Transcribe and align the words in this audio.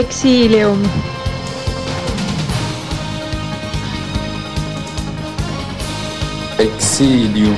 Exilium. 0.00 0.80
Exilium. 6.58 7.56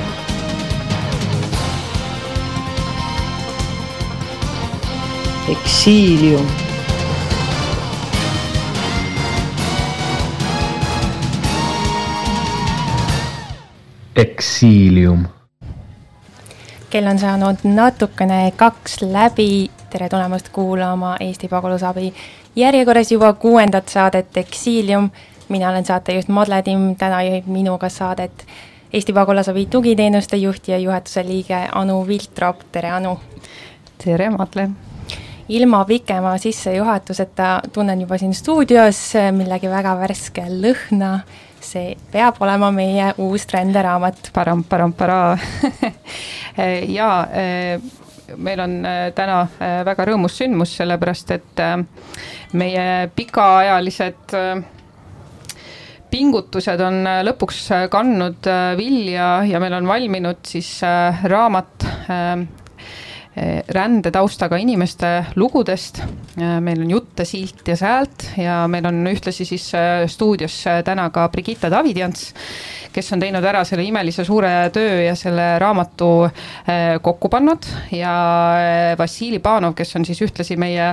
Exilium. 5.47 6.47
Exilium. 14.15 15.27
kell 16.89 17.07
on 17.07 17.19
saanud 17.19 17.63
natukene 17.63 18.51
kaks 18.55 19.01
läbi, 19.01 19.71
tere 19.93 20.09
tulemast 20.09 20.49
kuulama 20.49 21.15
Eesti 21.19 21.47
Pagulasabi 21.47 22.13
järjekorras 22.55 23.11
juba 23.11 23.33
kuuendat 23.33 23.89
saadet 23.89 24.37
Exilium. 24.37 25.09
mina 25.49 25.69
olen 25.69 25.85
saatejuht 25.85 26.27
Madle 26.27 26.61
Timm, 26.61 26.95
täna 26.95 27.23
juhib 27.23 27.45
minuga 27.47 27.89
saadet 27.89 28.45
Eesti 28.93 29.13
Pagulasabi 29.13 29.65
tugiteenuste 29.65 30.37
juht 30.37 30.67
ja 30.67 30.77
juhatuse 30.77 31.23
liige 31.25 31.67
Anu 31.71 32.07
Viltrop, 32.07 32.65
tere 32.71 32.89
Anu! 32.89 33.19
tere, 34.03 34.29
Madle! 34.29 34.69
ilma 35.49 35.85
pikema 35.85 36.37
sissejuhatuseta 36.37 37.61
tunnen 37.73 38.01
juba 38.01 38.17
siin 38.17 38.33
stuudios 38.33 39.13
millegi 39.31 39.69
väga 39.69 39.97
värske 39.99 40.47
lõhna 40.49 41.19
see 41.61 41.97
peab 42.11 42.41
olema 42.41 42.71
meie 42.71 43.13
uus 43.17 43.45
tränderaamat. 43.45 44.29
param-param-para 44.33 45.37
jaa, 46.97 47.27
meil 48.37 48.59
on 48.59 48.77
äh, 48.85 49.09
täna 49.15 49.41
äh, 49.59 49.81
väga 49.87 50.07
rõõmus 50.09 50.37
sündmus, 50.39 50.75
sellepärast 50.79 51.33
et 51.35 51.61
äh, 51.63 51.75
meie 52.59 52.87
pikaajalised 53.15 54.37
pingutused 56.13 56.81
on 56.85 56.99
lõpuks 57.25 57.63
kandnud 57.89 58.45
vilja 58.77 59.29
ja 59.49 59.61
meil 59.61 59.73
on 59.79 59.87
valminud 59.89 60.43
siis 60.45 60.75
raamat 61.25 61.87
rändetaustaga 63.67 64.57
inimeste 64.57 65.25
lugudest. 65.35 65.97
Eh, 66.37 66.59
meil 66.61 66.81
on 66.81 66.91
jutte 66.91 67.25
siit 67.25 67.67
ja 67.67 67.75
sealt 67.77 68.27
ja 68.37 68.63
meil 68.69 68.85
on 68.85 69.01
ühtlasi 69.09 69.45
siis 69.45 69.71
eh, 69.73 70.05
stuudios 70.07 70.59
täna 70.85 71.07
ka 71.13 71.27
Brigitta 71.33 71.71
Davidjants, 71.73 72.27
kes 72.93 73.13
on 73.13 73.23
teinud 73.23 73.45
ära 73.45 73.63
selle 73.65 73.85
imelise 73.87 74.25
suure 74.25 74.51
töö 74.73 74.99
ja 75.07 75.15
selle 75.17 75.55
raamatu 75.59 76.09
kokku 77.01 77.29
pannud 77.29 77.65
ja 77.91 78.13
Vassili 78.97 79.39
Panov, 79.39 79.73
kes 79.77 79.95
on 79.97 80.05
siis 80.05 80.21
ühtlasi 80.21 80.57
meie 80.61 80.91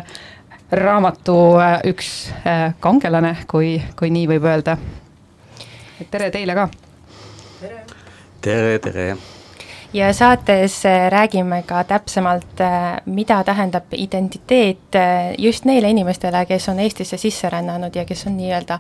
raamatu 0.71 1.37
üks 1.91 2.31
kangelane, 2.81 3.35
kui, 3.51 3.75
kui 3.99 4.13
nii 4.15 4.31
võib 4.31 4.49
öelda. 4.49 4.79
tere 6.11 6.31
teile 6.31 6.57
ka. 6.57 6.71
tere, 8.41 8.79
tere 8.79 9.13
ja 9.93 10.13
saates 10.13 10.85
äh, 10.87 11.11
räägime 11.11 11.63
ka 11.63 11.85
täpsemalt, 11.85 12.61
äh, 12.61 13.01
mida 13.07 13.45
tähendab 13.45 13.85
identiteet 13.93 14.95
äh, 14.95 15.35
just 15.39 15.65
neile 15.65 15.91
inimestele, 15.91 16.47
kes 16.47 16.69
on 16.69 16.79
Eestisse 16.79 17.17
sisse 17.19 17.51
rännanud 17.51 17.97
ja 17.97 18.05
kes 18.05 18.27
on 18.27 18.37
nii-öelda 18.37 18.79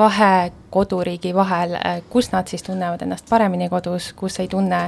kahe 0.00 0.52
koduriigi 0.72 1.34
vahel, 1.34 1.74
kus 2.08 2.30
nad 2.32 2.48
siis 2.48 2.62
tunnevad 2.64 3.02
ennast 3.04 3.26
paremini 3.28 3.68
kodus, 3.68 4.12
kus 4.16 4.38
ei 4.40 4.48
tunne. 4.48 4.78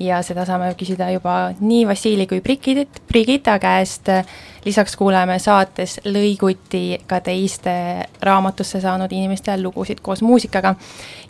Ja 0.00 0.22
seda 0.24 0.46
saame 0.48 0.70
küsida 0.78 1.10
juba 1.12 1.34
nii 1.60 1.82
Vassili 1.88 2.26
kui 2.30 2.40
Brigit, 2.40 3.02
Brigitta 3.08 3.58
käest, 3.60 4.08
lisaks 4.64 4.96
kuuleme 4.96 5.36
saates 5.42 5.98
lõiguti 6.08 7.00
ka 7.06 7.20
teiste 7.20 7.74
raamatusse 8.24 8.80
saanud 8.80 9.12
inimeste 9.12 9.58
lugusid 9.60 10.00
koos 10.02 10.22
muusikaga. 10.22 10.74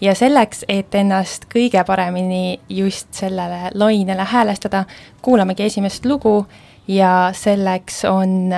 ja 0.00 0.14
selleks, 0.14 0.64
et 0.68 0.94
ennast 0.94 1.48
kõige 1.54 1.84
paremini 1.84 2.60
just 2.68 3.12
sellele 3.12 3.70
lainele 3.74 4.24
häälestada, 4.24 4.84
kuulamegi 5.22 5.62
esimest 5.62 6.06
lugu. 6.06 6.46
Ja 6.88 7.30
selleks 7.32 8.04
on 8.04 8.52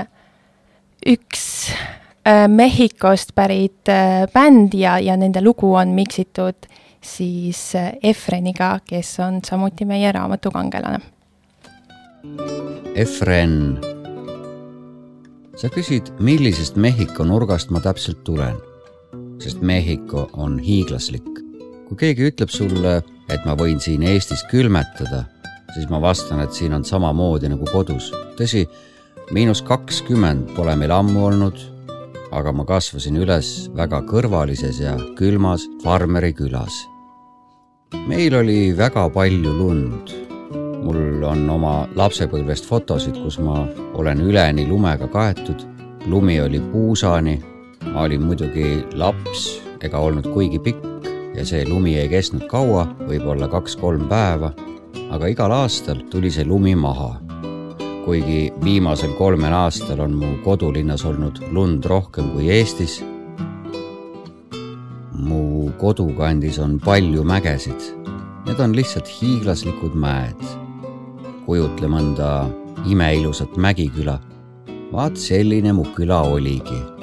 üks 1.07 1.47
Äh, 1.71 2.06
Mehhikost 2.27 3.35
pärit 3.35 3.89
äh, 3.89 4.27
bänd 4.33 4.75
ja, 4.75 4.99
ja 4.99 5.15
nende 5.17 5.39
lugu 5.45 5.75
on 5.79 5.93
miksitud 5.95 6.67
siis 6.99 7.75
äh, 7.75 7.93
Efreniga, 8.03 8.81
kes 8.83 9.21
on 9.21 9.41
samuti 9.47 9.85
meie 9.85 10.13
raamatu 10.13 10.51
kangelane. 10.51 10.99
Efren, 12.95 13.77
sa 15.57 15.71
küsid, 15.71 16.11
millisest 16.19 16.77
Mehhiko 16.77 17.25
nurgast 17.29 17.71
ma 17.71 17.81
täpselt 17.85 18.25
tulen, 18.27 18.59
sest 19.43 19.63
Mehhiko 19.63 20.27
on 20.33 20.59
hiiglaslik. 20.59 21.29
kui 21.87 21.97
keegi 21.97 22.27
ütleb 22.27 22.51
sulle, 22.51 22.97
et 23.31 23.45
ma 23.47 23.55
võin 23.55 23.79
siin 23.79 24.03
Eestis 24.03 24.43
külmetada, 24.51 25.23
siis 25.77 25.87
ma 25.91 26.01
vastan, 26.03 26.41
et 26.43 26.53
siin 26.53 26.75
on 26.75 26.85
samamoodi 26.85 27.49
nagu 27.55 27.71
kodus. 27.71 28.11
tõsi, 28.35 28.67
miinus 29.31 29.63
kakskümmend 29.63 30.51
pole 30.57 30.75
meil 30.77 30.91
ammu 30.91 31.27
olnud 31.31 31.76
aga 32.37 32.53
ma 32.53 32.67
kasvasin 32.69 33.17
üles 33.17 33.49
väga 33.77 34.03
kõrvalises 34.11 34.81
ja 34.83 34.93
külmas 35.17 35.65
farmeri 35.85 36.35
külas. 36.37 36.75
meil 38.09 38.35
oli 38.35 38.77
väga 38.77 39.09
palju 39.11 39.53
lund. 39.61 40.13
mul 40.85 41.25
on 41.25 41.49
oma 41.51 41.89
lapsepõlvest 41.97 42.67
fotosid, 42.69 43.17
kus 43.23 43.39
ma 43.39 43.67
olen 43.95 44.21
üleni 44.21 44.67
lumega 44.69 45.09
kaetud. 45.09 45.65
lumi 46.07 46.41
oli 46.41 46.61
puusani. 46.73 47.41
ma 47.93 48.03
olin 48.03 48.23
muidugi 48.23 48.85
laps 48.93 49.61
ega 49.81 49.99
olnud 49.99 50.29
kuigi 50.35 50.59
pikk 50.59 51.09
ja 51.35 51.45
see 51.45 51.65
lumi 51.69 51.97
ei 51.97 52.09
kestnud 52.09 52.49
kaua, 52.49 52.87
võib-olla 53.09 53.49
kaks-kolm 53.49 54.09
päeva. 54.09 54.53
aga 55.11 55.27
igal 55.27 55.53
aastal 55.53 56.05
tuli 56.11 56.31
see 56.31 56.45
lumi 56.45 56.75
maha 56.75 57.26
kuigi 58.07 58.53
viimasel 58.65 59.17
kolmel 59.19 59.53
aastal 59.53 60.01
on 60.05 60.13
mu 60.21 60.29
kodulinnas 60.45 61.03
olnud 61.09 61.41
lund 61.51 61.85
rohkem 61.91 62.31
kui 62.35 62.47
Eestis. 62.55 63.01
mu 65.27 65.71
kodukandis 65.81 66.59
on 66.63 66.79
palju 66.85 67.25
mägesid. 67.25 67.81
Need 68.47 68.61
on 68.63 68.77
lihtsalt 68.79 69.11
hiiglaslikud 69.11 69.99
mäed. 69.99 70.43
kujutle 71.47 71.89
mõnda 71.91 72.31
imeilusat 72.87 73.57
mägiküla. 73.57 74.21
vaat 74.93 75.17
selline 75.17 75.73
mu 75.73 75.85
küla 75.97 76.23
oligi 76.23 76.96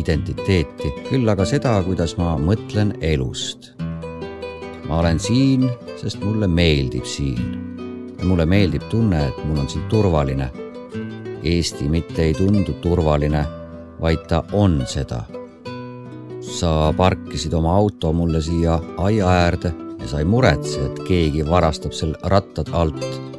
identiteeti, 0.00 0.92
küll 1.08 1.28
aga 1.28 1.44
seda, 1.48 1.74
kuidas 1.86 2.16
ma 2.20 2.36
mõtlen 2.40 2.94
elust. 3.00 3.72
ma 4.88 5.00
olen 5.00 5.18
siin, 5.18 5.66
sest 6.00 6.22
mulle 6.24 6.46
meeldib 6.46 7.04
siin. 7.04 7.62
mulle 8.24 8.46
meeldib 8.46 8.82
tunne, 8.90 9.26
et 9.28 9.44
mul 9.44 9.58
on 9.58 9.68
siin 9.68 9.84
turvaline. 9.88 10.50
Eesti 11.42 11.88
mitte 11.88 12.22
ei 12.22 12.34
tundu 12.34 12.72
turvaline, 12.82 13.44
vaid 14.00 14.26
ta 14.28 14.44
on 14.52 14.82
seda. 14.86 15.24
sa 16.40 16.92
parkisid 16.96 17.52
oma 17.54 17.74
auto 17.76 18.12
mulle 18.12 18.40
siia 18.40 18.80
aia 18.96 19.28
äärde 19.28 19.72
ja 20.00 20.08
sa 20.08 20.18
ei 20.18 20.24
muretse, 20.24 20.84
et 20.86 21.00
keegi 21.08 21.46
varastab 21.46 21.92
seal 21.92 22.14
rattad 22.22 22.68
alt 22.72 23.35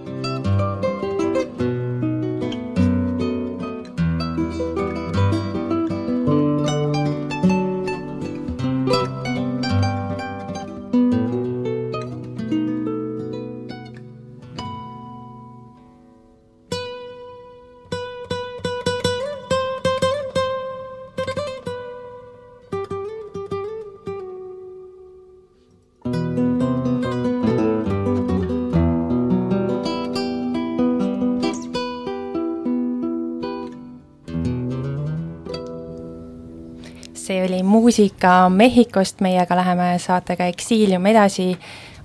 muusika 37.98 38.50
Mehhikost, 38.50 39.22
meiega 39.22 39.56
läheme 39.56 40.00
saatega 40.00 40.46
Eksiilium 40.46 41.06
edasi. 41.06 41.58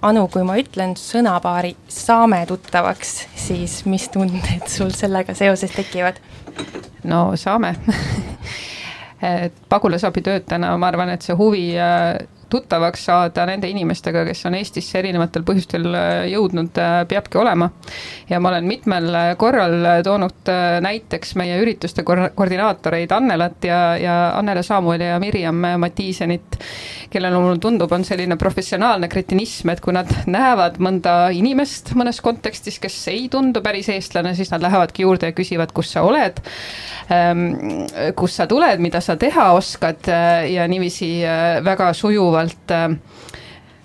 Anu, 0.03 0.25
kui 0.33 0.41
ma 0.43 0.57
ütlen 0.57 0.95
sõnapaari 0.97 1.75
saame 1.89 2.47
tuttavaks, 2.49 3.11
siis 3.37 3.85
mis 3.85 4.09
tunded 4.09 4.65
sul 4.73 4.91
sellega 4.97 5.35
seoses 5.35 5.71
tekivad? 5.71 6.17
no 7.05 7.37
saame 7.37 7.75
pagulasabitöötajana 9.69 10.73
ma 10.79 10.89
arvan, 10.89 11.13
et 11.13 11.23
see 11.23 11.37
huvi 11.37 11.77
äh, 11.77 12.17
tuttavaks 12.53 13.07
saada 13.09 13.47
nende 13.49 13.71
inimestega, 13.73 14.25
kes 14.29 14.45
on 14.49 14.57
Eestisse 14.59 15.01
erinevatel 15.01 15.45
põhjustel 15.47 15.89
äh, 15.97 16.11
jõudnud, 16.33 16.77
äh, 16.81 17.03
peabki 17.09 17.41
olema. 17.41 17.71
ja 18.29 18.41
ma 18.41 18.53
olen 18.53 18.67
mitmel 18.69 19.09
korral 19.37 20.03
toonud 20.05 20.49
näiteks 20.81 21.35
meie 21.37 21.59
ürituste 21.61 22.05
koordinaatoreid 22.05 23.13
Annelat 23.13 23.65
ja, 23.65 23.81
ja 24.01 24.15
Annele 24.39 24.63
Saamueli 24.63 25.09
ja 25.09 25.19
Mirjam 25.21 25.61
Matiisenit, 25.79 26.59
kellel 27.13 27.37
mulle 27.37 27.59
tundub, 27.61 27.93
on 27.93 28.05
selline 28.05 28.37
professionaalne 28.41 29.09
kretinism, 29.13 29.73
et 29.73 29.83
kui 29.85 29.95
nad 29.97 30.09
näevad 30.27 30.79
mõnda 30.83 31.17
inimest 31.37 31.93
mõnes 31.99 32.23
kontekstis, 32.25 32.79
kes 32.83 32.97
ei 33.13 33.27
tundu 33.33 33.63
päris 33.65 33.91
eestlane, 33.93 34.35
siis 34.39 34.53
nad 34.55 34.65
lähevadki 34.65 35.05
juurde 35.07 35.33
ja 35.33 35.37
küsivad, 35.37 35.75
kus 35.77 35.93
sa 35.93 36.05
oled, 36.07 36.41
ähm, 37.13 37.47
kust 38.17 38.41
sa 38.41 38.49
tuled, 38.51 38.81
mida 38.83 39.03
sa 39.05 39.17
teha 39.21 39.51
oskad? 39.57 40.09
Ja 40.49 40.65
niiviisi 40.69 41.11
väga 41.65 41.93
sujuvalt 42.49 42.73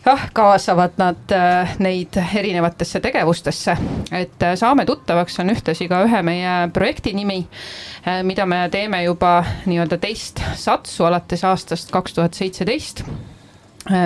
jah, 0.07 0.23
ah, 0.23 0.29
kaasavad 0.33 0.91
nad 0.97 1.31
äh, 1.31 1.75
neid 1.79 2.15
erinevatesse 2.35 2.99
tegevustesse. 2.99 3.77
et 4.11 4.43
äh, 4.43 4.55
Saame 4.55 4.85
tuttavaks 4.85 5.39
on 5.39 5.51
ühtlasi 5.51 5.87
ka 5.87 6.01
ühe 6.05 6.21
meie 6.23 6.69
projekti 6.73 7.13
nimi, 7.13 7.41
äh, 8.07 8.23
mida 8.23 8.45
me 8.45 8.67
teeme 8.71 9.03
juba 9.03 9.43
nii-öelda 9.65 9.97
teist 9.97 10.41
satsu 10.55 11.05
alates 11.05 11.43
aastast 11.43 11.91
kaks 11.91 12.13
tuhat 12.13 12.33
seitseteist 12.33 13.03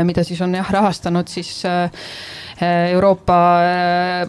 mida 0.03 0.23
siis 0.23 0.41
on 0.41 0.53
jah, 0.53 0.67
rahastanud 0.69 1.27
siis 1.27 1.63
Euroopa 2.61 3.37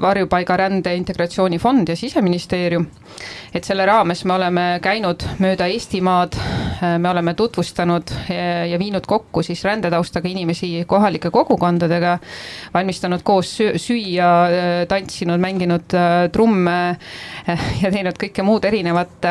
Varjupaigarände 0.01 0.95
Integratsioonifond 0.97 1.89
ja 1.89 1.97
Siseministeerium. 1.97 2.87
et 3.55 3.65
selle 3.69 3.85
raames 3.87 4.25
me 4.25 4.33
oleme 4.33 4.63
käinud 4.81 5.21
mööda 5.39 5.67
Eestimaad, 5.69 6.39
me 6.99 7.11
oleme 7.11 7.35
tutvustanud 7.37 8.09
ja 8.71 8.79
viinud 8.81 9.05
kokku 9.07 9.43
siis 9.45 9.61
rändetaustaga 9.65 10.29
inimesi 10.29 10.85
kohalike 10.89 11.31
kogukondadega, 11.31 12.15
valmistanud 12.75 13.21
koos 13.23 13.51
süüa, 13.77 14.31
tantsinud, 14.89 15.41
mänginud 15.45 15.99
trumme 16.33 16.79
ja 17.83 17.93
teinud 17.93 18.17
kõike 18.17 18.43
muud 18.43 18.65
erinevat 18.65 19.29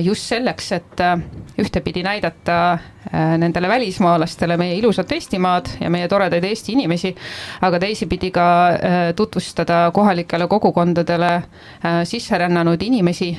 just 0.00 0.32
selleks, 0.32 0.72
et 0.72 1.04
ühtepidi 1.60 2.02
näidata 2.08 2.78
nendele 3.12 3.68
välismaalastele 3.68 4.56
meie 4.56 4.76
ilusat 4.78 5.12
Eestimaad 5.12 5.66
ja 5.80 5.90
meie 5.90 6.08
toredaid 6.08 6.44
Eesti 6.44 6.72
inimesi, 6.76 7.12
aga 7.60 7.80
teisipidi 7.82 8.21
ka 8.30 8.46
tutvustada 9.16 9.90
kohalikele 9.94 10.46
kogukondadele 10.46 11.30
sisse 12.04 12.38
rännanud 12.38 12.82
inimesi, 12.82 13.30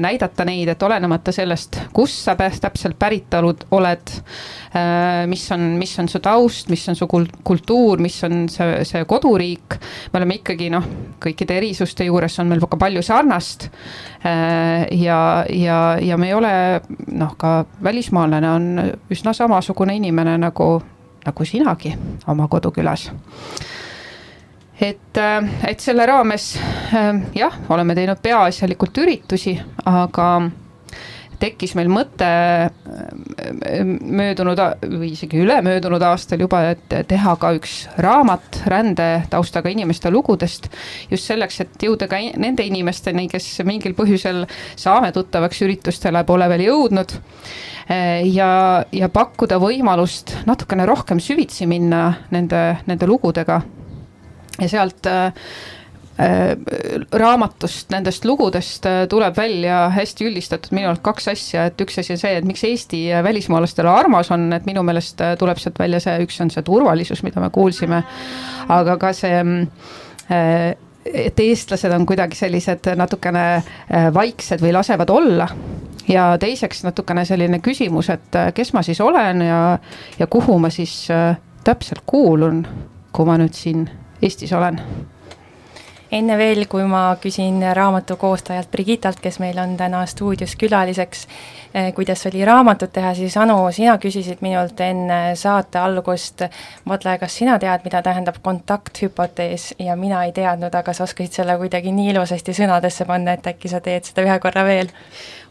näidata 0.00 0.44
neid, 0.44 0.68
et 0.72 0.82
olenemata 0.82 1.32
sellest, 1.32 1.80
kust 1.92 2.24
sa 2.24 2.36
täpselt 2.36 2.98
päritolu 2.98 3.52
oled, 3.76 4.12
mis 5.26 5.44
on, 5.52 5.60
mis 5.78 5.92
on 5.98 6.08
su 6.08 6.20
taust, 6.24 6.70
mis 6.72 6.88
on 6.88 6.96
su 6.96 7.08
kultuur, 7.44 8.00
mis 8.02 8.16
on 8.24 8.46
see, 8.52 8.84
see 8.88 9.04
koduriik, 9.08 9.78
me 10.12 10.20
oleme 10.20 10.40
ikkagi 10.40 10.70
noh, 10.72 10.88
kõikide 11.22 11.58
erisuste 11.60 12.06
juures 12.08 12.38
on 12.42 12.50
meil 12.50 12.64
ka 12.66 12.78
palju 12.80 13.02
sarnast. 13.06 13.68
ja, 14.24 15.20
ja, 15.52 15.78
ja 16.02 16.16
me 16.16 16.30
ei 16.30 16.34
ole 16.34 16.52
noh, 17.12 17.36
ka 17.38 17.64
välismaalane 17.82 18.50
on 18.50 18.68
üsna 19.12 19.32
samasugune 19.36 19.96
inimene 19.96 20.36
nagu, 20.38 20.70
nagu 21.26 21.48
sinagi 21.48 21.94
oma 22.26 22.48
kodukülas 22.48 23.10
et, 24.80 25.18
et 25.68 25.80
selle 25.80 26.06
raames 26.06 26.52
jah, 27.34 27.58
oleme 27.72 27.96
teinud 27.96 28.20
peaasjalikult 28.22 29.04
üritusi, 29.04 29.56
aga 29.84 30.30
tekkis 31.40 31.74
meil 31.76 31.88
mõte 31.92 32.28
möödunud 34.00 34.60
või 34.82 35.10
isegi 35.12 35.40
ülemöödunud 35.42 36.02
aastal 36.08 36.40
juba, 36.40 36.62
et 36.72 36.96
teha 37.08 37.34
ka 37.40 37.52
üks 37.56 37.76
raamat 38.02 38.62
rändetaustaga 38.70 39.70
inimeste 39.72 40.10
lugudest. 40.12 40.70
just 41.10 41.28
selleks, 41.28 41.60
et 41.60 41.86
jõuda 41.88 42.08
ka 42.08 42.20
nende 42.36 42.64
inimesteni, 42.66 43.28
kes 43.28 43.60
mingil 43.64 43.94
põhjusel 43.98 44.46
saame 44.76 45.12
tuttavaks 45.12 45.62
üritustele 45.66 46.24
pole 46.24 46.48
veel 46.48 46.66
jõudnud. 46.68 47.16
ja, 48.32 48.84
ja 48.92 49.08
pakkuda 49.08 49.60
võimalust 49.62 50.34
natukene 50.46 50.86
rohkem 50.86 51.20
süvitsi 51.20 51.66
minna 51.66 52.12
nende, 52.30 52.78
nende 52.86 53.06
lugudega. 53.06 53.60
Ja 54.60 54.68
sealt 54.68 55.08
Äh, 56.18 56.56
raamatust, 57.12 57.90
nendest 57.92 58.24
lugudest 58.24 58.86
äh, 58.88 59.02
tuleb 59.08 59.36
välja 59.36 59.90
hästi 59.92 60.24
üldistatud 60.24 60.72
minu 60.72 60.88
arust 60.88 61.02
kaks 61.04 61.26
asja, 61.28 61.66
et 61.68 61.82
üks 61.84 61.98
asi 62.00 62.14
on 62.14 62.20
see, 62.22 62.30
et 62.38 62.46
miks 62.48 62.62
Eesti 62.64 63.00
välismaalastele 63.20 63.90
armas 63.92 64.30
on, 64.32 64.46
et 64.56 64.64
minu 64.64 64.80
meelest 64.86 65.20
äh, 65.20 65.34
tuleb 65.36 65.60
sealt 65.60 65.76
välja 65.76 66.00
see, 66.00 66.14
üks 66.24 66.40
on 66.40 66.52
see 66.54 66.64
turvalisus, 66.64 67.20
mida 67.26 67.42
me 67.44 67.50
kuulsime, 67.52 67.98
aga 68.72 68.94
ka 69.02 69.10
see 69.12 69.42
et 71.06 71.44
eestlased 71.44 71.92
on 71.92 72.08
kuidagi 72.08 72.40
sellised 72.40 72.88
natukene 72.96 73.44
vaiksed 74.16 74.64
või 74.64 74.72
lasevad 74.74 75.12
olla. 75.12 75.50
Ja 76.08 76.30
teiseks 76.40 76.80
natukene 76.86 77.26
selline 77.28 77.60
küsimus, 77.60 78.08
et 78.14 78.40
kes 78.56 78.72
ma 78.72 78.80
siis 78.82 79.04
olen 79.04 79.44
ja, 79.44 79.60
ja 80.16 80.32
kuhu 80.32 80.56
ma 80.64 80.72
siis 80.72 80.96
täpselt 81.68 82.02
kuulun, 82.08 82.64
kui 83.12 83.28
ma 83.28 83.36
nüüd 83.38 83.54
siin 83.54 83.84
Eestis 84.22 84.52
olen. 84.52 84.80
Enne 86.12 86.36
veel, 86.38 86.68
kui 86.70 86.84
ma 86.86 87.16
küsin 87.18 87.58
raamatu 87.74 88.14
koostajalt 88.16 88.70
Brigitalt, 88.70 89.18
kes 89.20 89.40
meil 89.42 89.58
on 89.58 89.72
täna 89.76 90.04
stuudios 90.06 90.54
külaliseks, 90.56 91.24
eh, 91.74 91.88
kuidas 91.94 92.22
oli 92.30 92.44
raamatut 92.44 92.92
teha, 92.92 93.10
siis 93.14 93.36
Anu, 93.36 93.56
sina 93.74 93.96
küsisid 93.98 94.38
minult 94.40 94.80
enne 94.80 95.34
saate 95.36 95.78
algust, 95.82 96.46
Madle, 96.84 97.18
kas 97.18 97.34
sina 97.36 97.58
tead, 97.58 97.82
mida 97.84 98.02
tähendab 98.06 98.38
kontakthüpotees? 98.42 99.74
Ja 99.78 99.96
mina 99.96 100.22
ei 100.24 100.32
teadnud, 100.32 100.74
aga 100.74 100.92
sa 100.92 101.04
oskasid 101.04 101.40
selle 101.40 101.58
kuidagi 101.58 101.92
nii 101.92 102.12
ilusasti 102.14 102.54
sõnadesse 102.54 103.04
panna, 103.04 103.34
et 103.34 103.46
äkki 103.46 103.68
sa 103.68 103.80
teed 103.80 104.06
seda 104.06 104.22
ühe 104.28 104.38
korra 104.38 104.64
veel? 104.64 104.94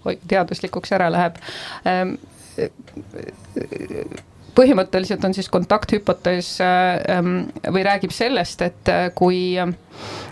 oi, 0.05 0.19
teaduslikuks 0.27 0.91
ära 0.95 1.11
läheb. 1.11 1.35
Ähm, 1.89 2.15
põhimõtteliselt 4.55 5.23
on 5.27 5.33
siis 5.35 5.49
kontakthüpotees 5.51 6.55
ähm, 6.63 7.37
või 7.71 7.83
räägib 7.85 8.13
sellest, 8.15 8.61
et 8.65 8.91
äh, 8.91 9.09
kui 9.15 9.57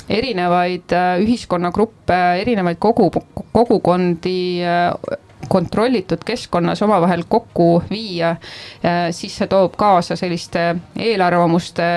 erinevaid 0.09 0.93
äh, 0.93 1.17
ühiskonnagruppe, 1.23 2.19
erinevaid 2.41 2.79
kogu, 2.81 3.09
kogukondi 3.51 4.63
äh, 4.65 5.19
kontrollitud 5.51 6.23
keskkonnas 6.25 6.81
omavahel 6.85 7.25
kokku 7.29 7.83
viia, 7.89 8.35
äh, 8.83 9.09
siis 9.11 9.35
see 9.37 9.49
toob 9.51 9.75
kaasa 9.79 10.15
selliste 10.19 10.69
eelarvamuste, 10.99 11.89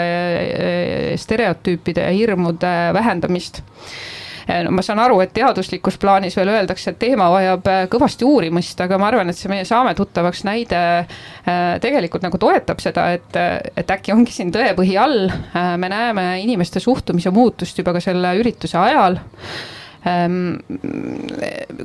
stereotüüpide 1.22 2.06
ja 2.08 2.14
hirmude 2.14 2.74
vähendamist 2.96 3.62
ma 4.46 4.82
saan 4.84 5.00
aru, 5.02 5.18
et 5.24 5.32
teaduslikus 5.34 5.96
plaanis 5.98 6.36
veel 6.38 6.52
öeldakse, 6.54 6.92
et 6.92 6.98
teema 7.02 7.26
vajab 7.32 7.70
kõvasti 7.90 8.26
uurimist, 8.28 8.78
aga 8.84 8.98
ma 9.02 9.08
arvan, 9.10 9.30
et 9.30 9.38
see 9.38 9.50
meie 9.50 9.64
Saame 9.66 9.94
tuttavaks 9.98 10.44
näide 10.46 10.82
tegelikult 11.82 12.22
nagu 12.22 12.38
toetab 12.38 12.78
seda, 12.82 13.08
et, 13.16 13.40
et 13.74 13.90
äkki 13.90 14.14
ongi 14.14 14.34
siin 14.34 14.52
tõepõhi 14.54 14.94
all. 15.02 15.26
me 15.82 15.90
näeme 15.90 16.28
inimeste 16.44 16.80
suhtumise 16.80 17.34
muutust 17.34 17.78
juba 17.82 17.96
ka 17.96 18.04
selle 18.04 18.36
ürituse 18.38 18.78
ajal 18.78 19.18
Ehm, 20.06 20.54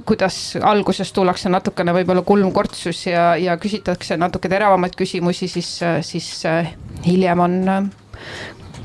kuidas 0.05 0.35
alguses 0.61 1.09
tullakse 1.15 1.49
natukene 1.49 1.93
võib-olla 1.95 2.21
kulmkortsus 2.25 3.07
ja, 3.07 3.31
ja 3.41 3.55
küsitakse 3.57 4.17
natuke 4.21 4.51
teravamaid 4.51 4.93
küsimusi, 4.99 5.49
siis, 5.49 5.71
siis 6.05 6.27
äh, 6.45 6.69
hiljem 7.07 7.41
on 7.41 7.55
äh, 7.65 7.87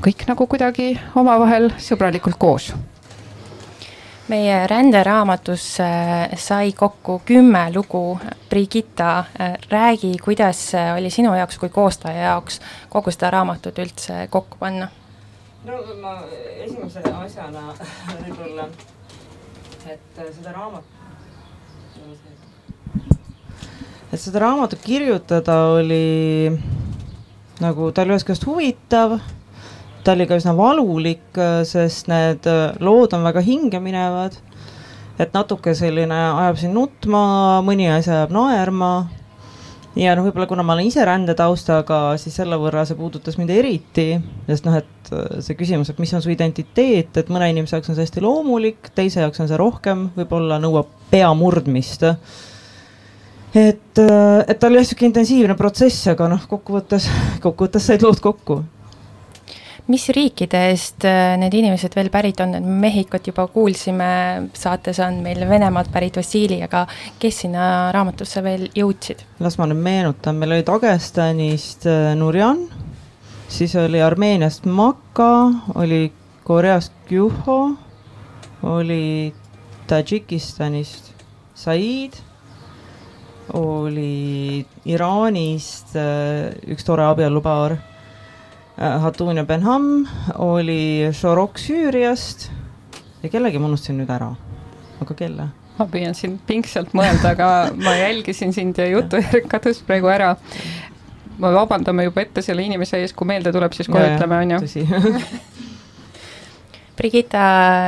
kõik 0.01 0.25
nagu 0.31 0.47
kuidagi 0.49 0.95
omavahel 1.21 1.69
sõbralikult 1.77 2.39
koos 2.41 2.71
meie 4.27 4.67
ränderaamatus 4.67 5.79
äh, 5.79 6.35
sai 6.35 6.71
kokku 6.71 7.21
kümme 7.25 7.71
lugu. 7.75 8.19
Brigitta, 8.49 9.25
räägi, 9.69 10.17
kuidas 10.23 10.71
oli 10.97 11.09
sinu 11.09 11.33
jaoks 11.35 11.57
kui 11.57 11.69
koostaja 11.69 12.29
jaoks 12.29 12.61
kogu 12.89 13.11
seda 13.11 13.31
raamatut 13.31 13.79
üldse 13.79 14.27
kokku 14.29 14.57
panna? 14.59 14.87
no 15.65 15.81
ma 16.01 16.13
esimese 16.63 17.01
asjana 17.11 17.73
võib-olla 18.21 18.69
et 19.87 20.19
äh, 20.19 20.29
seda 20.31 20.51
raamatut 20.55 20.97
et 24.13 24.21
seda 24.21 24.39
raamatut 24.39 24.79
kirjutada 24.83 25.57
oli 25.75 26.51
nagu, 27.59 27.91
ta 27.91 28.05
oli 28.05 28.15
ühest 28.15 28.27
küljest 28.27 28.47
huvitav, 28.47 29.17
ta 30.07 30.13
oli 30.15 30.23
ka 30.23 30.37
üsna 30.39 30.53
valulik, 30.55 31.35
sest 31.67 32.07
need 32.07 32.45
äh, 32.47 32.77
lood 32.79 33.11
on 33.17 33.25
väga 33.27 33.43
hingeminevad. 33.43 34.37
et 35.17 35.33
natuke 35.33 35.73
selline 35.75 36.13
ajab 36.13 36.59
sind 36.61 36.77
nutma, 36.77 37.21
mõni 37.65 37.87
asi 37.89 38.11
ajab 38.13 38.35
naerma 38.35 38.91
ja 39.97 40.13
noh, 40.15 40.27
võib-olla 40.27 40.45
kuna 40.47 40.63
ma 40.63 40.75
olen 40.75 40.91
ise 40.91 41.01
rändetaustaga, 41.07 41.97
siis 42.21 42.37
selle 42.37 42.59
võrra 42.61 42.83
see 42.85 42.95
puudutas 42.99 43.39
mind 43.39 43.49
eriti, 43.51 44.05
sest 44.47 44.69
noh, 44.69 44.77
et 44.77 45.11
äh, 45.11 45.41
see 45.43 45.57
küsimus, 45.59 45.91
et 45.91 45.99
mis 45.99 46.13
on 46.15 46.23
su 46.23 46.31
identiteet, 46.31 47.19
et 47.19 47.33
mõne 47.33 47.49
inimese 47.51 47.75
jaoks 47.75 47.91
on 47.91 47.97
see 47.97 48.07
hästi 48.07 48.23
loomulik, 48.23 48.93
teise 48.95 49.25
jaoks 49.25 49.43
on 49.43 49.51
see 49.51 49.59
rohkem, 49.59 50.07
võib-olla 50.15 50.61
nõuab 50.63 50.93
pea 51.11 51.33
murdmist. 51.35 52.07
et, 53.57 53.99
äh, 54.05 54.39
et 54.47 54.55
ta 54.55 54.71
oli 54.71 54.79
jah, 54.79 54.87
sihuke 54.87 55.09
intensiivne 55.09 55.59
protsess, 55.59 56.07
aga 56.13 56.31
noh, 56.31 56.47
kokkuvõttes, 56.47 57.11
kokkuvõttes 57.43 57.91
said 57.91 58.07
lood 58.07 58.23
kokku 58.23 58.61
mis 59.87 60.09
riikidest 60.11 61.05
äh, 61.07 61.35
need 61.39 61.55
inimesed 61.55 61.95
veel 61.95 62.09
pärit 62.11 62.41
on, 62.43 62.55
et 62.57 62.65
Mehhikot 62.67 63.29
juba 63.29 63.47
kuulsime, 63.51 64.09
saates 64.57 64.99
on 65.03 65.21
meil 65.23 65.45
Venemaalt 65.47 65.91
pärit 65.93 66.19
Vassili, 66.19 66.59
aga 66.63 66.83
kes 67.19 67.43
sinna 67.45 67.69
raamatusse 67.95 68.43
veel 68.43 68.67
jõudsid? 68.75 69.23
las 69.43 69.57
ma 69.59 69.69
nüüd 69.69 69.81
meenutan, 69.83 70.39
meil 70.39 70.57
oli 70.57 70.67
Dagestanist 70.67 71.87
äh, 71.87 72.11
Nurjan, 72.19 72.65
siis 73.47 73.75
oli 73.79 74.03
Armeeniast 74.03 74.67
Maka, 74.67 75.31
oli 75.75 76.07
Koreast 76.47 76.93
Gyuho, 77.07 77.59
oli 78.67 79.33
Tadžikistanist 79.87 81.13
Said, 81.55 82.19
oli 83.55 84.65
Iraanist 84.91 85.95
äh, 85.95 86.51
üks 86.67 86.83
tore 86.83 87.07
abielupaar 87.07 87.79
Hatunia 88.77 89.41
Benham, 89.45 90.05
oli 90.37 91.09
Shorok 91.11 91.57
Süüriast 91.57 92.51
ja 93.23 93.29
kellegi 93.29 93.57
ma 93.57 93.71
unustasin 93.71 93.97
nüüd 93.97 94.11
ära, 94.13 94.27
aga 95.01 95.15
kelle? 95.17 95.47
ma 95.77 95.85
püüan 95.89 96.13
siin 96.17 96.35
pingsalt 96.45 96.93
mõelda, 96.97 97.31
aga 97.33 97.47
ma 97.73 97.95
jälgisin 97.97 98.53
sind 98.53 98.77
ja 98.77 98.85
jutujärg 98.89 99.47
kadus 99.53 99.81
praegu 99.85 100.09
ära. 100.13 100.35
me 101.37 101.51
vabandame 101.53 102.05
juba 102.07 102.21
ette 102.21 102.41
selle 102.45 102.65
inimese 102.65 103.01
ees, 103.01 103.13
kui 103.13 103.27
meelde 103.29 103.53
tuleb, 103.53 103.73
siis 103.73 103.89
kohe 103.89 104.13
ütleme, 104.15 104.39
on 104.41 104.55
ju. 104.57 104.85
Brigitta, 106.97 107.41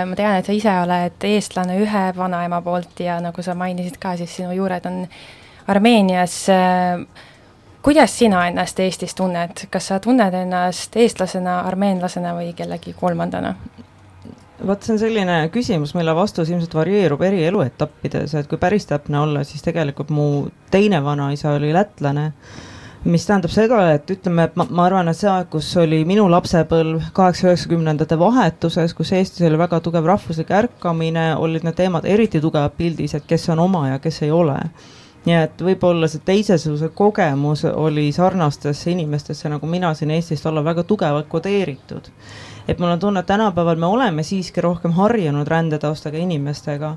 ma 0.05 0.17
tean, 0.17 0.35
et 0.37 0.45
sa 0.45 0.53
ise 0.53 0.73
oled 0.83 1.25
eestlane 1.25 1.79
ühe 1.81 2.03
vanaema 2.17 2.61
poolt 2.61 3.01
ja 3.01 3.17
nagu 3.21 3.41
sa 3.45 3.55
mainisid 3.57 3.97
ka, 4.01 4.13
siis 4.17 4.35
sinu 4.37 4.53
juured 4.53 4.85
on 4.85 5.01
Armeenias 5.69 6.43
äh, 6.53 7.01
kuidas 7.81 8.17
sina 8.19 8.47
ennast 8.47 8.79
Eestis 8.79 9.15
tunned, 9.15 9.65
kas 9.71 9.91
sa 9.91 9.99
tunned 9.99 10.33
ennast 10.33 10.95
eestlasena, 10.95 11.61
armeenlasena 11.69 12.35
või 12.37 12.53
kellegi 12.57 12.95
kolmandana? 12.99 13.55
vot 14.67 14.83
see 14.83 14.91
on 14.91 14.99
selline 14.99 15.35
küsimus, 15.53 15.93
mille 15.95 16.11
vastus 16.15 16.49
ilmselt 16.51 16.73
varieerub 16.75 17.21
eri 17.23 17.45
eluetappides, 17.47 18.33
et 18.35 18.49
kui 18.51 18.59
päris 18.59 18.89
täpne 18.89 19.21
olla, 19.21 19.43
siis 19.47 19.63
tegelikult 19.63 20.11
mu 20.11 20.25
teine 20.71 20.99
vanaisa 21.03 21.53
oli 21.55 21.71
lätlane, 21.73 22.25
mis 23.07 23.23
tähendab 23.25 23.53
seda, 23.55 23.79
et 23.95 24.11
ütleme, 24.11 24.49
et 24.49 24.59
ma, 24.59 24.65
ma 24.67 24.85
arvan, 24.89 25.07
et 25.07 25.17
see 25.17 25.29
aeg, 25.31 25.47
kus 25.53 25.69
oli 25.79 26.01
minu 26.07 26.27
lapsepõlv 26.31 27.07
kaheksa-üheksakümnendate 27.15 28.19
vahetuses, 28.19 28.93
kus 28.97 29.13
Eestis 29.15 29.47
oli 29.47 29.61
väga 29.61 29.79
tugev 29.85 30.11
rahvuslik 30.11 30.51
ärkamine, 30.51 31.29
olid 31.39 31.63
need 31.63 31.79
teemad 31.79 32.05
eriti 32.05 32.43
tugevalt 32.43 32.75
pildis, 32.77 33.15
et 33.15 33.29
kes 33.29 33.47
on 33.55 33.63
oma 33.63 33.87
ja 33.93 34.03
kes 34.03 34.25
ei 34.27 34.35
ole 34.35 34.59
nii 35.25 35.35
et 35.35 35.61
võib-olla 35.63 36.07
see 36.07 36.21
teisesuguse 36.25 36.89
kogemus 36.95 37.65
oli 37.69 38.07
sarnastesse 38.15 38.91
inimestesse, 38.93 39.49
nagu 39.51 39.67
mina 39.67 39.91
siin 39.93 40.13
Eestist 40.15 40.45
olla, 40.47 40.63
väga 40.63 40.83
tugevalt 40.87 41.27
kodeeritud. 41.27 42.11
et 42.67 42.79
mul 42.79 42.89
on 42.89 42.99
tunne, 42.99 43.19
et 43.19 43.25
tänapäeval 43.25 43.75
me 43.75 43.85
oleme 43.85 44.23
siiski 44.23 44.61
rohkem 44.61 44.91
harjunud 44.91 45.47
rändetaustaga 45.47 46.17
inimestega, 46.17 46.95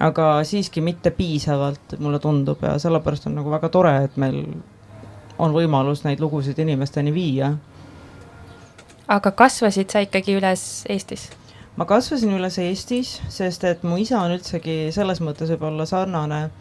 aga 0.00 0.44
siiski 0.44 0.80
mitte 0.80 1.10
piisavalt, 1.10 1.98
mulle 1.98 2.18
tundub, 2.18 2.62
ja 2.62 2.78
sellepärast 2.78 3.26
on 3.26 3.34
nagu 3.34 3.50
väga 3.50 3.68
tore, 3.68 3.96
et 4.04 4.16
meil 4.16 4.44
on 5.38 5.52
võimalus 5.52 6.04
neid 6.04 6.20
lugusid 6.20 6.58
inimesteni 6.58 7.14
viia. 7.14 7.54
aga 9.08 9.30
kasvasid 9.30 9.90
sa 9.90 9.98
ikkagi 9.98 10.36
üles 10.38 10.84
Eestis? 10.88 11.30
ma 11.76 11.84
kasvasin 11.84 12.30
üles 12.38 12.58
Eestis, 12.58 13.20
sest 13.28 13.64
et 13.64 13.82
mu 13.82 13.96
isa 13.96 14.20
on 14.20 14.36
üldsegi 14.38 14.92
selles 14.92 15.20
mõttes 15.20 15.50
võib-olla 15.50 15.86
sarnane 15.86 16.44
äh, 16.44 16.52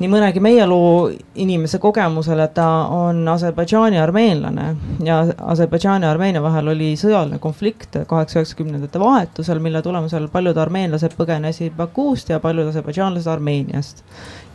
nii 0.00 0.08
mõnegi 0.08 0.40
meie 0.40 0.64
loo 0.68 1.10
inimese 1.42 1.78
kogemusele, 1.80 2.46
et 2.48 2.54
ta 2.56 2.66
on 2.96 3.20
Aserbaidžaani 3.28 4.00
armeenlane 4.00 4.66
ja 5.04 5.18
Aserbaidžaani 5.52 6.06
ja 6.06 6.12
Armeenia 6.14 6.42
vahel 6.42 6.72
oli 6.72 6.94
sõjaline 7.00 7.38
konflikt 7.42 7.98
kaheksa-üheksakümnendate 8.08 9.00
vahetusel, 9.00 9.60
mille 9.60 9.82
tulemusel 9.84 10.30
paljud 10.32 10.56
armeenlased 10.56 11.16
põgenesid 11.18 11.76
Bakuust 11.76 12.32
ja 12.32 12.40
paljud 12.40 12.72
aserbaidžaanlased 12.72 13.28
Armeeniast. 13.30 14.04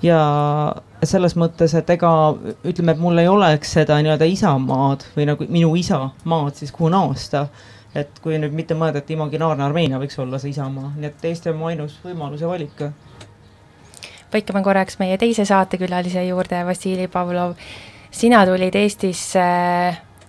ja 0.01 0.19
selles 1.03 1.35
mõttes, 1.37 1.73
et 1.77 1.89
ega 1.89 2.09
ütleme, 2.65 2.91
et 2.91 2.99
mul 2.99 3.17
ei 3.21 3.29
oleks 3.29 3.77
seda 3.77 3.99
nii-öelda 4.01 4.25
isamaad 4.25 5.05
või 5.15 5.29
nagu 5.29 5.45
minu 5.49 5.75
isa 5.77 6.09
maad 6.25 6.57
siis 6.57 6.73
kuhu 6.73 6.89
naasta 6.89 7.47
et 7.95 8.19
kui 8.21 8.35
nüüd 8.41 8.53
mitte 8.55 8.75
mõelda, 8.75 8.99
et 8.99 9.11
imaginaarne 9.15 9.63
Armeenia 9.63 9.99
võiks 10.01 10.17
olla 10.19 10.39
see 10.41 10.51
isamaa, 10.51 10.91
nii 10.97 11.09
et 11.09 11.29
Eesti 11.31 11.53
on 11.53 11.59
mu 11.61 11.69
ainus 11.71 11.99
võimalus 12.03 12.41
ja 12.43 12.49
valik 12.49 12.81
põikame 14.32 14.63
korraks 14.63 15.00
meie 15.00 15.17
teise 15.17 15.46
saatekülalise 15.46 16.25
juurde, 16.27 16.65
Vassili 16.65 17.08
Pavlov. 17.08 17.55
sina 18.12 18.46
tulid 18.46 18.75
Eestisse 18.75 19.46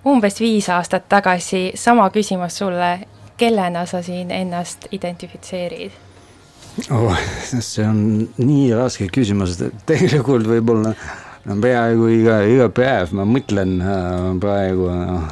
umbes 0.07 0.41
viis 0.41 0.69
aastat 0.71 1.09
tagasi, 1.09 1.73
sama 1.75 2.11
küsimus 2.11 2.59
sulle, 2.59 2.91
kellena 3.37 3.87
sa 3.87 4.03
siin 4.03 4.31
ennast 4.31 4.89
identifitseerid? 4.93 5.93
oh, 6.91 7.17
see 7.71 7.87
on 7.87 8.29
nii 8.39 8.75
raske 8.77 9.09
küsimus, 9.13 9.57
tegelikult 9.87 10.47
võib-olla 10.49 10.93
no 11.47 11.57
peaaegu 11.63 12.11
iga, 12.13 12.41
iga 12.51 12.69
päev 12.75 13.15
ma 13.17 13.27
mõtlen 13.29 13.79
äh, 13.81 14.31
praegu 14.43 14.91
noh, 14.93 15.27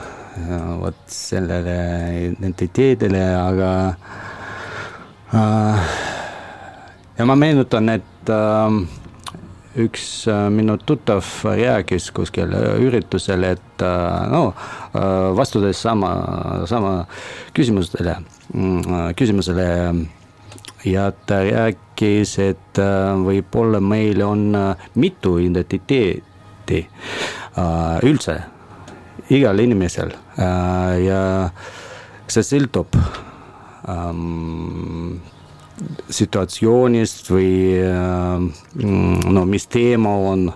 vot 0.81 0.99
sellele 1.11 1.77
identiteedile, 2.31 3.23
aga 3.39 3.71
äh, 5.35 5.95
ja 7.19 7.29
ma 7.29 7.37
meenutan, 7.39 7.93
et 7.95 8.14
äh, 8.31 8.85
üks 9.75 10.27
äh, 10.31 10.49
minu 10.55 10.77
tuttav 10.87 11.27
rääkis 11.45 12.11
kuskil 12.15 12.53
üritusel, 12.83 13.45
et 13.49 13.83
äh, 13.83 14.27
no 14.31 14.47
äh, 14.95 15.37
vastades 15.37 15.83
sama, 15.83 16.13
sama 16.71 16.97
küsimustele, 17.55 18.19
mm, 18.53 19.15
küsimusele. 19.19 19.69
Ja 20.85 21.07
ta 21.17 21.39
rääkis, 21.41 22.35
et 22.45 22.77
võib-olla 23.25 23.79
meil 23.81 24.21
on 24.21 24.43
mitu 25.01 25.39
identiteeti 25.41 26.83
üldse, 28.05 28.35
igal 29.33 29.63
inimesel 29.65 30.13
ja 30.37 31.23
see 32.29 32.45
sõltub 32.45 32.99
ähm, 33.89 35.25
situatsioonist 36.11 37.31
või 37.31 37.51
äh, 37.83 38.85
no 39.35 39.45
mis 39.49 39.67
teema 39.67 40.15
on. 40.31 40.53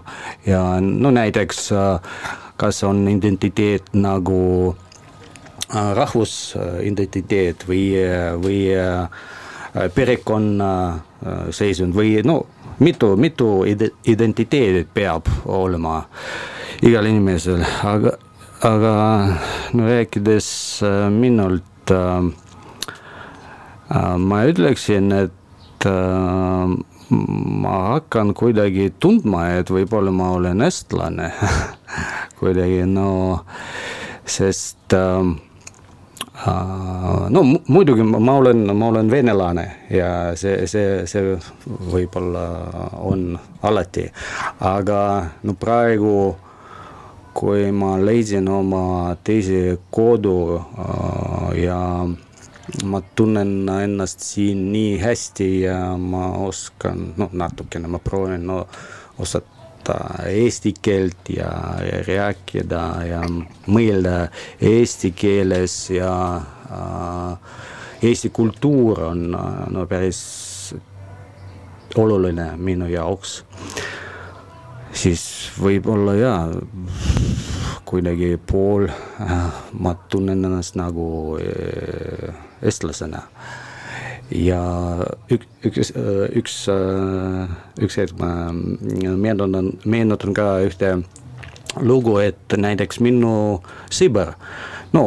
Ja 0.46 0.62
no 0.80 1.10
näiteks 1.14 1.72
äh, 1.72 2.20
kas 2.56 2.82
on 2.86 3.06
identiteet 3.10 3.92
nagu 3.98 4.42
äh, 4.70 5.90
rahvusidentiteet 5.98 7.66
või, 7.68 7.82
või 8.42 8.62
perekonna 9.94 10.70
seisund 11.54 11.94
või 11.94 12.18
no 12.24 12.40
mitu, 12.78 13.16
mitu 13.16 13.64
identiteedi 14.06 14.86
peab 14.94 15.28
olema 15.44 16.00
igal 16.82 17.06
inimesel, 17.10 17.62
aga, 17.84 18.14
aga 18.64 18.92
no 19.74 19.88
rääkides 19.88 20.48
minult 21.14 21.92
äh, 21.92 22.30
ma 23.88 24.44
ütleksin, 24.48 25.12
et 25.12 25.86
äh, 25.86 26.76
ma 27.10 27.74
hakkan 27.94 28.34
kuidagi 28.36 28.90
tundma, 29.00 29.46
et 29.58 29.70
võib-olla 29.72 30.12
ma 30.12 30.32
olen 30.36 30.64
eestlane 30.66 31.30
kuidagi 32.40 32.84
no, 32.90 33.10
sest 34.28 34.96
äh, 34.96 35.30
no 37.30 37.44
muidugi 37.68 38.04
ma 38.04 38.36
olen, 38.38 38.66
ma 38.76 38.90
olen 38.92 39.10
venelane 39.10 39.64
ja 39.90 40.10
see, 40.38 40.66
see, 40.70 41.06
see 41.08 41.38
võib-olla 41.92 42.44
on 43.00 43.32
alati, 43.62 44.06
aga 44.60 45.00
no 45.42 45.56
praegu 45.58 46.36
kui 47.38 47.70
ma 47.72 47.96
leidsin 48.02 48.48
oma 48.50 49.16
teise 49.24 49.78
kodu 49.94 50.58
ja 51.58 51.80
ma 52.84 53.00
tunnen 53.16 53.68
ennast 53.68 54.20
siin 54.20 54.66
nii 54.72 54.98
hästi 55.00 55.48
ja 55.60 55.78
ma 55.96 56.26
oskan, 56.46 57.14
noh, 57.16 57.32
natukene 57.32 57.88
ma 57.88 57.98
proovin 57.98 58.46
no, 58.46 58.58
osata 59.18 59.96
eesti 60.28 60.74
keelt 60.82 61.32
ja, 61.32 61.50
ja 61.84 62.02
rääkida 62.06 62.82
ja 63.08 63.22
mõelda 63.66 64.28
eesti 64.60 65.12
keeles 65.16 65.80
ja 65.96 66.12
äh, 66.36 67.56
Eesti 67.98 68.28
kultuur 68.30 69.00
on 69.02 69.24
no 69.70 69.86
päris 69.90 70.18
oluline 71.98 72.52
minu 72.56 72.86
jaoks. 72.86 73.44
siis 74.92 75.22
võib-olla 75.58 76.14
jaa 76.14 76.44
kuidagi 77.88 78.38
pool, 78.46 78.86
äh, 79.20 79.44
ma 79.72 79.94
tunnen 79.94 80.44
ennast 80.44 80.76
nagu 80.76 81.38
äh, 81.40 82.47
eestlasena. 82.62 83.22
ja 84.30 84.60
üks, 85.32 85.46
üks, 85.64 85.92
üks, 86.36 86.56
üks 87.80 87.96
hetk 87.96 88.18
ma 88.20 88.50
meenutan, 88.52 89.72
meenutan 89.84 90.34
ka 90.36 90.58
ühte 90.66 90.98
lugu, 91.80 92.18
et 92.20 92.56
näiteks 92.56 93.00
minu 93.04 93.62
sõber, 93.92 94.34
no 94.92 95.04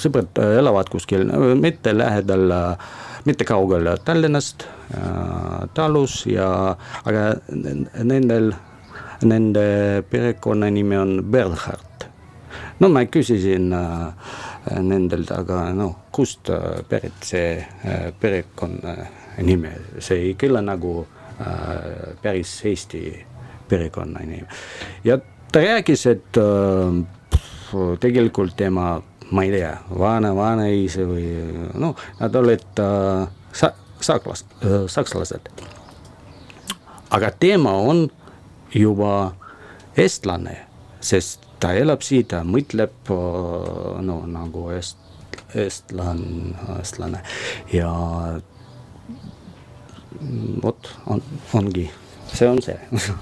sõbrad 0.00 0.38
elavad 0.38 0.90
kuskil 0.92 1.26
mitte 1.58 1.94
lähedal, 1.96 2.52
mitte 3.26 3.46
kaugel 3.48 3.88
Tallinnast, 4.04 4.66
talus 5.74 6.22
ja, 6.26 6.76
aga 7.04 7.32
nendel, 8.04 8.52
nende 9.24 9.66
perekonnanimi 10.10 10.96
on 10.96 11.16
Bernhard. 11.30 12.08
no 12.80 12.88
ma 12.90 13.04
küsisin 13.06 13.70
äh, 13.72 14.32
nendelt, 14.70 15.30
aga 15.34 15.66
noh, 15.74 15.96
kust 16.14 16.50
äh, 16.50 16.82
pärit 16.88 17.26
see 17.26 17.56
äh, 17.58 18.12
perekonnanimi, 18.20 19.72
see 19.98 20.28
ei 20.28 20.34
kõla 20.38 20.62
nagu 20.64 21.02
äh, 21.02 22.14
päris 22.22 22.54
Eesti 22.70 23.02
perekonnanimi. 23.68 24.46
ja 25.04 25.18
ta 25.52 25.60
rääkis, 25.60 26.06
et 26.06 26.38
tegelikult 28.00 28.56
tema, 28.56 29.02
ma 29.30 29.44
ei 29.44 29.50
tea, 29.52 29.72
vana, 29.98 30.32
vanaisa 30.36 31.04
või 31.08 31.26
noh, 31.74 31.98
nad 32.20 32.36
olid 32.36 32.82
sa-, 33.52 33.74
saklas-, 34.00 34.46
sakslased. 34.86 35.48
aga 37.10 37.30
tema 37.40 37.72
on 37.76 38.06
juba 38.74 39.32
eestlane, 39.96 40.56
sest 41.00 41.51
ta 41.62 41.72
elab 41.78 42.02
siin, 42.02 42.26
ta 42.26 42.42
mõtleb 42.46 43.12
no 44.02 44.16
nagu 44.26 44.68
eest, 44.74 44.98
eestlan, 45.54 46.22
eestlane. 46.78 47.22
Ja 47.72 47.92
vot 50.62 50.94
on, 51.06 51.22
ongi, 51.54 51.90
see 52.32 52.48
on 52.48 52.62
see. 52.62 52.78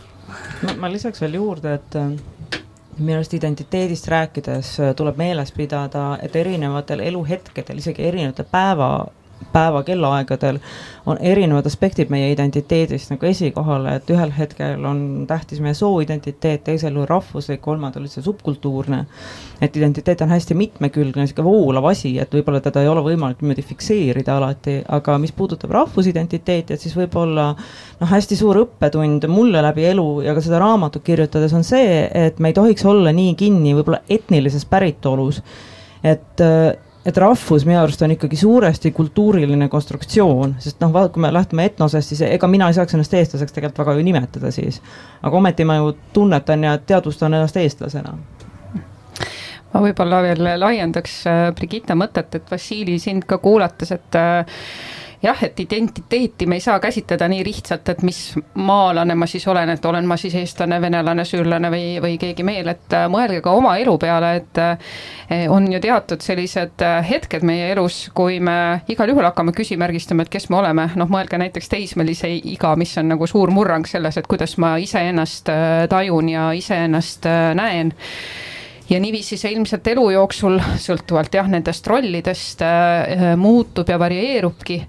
No 0.62 0.76
ma 0.78 0.86
lisaks 0.92 1.18
veel 1.24 1.32
juurde, 1.34 1.72
et 1.74 1.96
äh, 1.98 2.60
minu 3.00 3.16
arust 3.16 3.32
identiteedist 3.34 4.06
rääkides 4.12 4.68
äh, 4.78 4.92
tuleb 4.94 5.16
meeles 5.18 5.50
pidada, 5.56 6.04
et 6.22 6.36
erinevatel 6.36 7.02
eluhetkedel, 7.02 7.80
isegi 7.82 8.04
erinevatel 8.06 8.46
päeva 8.52 8.90
päeva 9.52 9.82
kellaaegadel 9.82 10.58
on 11.06 11.18
erinevad 11.20 11.66
aspektid 11.66 12.10
meie 12.12 12.30
identiteedist 12.32 13.10
nagu 13.10 13.26
esikohal, 13.26 13.86
et 13.94 14.10
ühel 14.12 14.32
hetkel 14.36 14.84
on 14.86 15.00
tähtis 15.28 15.62
meie 15.64 15.74
sooidentiteet, 15.74 16.62
teisel 16.66 16.94
juhul 16.94 17.08
rahvuslik, 17.08 17.60
kolmandal 17.64 18.04
üldse 18.06 18.22
subkultuurne. 18.22 19.04
et 19.60 19.76
identiteet 19.76 20.20
on 20.24 20.30
hästi 20.32 20.54
mitmekülgne, 20.54 21.26
sihuke 21.26 21.44
voolav 21.44 21.84
asi, 21.90 22.14
et 22.18 22.32
võib-olla 22.34 22.60
teda 22.64 22.80
ei 22.80 22.88
ole 22.88 23.02
võimalik 23.04 23.42
niimoodi 23.42 23.62
fikseerida 23.62 24.36
alati, 24.36 24.78
aga 24.88 25.18
mis 25.18 25.32
puudutab 25.36 25.70
rahvusidentiteeti, 25.76 26.74
et 26.74 26.80
siis 26.80 26.96
võib-olla 26.96 27.50
noh, 28.00 28.08
hästi 28.08 28.36
suur 28.36 28.62
õppetund 28.62 29.26
mulle 29.28 29.60
läbi 29.62 29.84
elu 29.90 30.06
ja 30.24 30.34
ka 30.36 30.44
seda 30.44 30.62
raamatut 30.62 31.04
kirjutades 31.04 31.52
on 31.56 31.64
see, 31.64 32.06
et 32.14 32.38
me 32.38 32.52
ei 32.52 32.56
tohiks 32.56 32.86
olla 32.88 33.12
nii 33.12 33.34
kinni 33.34 33.74
võib-olla 33.76 34.00
etnilises 34.08 34.64
päritolus, 34.64 35.42
et 36.04 36.40
et 37.06 37.16
rahvus 37.16 37.64
minu 37.64 37.78
arust 37.80 38.02
on 38.04 38.12
ikkagi 38.12 38.36
suuresti 38.36 38.90
kultuuriline 38.96 39.68
konstruktsioon, 39.72 40.56
sest 40.60 40.82
noh, 40.84 40.92
kui 41.12 41.22
me 41.22 41.32
lähtume 41.32 41.64
etnosest, 41.70 42.12
siis 42.12 42.20
ega 42.28 42.48
mina 42.50 42.68
ei 42.68 42.76
saaks 42.76 42.96
ennast 42.96 43.14
eestlaseks 43.16 43.56
tegelikult 43.56 43.80
väga 43.84 43.96
ju 43.96 44.04
nimetada 44.04 44.52
siis. 44.52 44.82
aga 45.22 45.36
ometi 45.36 45.64
ma 45.64 45.78
ju 45.80 45.94
tunnetan 46.12 46.64
ja 46.64 46.76
teadvustan 46.78 47.34
ennast 47.34 47.56
eestlasena 47.56 48.14
ma 49.72 49.82
võib-olla 49.84 50.22
veel 50.24 50.48
laiendaks 50.60 51.20
äh, 51.30 51.42
Brigitte 51.56 51.94
mõtet, 51.94 52.34
et 52.34 52.50
Vassili 52.50 52.98
sind 52.98 53.24
ka 53.28 53.38
kuulates, 53.38 53.92
et 53.94 54.18
äh, 54.18 54.60
jah, 55.22 55.42
et 55.44 55.60
identiteeti 55.60 56.46
me 56.46 56.56
ei 56.56 56.60
saa 56.60 56.80
käsitleda 56.80 57.28
nii 57.28 57.44
lihtsalt, 57.44 57.88
et 57.92 58.02
mis 58.02 58.18
maalane 58.54 59.14
ma 59.14 59.26
siis 59.28 59.46
olen, 59.48 59.70
et 59.70 59.84
olen 59.84 60.06
ma 60.08 60.16
siis 60.16 60.34
eestlane, 60.40 60.80
venelane, 60.80 61.24
süürlane 61.28 61.70
või, 61.72 61.84
või 62.02 62.16
keegi 62.20 62.44
meel, 62.46 62.72
et 62.72 62.96
äh, 62.96 63.06
mõelge 63.12 63.42
ka 63.44 63.52
oma 63.56 63.76
elu 63.80 63.96
peale, 64.00 64.32
et 64.40 64.60
äh, 64.62 64.94
on 65.52 65.68
ju 65.72 65.80
teatud 65.80 66.24
sellised 66.24 66.84
äh, 66.86 66.98
hetked 67.10 67.44
meie 67.46 67.68
elus, 67.74 68.06
kui 68.16 68.40
me 68.40 68.80
igal 68.88 69.12
juhul 69.12 69.28
hakkame 69.28 69.52
küsimärgistama, 69.56 70.24
et 70.24 70.32
kes 70.32 70.48
me 70.50 70.60
oleme, 70.62 70.88
noh, 70.96 71.10
mõelge 71.12 71.40
näiteks 71.40 71.68
teismelise 71.68 72.32
iga, 72.54 72.72
mis 72.80 72.96
on 73.00 73.12
nagu 73.12 73.28
suur 73.28 73.52
murrang 73.52 73.88
selles, 73.88 74.16
et 74.16 74.30
kuidas 74.30 74.56
ma 74.62 74.76
iseennast 74.80 75.52
tajun 75.90 76.28
ja 76.32 76.50
iseennast 76.56 77.28
näen 77.58 77.92
ja 78.90 79.00
niiviisi 79.00 79.38
see 79.38 79.54
ilmselt 79.54 79.86
elu 79.92 80.08
jooksul, 80.16 80.58
sõltuvalt 80.82 81.34
jah, 81.34 81.48
nendest 81.48 81.86
rollidest 81.86 82.64
äh, 82.66 83.32
muutub 83.38 83.88
ja 83.88 83.98
varieerubki. 83.98 84.82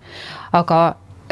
aga 0.52 0.82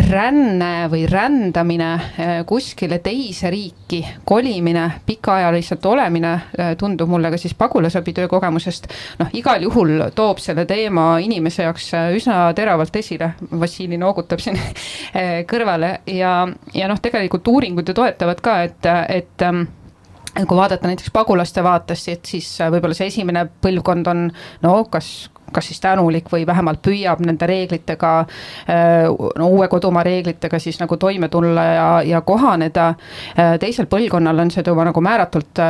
ränne 0.08 0.88
või 0.92 1.04
rändamine 1.10 1.90
äh, 1.94 2.32
kuskile 2.48 3.00
teise 3.04 3.50
riiki, 3.52 4.00
kolimine, 4.26 4.86
pikaajaliselt 5.06 5.86
olemine 5.86 6.32
äh, 6.34 6.72
tundub 6.78 7.10
mulle 7.10 7.32
ka 7.32 7.38
siis 7.38 7.54
pagulasabi 7.58 8.14
töökogemusest. 8.14 8.88
noh, 9.20 9.34
igal 9.34 9.64
juhul 9.64 10.06
toob 10.16 10.40
selle 10.44 10.66
teema 10.66 11.18
inimese 11.24 11.64
jaoks 11.68 11.92
äh, 11.94 12.12
üsna 12.16 12.54
teravalt 12.56 12.96
esile. 12.96 13.34
Vassili 13.60 13.98
noogutab 13.98 14.40
siin 14.40 14.58
kõrvale 15.50 16.00
ja, 16.08 16.34
ja 16.74 16.88
noh, 16.88 17.00
tegelikult 17.02 17.48
uuringud 17.48 17.88
ju 17.88 17.96
toetavad 17.98 18.42
ka, 18.44 18.56
et, 18.64 18.90
et 19.10 19.46
ähm, 19.46 19.66
kui 20.36 20.58
vaadata 20.58 20.88
näiteks 20.88 21.12
pagulaste 21.14 21.64
vaatest, 21.64 22.10
et 22.14 22.26
siis 22.26 22.50
äh, 22.62 22.72
võib-olla 22.72 22.98
see 22.98 23.10
esimene 23.12 23.48
põlvkond 23.64 24.10
on 24.12 24.26
no 24.66 24.74
kas 24.92 25.30
kas 25.54 25.70
siis 25.72 25.82
tänulik 25.84 26.30
või 26.32 26.46
vähemalt 26.48 26.82
püüab 26.86 27.24
nende 27.26 27.48
reeglitega, 27.50 28.14
no 29.40 29.48
uue 29.50 29.68
kodumaa 29.72 30.04
reeglitega 30.06 30.60
siis 30.60 30.80
nagu 30.80 30.98
toime 30.98 31.30
tulla 31.30 31.64
ja, 31.64 31.88
ja 32.06 32.22
kohaneda. 32.22 32.94
Teisel 33.60 33.90
põlvkonnal 33.90 34.44
on 34.44 34.52
see 34.54 34.64
juba 34.66 34.86
nagu 34.88 35.02
määratult 35.04 35.62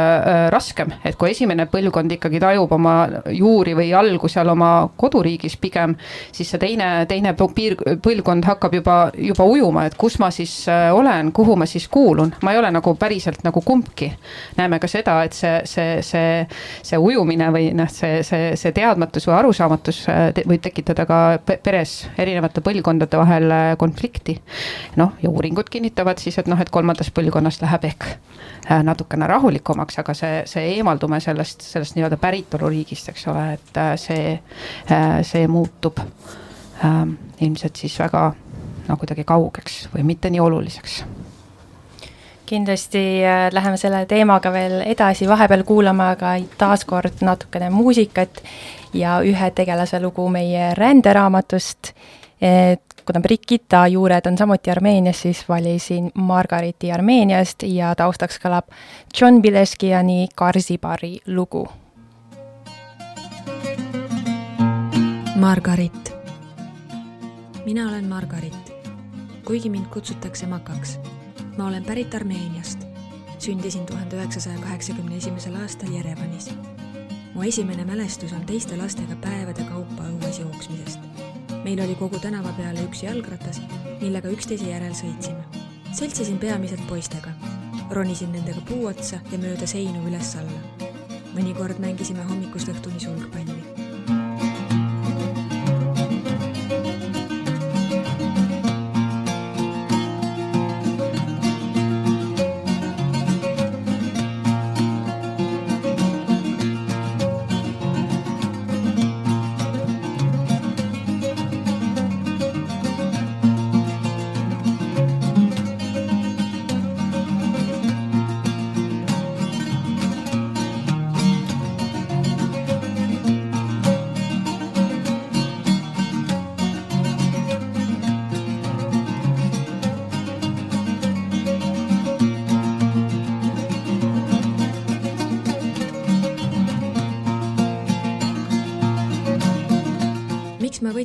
raskem, 0.53 0.93
et 1.05 1.17
kui 1.19 1.31
esimene 1.31 1.67
põlvkond 1.71 2.17
ikkagi 2.17 2.41
tajub 2.41 2.71
oma 2.75 2.95
juuri 3.33 3.75
või 3.77 3.91
algu 3.95 4.29
seal 4.31 4.49
oma 4.51 4.89
koduriigis 4.97 5.57
pigem, 5.61 5.95
siis 6.31 6.51
see 6.51 6.61
teine, 6.61 6.89
teine 7.09 7.35
piir, 7.55 7.77
põlvkond 8.03 8.47
hakkab 8.47 8.75
juba, 8.79 8.97
juba 9.17 9.47
ujuma, 9.49 9.85
et 9.89 9.97
kus 9.99 10.19
ma 10.21 10.31
siis 10.33 10.53
olen, 10.69 11.31
kuhu 11.35 11.55
ma 11.59 11.67
siis 11.69 11.87
kuulun, 11.91 12.33
ma 12.43 12.53
ei 12.53 12.61
ole 12.61 12.71
nagu 12.73 12.95
päriselt 12.99 13.43
nagu 13.43 13.61
kumbki. 13.65 14.11
näeme 14.57 14.79
ka 14.79 14.87
seda, 14.87 15.21
et 15.23 15.33
see, 15.33 15.61
see, 15.65 16.01
see, 16.05 16.45
see 16.83 16.99
ujumine 16.99 17.49
või 17.53 17.71
noh, 17.77 17.89
see, 17.91 18.23
see, 18.23 18.53
see 18.59 18.73
teadmatus 18.75 19.27
või 19.29 19.37
arusaam 19.39 19.68
arusaamatus 19.69 19.99
äh, 20.09 20.47
võib 20.47 20.61
tekitada 20.61 21.05
ka 21.05 21.39
peres 21.63 22.07
erinevate 22.17 22.61
põlvkondade 22.61 23.17
vahel 23.17 23.51
äh, 23.51 23.77
konflikti. 23.77 24.39
noh, 24.97 25.13
ja 25.21 25.29
uuringud 25.29 25.69
kinnitavad 25.69 26.17
siis, 26.19 26.37
et 26.37 26.47
noh, 26.47 26.59
et 26.59 26.69
kolmandast 26.69 27.13
põlvkonnast 27.13 27.61
läheb 27.61 27.85
ehk 27.85 28.03
äh, 28.71 28.83
natukene 28.83 29.27
rahulikumaks, 29.27 29.99
aga 29.99 30.13
see, 30.13 30.43
see 30.45 30.75
eemaldume 30.75 31.19
sellest, 31.19 31.61
sellest 31.61 31.95
nii-öelda 31.95 32.17
päritoluriigist, 32.17 33.09
eks 33.09 33.27
ole, 33.27 33.45
et 33.53 33.81
see, 33.99 34.39
see 35.23 35.47
muutub 35.47 35.99
äh, 35.99 37.05
ilmselt 37.39 37.75
siis 37.75 37.99
väga 37.99 38.33
no 38.89 38.97
kuidagi 38.97 39.23
kaugeks 39.23 39.87
või 39.93 40.03
mitte 40.03 40.29
nii 40.33 40.41
oluliseks 40.41 41.03
kindlasti 42.49 43.21
äh, 43.25 43.47
läheme 43.53 43.77
selle 43.77 44.05
teemaga 44.09 44.51
veel 44.53 44.79
edasi, 44.85 45.27
vahepeal 45.29 45.63
kuulame 45.67 46.11
aga 46.15 46.33
taaskord 46.57 47.21
natukene 47.25 47.69
muusikat 47.73 48.41
ja 48.93 49.19
ühe 49.25 49.51
tegelase 49.55 50.01
lugu 50.01 50.29
meie 50.29 50.73
ränderaamatust. 50.77 51.93
kuna 53.05 53.19
Brigitta 53.19 53.87
juured 53.87 54.25
on 54.27 54.37
samuti 54.37 54.71
Armeenias, 54.71 55.21
siis 55.21 55.43
valisin 55.49 56.11
Margariti 56.13 56.91
Armeeniast 56.91 57.63
ja 57.67 57.91
taustaks 57.95 58.39
kõlab 58.39 58.71
John 59.21 59.41
Bileskiani 59.41 60.27
Karsipari 60.35 61.19
lugu. 61.27 61.67
Margarit. 65.35 66.15
mina 67.65 67.89
olen 67.89 68.05
Margarit, 68.05 68.73
kuigi 69.45 69.69
mind 69.69 69.85
kutsutakse 69.85 70.47
Makaks 70.47 70.99
ma 71.59 71.67
olen 71.67 71.83
pärit 71.83 72.15
Armeeniast. 72.15 72.79
sündisin 73.39 73.85
tuhande 73.85 74.15
üheksasaja 74.15 74.59
kaheksakümne 74.59 75.17
esimesel 75.17 75.55
aastal 75.55 75.91
Jerevanis. 75.91 76.49
mu 77.33 77.43
esimene 77.43 77.85
mälestus 77.85 78.33
on 78.33 78.45
teiste 78.45 78.77
lastega 78.77 79.15
päevade 79.15 79.63
kaupa 79.63 80.03
õues 80.03 80.39
jooksmisest. 80.39 80.99
meil 81.63 81.79
oli 81.83 81.95
kogu 81.95 82.19
tänava 82.19 82.53
peale 82.57 82.79
üks 82.87 83.03
jalgratas, 83.03 83.61
millega 84.01 84.31
üksteise 84.31 84.69
järel 84.71 84.95
sõitsime. 84.95 85.43
seltsisin 85.91 86.37
peamiselt 86.37 86.87
poistega. 86.87 87.35
ronisin 87.91 88.31
nendega 88.31 88.61
puu 88.61 88.85
otsa 88.85 89.19
ja 89.31 89.37
mööda 89.37 89.67
seinu 89.67 90.07
üles-alla. 90.07 90.87
mõnikord 91.35 91.79
mängisime 91.79 92.23
hommikust 92.23 92.71
õhtuni 92.71 92.99
sulgpalli 92.99 93.58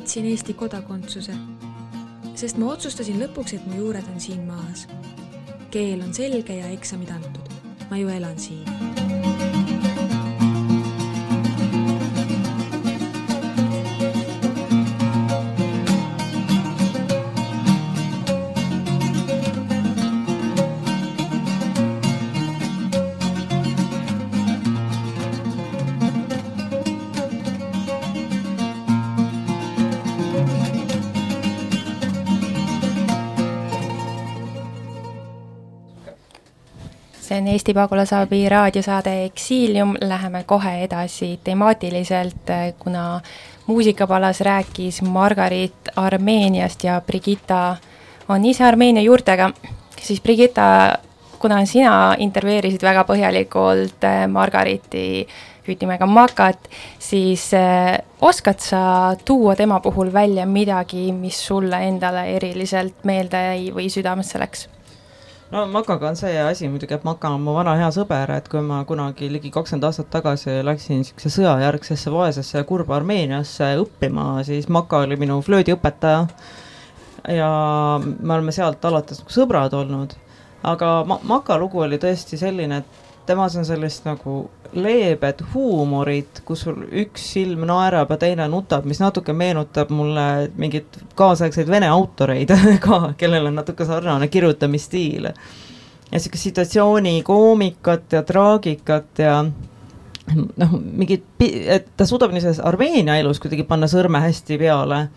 võtsin 0.05 0.27
Eesti 0.29 0.53
kodakondsuse, 0.53 1.33
sest 2.37 2.59
ma 2.61 2.67
otsustasin 2.75 3.17
lõpuks, 3.23 3.55
et 3.57 3.65
mu 3.65 3.79
juured 3.79 4.05
on 4.13 4.21
siin 4.21 4.45
maas. 4.45 4.85
keel 5.73 6.05
on 6.05 6.13
selge 6.13 6.61
ja 6.61 6.69
eksamid 6.77 7.09
antud. 7.09 7.49
ma 7.89 7.97
ju 7.97 8.07
elan 8.09 8.37
siin 8.37 8.74
see 37.35 37.41
on 37.41 37.47
Eesti 37.47 37.73
Pagulasabi 37.73 38.49
raadiosaade 38.49 39.25
Exilium, 39.25 39.95
läheme 40.01 40.43
kohe 40.43 40.83
edasi 40.83 41.39
temaatiliselt, 41.43 42.51
kuna 42.79 43.21
muusikapalas 43.67 44.41
rääkis 44.41 45.01
Margarit 45.01 45.89
Armeeniast 45.95 46.83
ja 46.83 47.01
Brigitta 47.01 47.75
on 48.29 48.45
ise 48.45 48.63
Armeenia 48.63 49.03
juurtega, 49.03 49.51
siis 50.01 50.21
Brigitta, 50.21 50.97
kuna 51.39 51.65
sina 51.65 52.15
intervjueerisid 52.17 52.83
väga 52.83 53.03
põhjalikult 53.03 54.07
eh, 54.07 54.27
Margariti 54.27 55.27
hüüdnimega 55.67 56.05
Makat, 56.05 56.69
siis 56.99 57.49
eh, 57.53 57.97
oskad 58.21 58.63
sa 58.63 59.15
tuua 59.25 59.55
tema 59.55 59.79
puhul 59.79 60.13
välja 60.13 60.45
midagi, 60.45 61.11
mis 61.11 61.47
sulle 61.47 61.83
endale 61.87 62.29
eriliselt 62.37 63.03
meelde 63.03 63.43
jäi 63.49 63.75
või 63.75 63.89
südamesse 63.91 64.39
läks? 64.39 64.69
No 65.51 65.65
Makaga 65.67 66.09
on 66.09 66.15
see 66.19 66.37
asi 66.41 66.69
muidugi, 66.69 66.93
et 66.93 67.03
Maka 67.03 67.29
on 67.29 67.41
mu 67.45 67.53
vana 67.55 67.75
hea 67.79 67.89
sõber, 67.93 68.31
et 68.37 68.49
kui 68.49 68.61
ma 68.65 68.81
kunagi 68.87 69.29
ligi 69.31 69.51
kakskümmend 69.53 69.87
aastat 69.89 70.09
tagasi 70.13 70.59
läksin 70.65 71.01
niisuguse 71.01 71.31
sõjajärgsesse 71.37 72.13
vaesesse 72.13 72.57
ja 72.57 72.67
kurba 72.67 72.97
Armeeniasse 72.99 73.71
õppima, 73.83 74.27
siis 74.47 74.69
Maka 74.69 75.03
oli 75.05 75.17
minu 75.21 75.39
flöödiõpetaja 75.45 76.25
ja 77.35 77.49
me 78.01 78.33
oleme 78.33 78.53
sealt 78.55 78.85
alates 78.85 79.21
nagu 79.21 79.33
sõbrad 79.33 79.73
olnud. 79.73 80.15
aga 80.63 80.91
Ma-, 81.07 81.21
Maka 81.23 81.57
lugu 81.61 81.81
oli 81.85 81.97
tõesti 82.01 82.37
selline, 82.41 82.81
et 82.81 83.04
temas 83.25 83.55
on 83.57 83.65
sellist 83.65 84.05
nagu 84.07 84.45
leebed 84.75 85.41
huumorit, 85.53 86.41
kus 86.45 86.65
sul 86.65 86.81
üks 87.03 87.29
silm 87.35 87.65
naerab 87.69 88.11
ja 88.11 88.17
teine 88.21 88.47
nutab, 88.51 88.87
mis 88.89 88.99
natuke 88.99 89.33
meenutab 89.33 89.91
mulle 89.95 90.49
mingeid 90.59 90.99
kaasaegseid 91.15 91.69
vene 91.71 91.89
autoreid 91.91 92.51
ka, 92.85 93.13
kellel 93.17 93.51
on 93.51 93.61
natuke 93.61 93.87
sarnane 93.87 94.27
kirjutamisstiil. 94.27 95.29
ja 95.29 95.33
niisugust 96.11 96.43
situatsiooni 96.49 97.21
koomikat 97.23 98.13
ja 98.13 98.23
traagikat 98.23 99.19
ja 99.19 99.39
noh, 100.33 100.75
mingit, 100.81 101.25
et 101.39 101.87
ta 101.97 102.05
suudab 102.05 102.33
niisuguses 102.33 102.63
Armeenia 102.63 103.17
elus 103.21 103.39
kuidagi 103.43 103.65
panna 103.67 103.89
sõrme 103.91 104.21
hästi 104.25 104.59
peale 104.61 105.07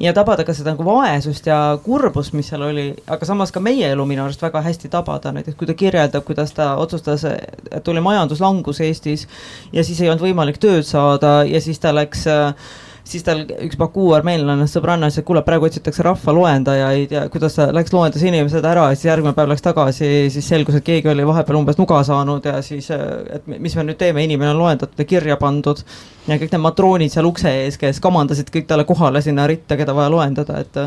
ja 0.00 0.12
tabada 0.16 0.44
ka 0.44 0.54
seda 0.56 0.74
nagu 0.74 0.84
vaesust 0.86 1.46
ja 1.46 1.78
kurbust, 1.84 2.32
mis 2.36 2.48
seal 2.50 2.64
oli, 2.64 2.86
aga 3.10 3.26
samas 3.28 3.52
ka 3.52 3.60
meie 3.64 3.90
elu 3.92 4.06
minu 4.08 4.24
arust 4.24 4.42
väga 4.42 4.62
hästi 4.64 4.90
tabada, 4.92 5.32
näiteks 5.36 5.58
kui 5.60 5.68
ta 5.68 5.76
kirjeldab, 5.76 6.24
kuidas 6.26 6.54
ta 6.56 6.72
otsustas, 6.80 7.24
et 7.28 7.84
tuli 7.84 8.00
majanduslangus 8.04 8.80
Eestis 8.86 9.26
ja 9.72 9.84
siis 9.84 10.00
ei 10.00 10.08
olnud 10.10 10.24
võimalik 10.24 10.60
tööd 10.62 10.86
saada 10.88 11.40
ja 11.48 11.60
siis 11.60 11.82
ta 11.82 11.92
läks 11.94 12.26
äh, 12.30 12.70
siis 13.10 13.24
tal 13.26 13.42
üks 13.46 13.78
Baku 13.80 14.10
armeenlane 14.16 14.66
sõbranna 14.70 15.08
ütles, 15.10 15.20
et 15.20 15.26
kuule, 15.28 15.42
praegu 15.46 15.66
otsitakse 15.68 16.04
rahvaloendajaid 16.06 17.14
ja 17.14 17.24
kuidas 17.32 17.56
ta 17.58 17.68
läks, 17.74 17.92
loendas 17.94 18.22
inimesed 18.26 18.66
ära 18.66 18.88
ja 18.90 18.98
siis 18.98 19.08
järgmine 19.08 19.34
päev 19.36 19.50
läks 19.52 19.64
tagasi, 19.64 20.10
siis 20.34 20.50
selgus, 20.52 20.78
et 20.78 20.86
keegi 20.86 21.10
oli 21.12 21.26
vahepeal 21.26 21.60
umbes 21.60 21.80
nuga 21.80 22.00
saanud 22.06 22.46
ja 22.46 22.60
siis, 22.66 22.90
et 22.90 23.48
mis 23.50 23.74
me 23.78 23.86
nüüd 23.88 23.98
teeme, 24.00 24.24
inimene 24.26 24.54
on 24.54 24.62
loendatud 24.62 25.00
ja 25.00 25.08
kirja 25.14 25.38
pandud. 25.40 25.82
ja 26.28 26.38
kõik 26.38 26.54
need 26.54 26.62
matroonid 26.62 27.12
seal 27.12 27.26
ukse 27.26 27.50
ees, 27.64 27.80
kes 27.80 28.00
kamandasid 28.00 28.52
kõik 28.54 28.68
talle 28.70 28.86
kohale 28.88 29.22
sinna 29.24 29.46
ritta, 29.50 29.76
keda 29.80 29.96
vaja 29.96 30.12
loendada, 30.12 30.60
et 30.60 30.80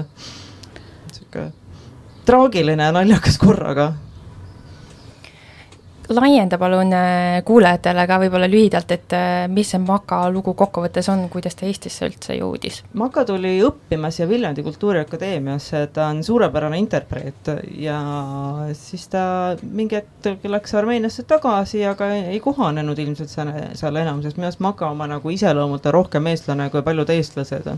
sihuke 1.12 1.50
traagiline 2.26 2.90
ja 2.90 2.96
naljakas 2.96 3.38
korraga 3.42 3.92
laienda 6.10 6.58
palun 6.58 6.92
äh, 6.94 7.44
kuulajatele 7.46 8.04
ka 8.08 8.18
võib-olla 8.22 8.48
lühidalt, 8.52 8.92
et 8.92 9.14
äh, 9.16 9.46
mis 9.52 9.70
see 9.72 9.80
Maka 9.84 10.20
lugu 10.32 10.54
kokkuvõttes 10.58 11.08
on, 11.14 11.26
kuidas 11.32 11.56
ta 11.56 11.66
Eestisse 11.68 12.08
üldse 12.10 12.36
jõudis? 12.38 12.82
Maka 13.00 13.24
tuli 13.28 13.56
õppima 13.64 14.12
siia 14.12 14.28
Viljandi 14.30 14.66
Kultuuriakadeemiasse, 14.66 15.86
ta 15.96 16.10
on 16.12 16.24
suurepärane 16.26 16.80
interpreet 16.82 17.54
ja 17.80 18.00
siis 18.78 19.08
ta 19.12 19.24
mingi 19.64 20.02
hetk 20.02 20.48
läks 20.52 20.76
Armeeniasse 20.80 21.24
tagasi, 21.30 21.86
aga 21.88 22.12
ei 22.34 22.40
kohanenud 22.44 23.00
ilmselt 23.00 23.32
seal, 23.32 23.54
seal 23.80 24.02
enam, 24.02 24.22
sest 24.26 24.40
minu 24.40 24.50
arust 24.50 24.64
Maka 24.64 24.92
oma 24.92 25.08
nagu 25.10 25.34
iseloomult 25.34 25.88
on 25.88 25.98
rohkem 26.02 26.28
eestlane 26.34 26.70
kui 26.74 26.84
paljud 26.84 27.16
eestlased. 27.16 27.72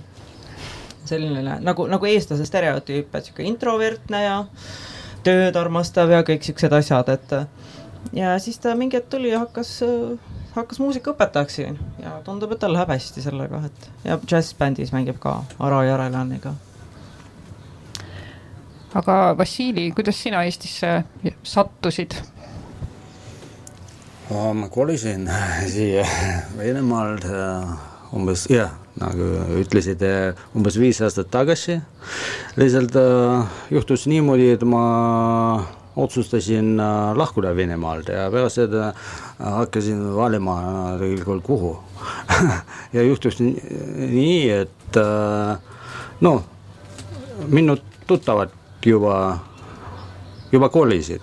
selline 1.05 1.59
nagu, 1.61 1.85
nagu 1.85 2.05
eestlase 2.09 2.47
stereotüüp, 2.49 3.13
et 3.13 3.27
niisugune 3.27 3.49
introvertne 3.51 4.23
ja 4.23 4.39
tööd 5.25 5.55
armastav 5.57 6.09
ja 6.09 6.23
kõik 6.25 6.41
niisugused 6.41 6.73
asjad, 6.73 7.09
et 7.13 7.35
ja 8.13 8.35
siis 8.39 8.59
ta 8.59 8.75
mingi 8.75 8.97
hetk 8.97 9.09
tuli 9.09 9.31
ja 9.31 9.39
hakkas, 9.43 9.79
hakkas 10.55 10.79
muusikaõpetajaks 10.83 11.57
siin 11.61 11.79
ja 12.01 12.19
tundub, 12.25 12.53
et 12.55 12.61
tal 12.61 12.73
läheb 12.75 12.93
hästi 12.93 13.23
sellega, 13.25 13.63
et 13.65 13.89
ja 14.03 14.19
džässbändis 14.21 14.93
mängib 14.95 15.19
ka 15.19 15.41
Ara 15.59 15.83
Järelaniga. 15.87 16.53
aga 18.93 19.37
Vassili, 19.37 19.91
kuidas 19.91 20.21
sina 20.23 20.43
Eestisse 20.43 21.03
sattusid? 21.43 22.15
ma 24.29 24.69
kolisin 24.69 25.29
siia 25.73 26.05
Venemaalt 26.57 27.27
umbes 28.15 28.45
jah, 28.49 28.71
nagu 28.99 29.27
ütlesite, 29.59 30.09
umbes 30.55 30.77
viis 30.79 31.01
aastat 31.03 31.31
tagasi. 31.33 31.79
lihtsalt 32.55 32.95
äh, 32.95 33.57
juhtus 33.71 34.05
niimoodi, 34.07 34.51
et 34.55 34.63
ma 34.63 35.65
otsustasin 35.95 36.79
äh, 36.79 37.15
lahkuda 37.17 37.55
Venemaalt 37.55 38.09
ja 38.09 38.29
pärast 38.31 38.61
seda 38.61 38.93
hakkasin 39.39 40.15
valima 40.15 40.57
tegelikult 40.99 41.43
kuhu 41.43 41.77
ja 42.95 43.03
juhtus 43.03 43.39
nii, 43.39 44.49
et 44.49 44.99
no 46.21 46.33
minu 47.47 47.77
tuttavad 48.07 48.49
juba, 48.85 49.39
juba 50.51 50.69
kolisid 50.69 51.21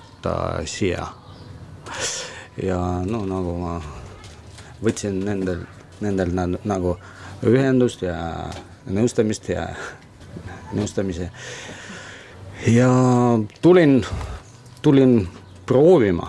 siia. 0.65 1.07
ja 2.63 2.79
no 3.07 3.25
nagu 3.27 3.55
ma 3.59 3.77
võtsin 4.83 5.23
nendel, 5.25 5.65
nendel 6.03 6.33
nagu 6.65 6.97
ühendust 7.47 8.03
ja 8.03 8.17
nõustamist 8.87 9.49
ja 9.51 9.69
nõustamise. 10.75 11.31
ja 12.67 12.91
tulin, 13.63 14.01
tulin 14.83 15.29
proovima, 15.67 16.29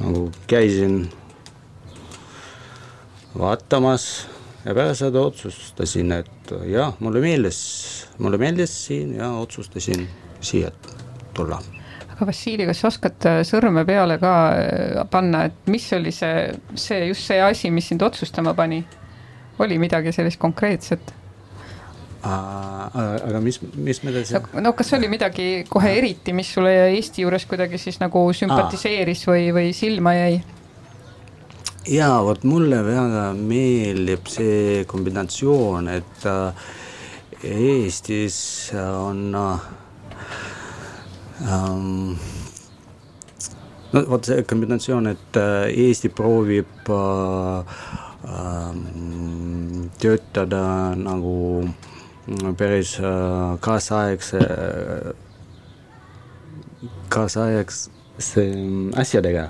nagu 0.00 0.30
käisin 0.46 1.06
vaatamas 3.38 4.26
ja 4.64 4.74
pärast 4.74 5.04
seda 5.04 5.22
otsustasin, 5.30 6.12
et 6.12 6.52
jah, 6.70 6.94
mulle 7.00 7.22
meeldis, 7.24 7.58
mulle 8.18 8.40
meeldis 8.40 8.76
siin 8.86 9.16
ja 9.16 9.32
otsustasin 9.40 10.06
siia 10.40 10.70
tulla 11.34 11.60
aga 12.16 12.26
Vassili, 12.30 12.64
kas 12.64 12.80
sa 12.80 12.88
oskad 12.88 13.26
äh, 13.28 13.42
sõrme 13.44 13.84
peale 13.88 14.16
ka 14.20 14.32
äh, 14.56 15.02
panna, 15.12 15.46
et 15.50 15.68
mis 15.68 15.84
oli 15.92 16.12
see, 16.14 16.48
see 16.74 17.10
just 17.10 17.28
see 17.28 17.40
asi, 17.44 17.70
mis 17.70 17.90
sind 17.92 18.02
otsustama 18.02 18.54
pani? 18.56 18.84
oli 19.58 19.78
midagi 19.80 20.12
sellist 20.12 20.40
konkreetset? 20.40 21.12
Aga 22.26 23.40
mis, 23.44 23.60
mis 23.74 24.02
me 24.02 24.12
te 24.14 24.40
no 24.60 24.72
kas 24.76 24.92
oli 24.96 25.08
midagi 25.12 25.64
kohe 25.68 25.92
eriti, 25.98 26.34
mis 26.36 26.52
sulle 26.54 26.72
Eesti 26.96 27.22
juures 27.26 27.46
kuidagi 27.46 27.78
siis 27.78 28.00
nagu 28.02 28.24
sümpatiseeris 28.34 29.26
Aa. 29.26 29.32
või, 29.32 29.48
või 29.56 29.72
silma 29.76 30.14
jäi? 30.16 30.40
jaa, 31.86 32.18
vot 32.26 32.42
mulle 32.48 32.82
väga 32.86 33.28
meeldib 33.38 34.26
see 34.30 34.84
kombinatsioon, 34.90 35.88
et 35.94 36.26
äh, 36.26 36.66
Eestis 37.46 38.72
on 38.74 39.34
äh, 39.36 39.68
um, 41.46 42.16
no 43.92 44.02
vot 44.10 44.26
see 44.26 44.42
kombinatsioon, 44.48 45.10
et 45.12 45.40
äh, 45.40 45.68
Eesti 45.86 46.10
proovib 46.14 46.90
äh, 46.90 47.76
äh, 48.26 48.72
töötada 50.02 50.62
nagu 50.98 51.36
päris 52.56 52.98
äh, 53.00 53.58
kaasaegse 53.60 54.38
äh,, 54.38 55.14
kaasaegse 57.08 58.46
asjadega 58.96 59.48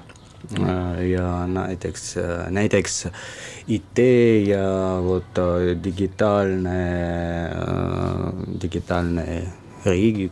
äh, 0.59 1.09
ja 1.11 1.47
näiteks, 1.47 2.17
näiteks 2.51 3.07
IT 3.69 3.99
ja 4.47 4.67
vot 5.03 5.41
digitaalne, 5.85 6.79
digitaalne 8.63 9.43
riigi 9.87 10.31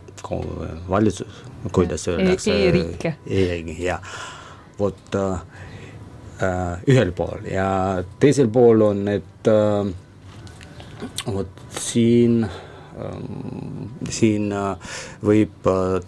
valitsus, 0.88 1.44
kuidas 1.72 2.08
öeldakse 2.08 2.52
e. 2.52 2.68
E-riik. 2.68 3.04
E-riik, 3.26 3.76
jah. 3.78 4.00
vot 4.78 5.16
ühel 6.90 7.12
pool 7.14 7.46
ja 7.46 7.66
teisel 8.20 8.48
pool 8.52 8.82
on, 8.82 9.06
et 9.08 9.48
äh, 9.48 9.94
vot 11.26 11.62
siin 11.80 12.44
äh,, 12.44 13.18
siin 14.10 14.52
äh, 14.52 14.98
võib 15.24 15.70
äh, 15.70 16.00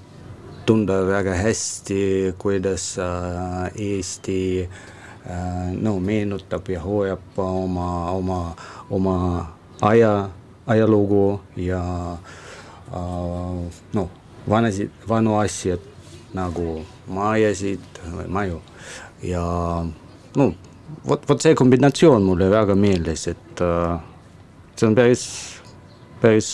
tunda 0.66 1.00
väga 1.06 1.34
hästi, 1.38 2.34
kuidas 2.38 2.96
äh, 2.98 3.70
Eesti 3.76 4.40
äh, 4.66 5.72
no 5.72 5.98
meenutab 6.00 6.68
ja 6.68 6.80
hoiab 6.82 7.38
oma, 7.38 8.10
oma, 8.10 8.40
oma 8.90 9.16
aja, 9.80 10.30
ajalugu 10.66 11.40
ja 11.56 11.82
äh, 12.92 13.80
noh, 13.94 14.08
vanasid, 14.48 14.90
vanu 15.08 15.38
asju 15.38 15.78
nagu 16.36 16.80
majasid 17.08 18.02
või 18.12 18.26
maju. 18.28 18.60
Ja 19.24 19.44
no 20.36 20.50
vot, 21.06 21.22
vot 21.28 21.42
see 21.42 21.54
kombinatsioon 21.56 22.26
mulle 22.26 22.50
väga 22.52 22.76
meeldis, 22.78 23.26
et 23.32 23.62
uh, 23.64 23.96
see 24.76 24.88
on 24.88 24.96
päris, 24.96 25.22
päris 26.20 26.50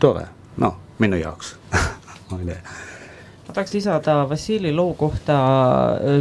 tore, 0.00 0.26
noh, 0.62 0.76
minu 0.98 1.20
jaoks. 1.20 1.54
Ma 2.30 2.40
ei 2.40 2.50
tea. 2.50 2.76
Ma 3.46 3.54
tahaks 3.54 3.76
lisada 3.76 4.16
Vassili 4.28 4.72
loo 4.74 4.94
kohta, 4.98 5.36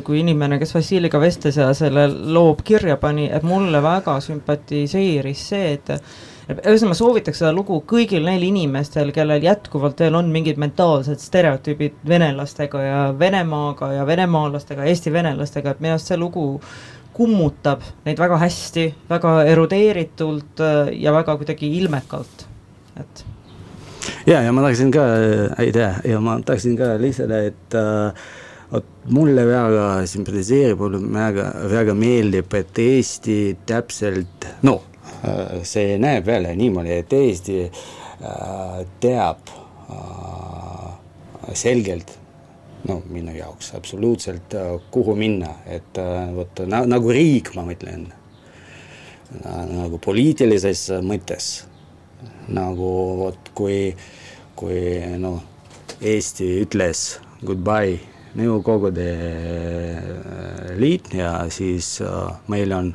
kui 0.06 0.20
inimene, 0.22 0.60
kes 0.62 0.76
Vassiliga 0.76 1.20
vestles 1.20 1.58
ja 1.58 1.72
selle 1.74 2.06
loo 2.08 2.54
kirja 2.64 3.00
pani, 3.02 3.26
et 3.34 3.44
mulle 3.44 3.82
väga 3.84 4.20
sümpatiseeris 4.22 5.48
see, 5.50 5.74
et 5.74 5.94
ühesõnaga 6.54 6.98
soovitaks 7.00 7.42
seda 7.42 7.52
lugu 7.58 7.80
kõigil 7.90 8.28
neil 8.28 8.44
inimestel, 8.46 9.10
kellel 9.16 9.42
jätkuvalt 9.44 10.04
veel 10.06 10.18
on 10.20 10.30
mingid 10.34 10.62
mentaalsed 10.62 11.24
stereotüübid 11.24 12.04
venelastega 12.08 12.84
ja 12.84 13.00
Venemaaga 13.20 13.90
ja 13.96 14.06
venemaalastega, 14.06 14.86
Eesti 14.86 15.14
venelastega, 15.14 15.74
et 15.74 15.82
minu 15.82 15.96
arust 15.98 16.14
see 16.14 16.22
lugu 16.22 16.46
kummutab 17.16 17.84
neid 18.06 18.20
väga 18.20 18.40
hästi, 18.42 18.88
väga 19.10 19.36
erudeeritult 19.52 20.64
äh, 20.64 20.94
ja 21.02 21.14
väga 21.16 21.38
kuidagi 21.42 21.72
ilmekalt, 21.80 22.48
et 23.02 23.26
ja, 24.28 24.42
ja 24.42 24.52
ma 24.56 24.66
tahaksin 24.66 24.92
ka, 24.94 25.06
aitäh, 25.62 26.02
ja 26.06 26.24
ma 26.24 26.40
tahaksin 26.46 26.76
ka 26.80 26.96
lisada, 27.02 27.44
et 27.52 27.78
äh, 27.78 28.26
vot 28.72 28.92
mulle 29.16 29.46
väga 29.48 29.86
sümpatiseerib, 30.10 30.82
mulle 30.82 31.00
väga, 31.14 31.52
väga 31.72 31.96
meeldib, 31.98 32.54
et 32.60 32.84
Eesti 32.86 33.40
täpselt, 33.70 34.52
no 34.68 34.82
Äh, 35.26 35.64
see 35.66 35.96
näeb 36.02 36.28
välja 36.28 36.54
niimoodi, 36.58 37.00
et 37.00 37.14
Eesti 37.14 37.58
äh, 37.66 38.80
teab 39.02 39.50
äh, 39.90 40.92
selgelt 41.54 42.18
no 42.88 43.02
minu 43.10 43.34
jaoks 43.36 43.74
absoluutselt, 43.78 44.56
kuhu 44.92 45.16
minna, 45.18 45.50
et 45.66 45.98
vot 46.36 46.62
na, 46.70 46.84
nagu 46.86 47.12
riik, 47.14 47.54
ma 47.56 47.66
mõtlen 47.68 48.08
nagu 49.42 49.98
poliitilises 50.02 50.88
mõttes, 51.04 51.66
nagu 52.48 52.92
vot 53.24 53.52
kui, 53.58 53.90
kui 54.56 54.82
noh, 55.20 55.42
Eesti 56.06 56.50
ütles 56.66 57.08
goodbye 57.46 57.96
Nõukogude 58.36 59.06
Liit 60.76 61.14
ja 61.16 61.46
siis 61.48 62.02
meil 62.52 62.74
on, 62.76 62.90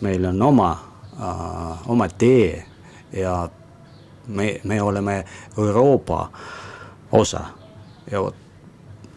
meil 0.00 0.24
on 0.24 0.40
oma 0.42 0.70
äh, 0.72 1.90
oma 1.92 2.08
tee 2.08 2.62
ja 3.12 3.34
me, 4.26 4.60
me 4.64 4.80
oleme 4.82 5.18
Euroopa 5.58 6.30
osa. 7.12 7.44
Ja 8.10 8.22
vot 8.22 8.45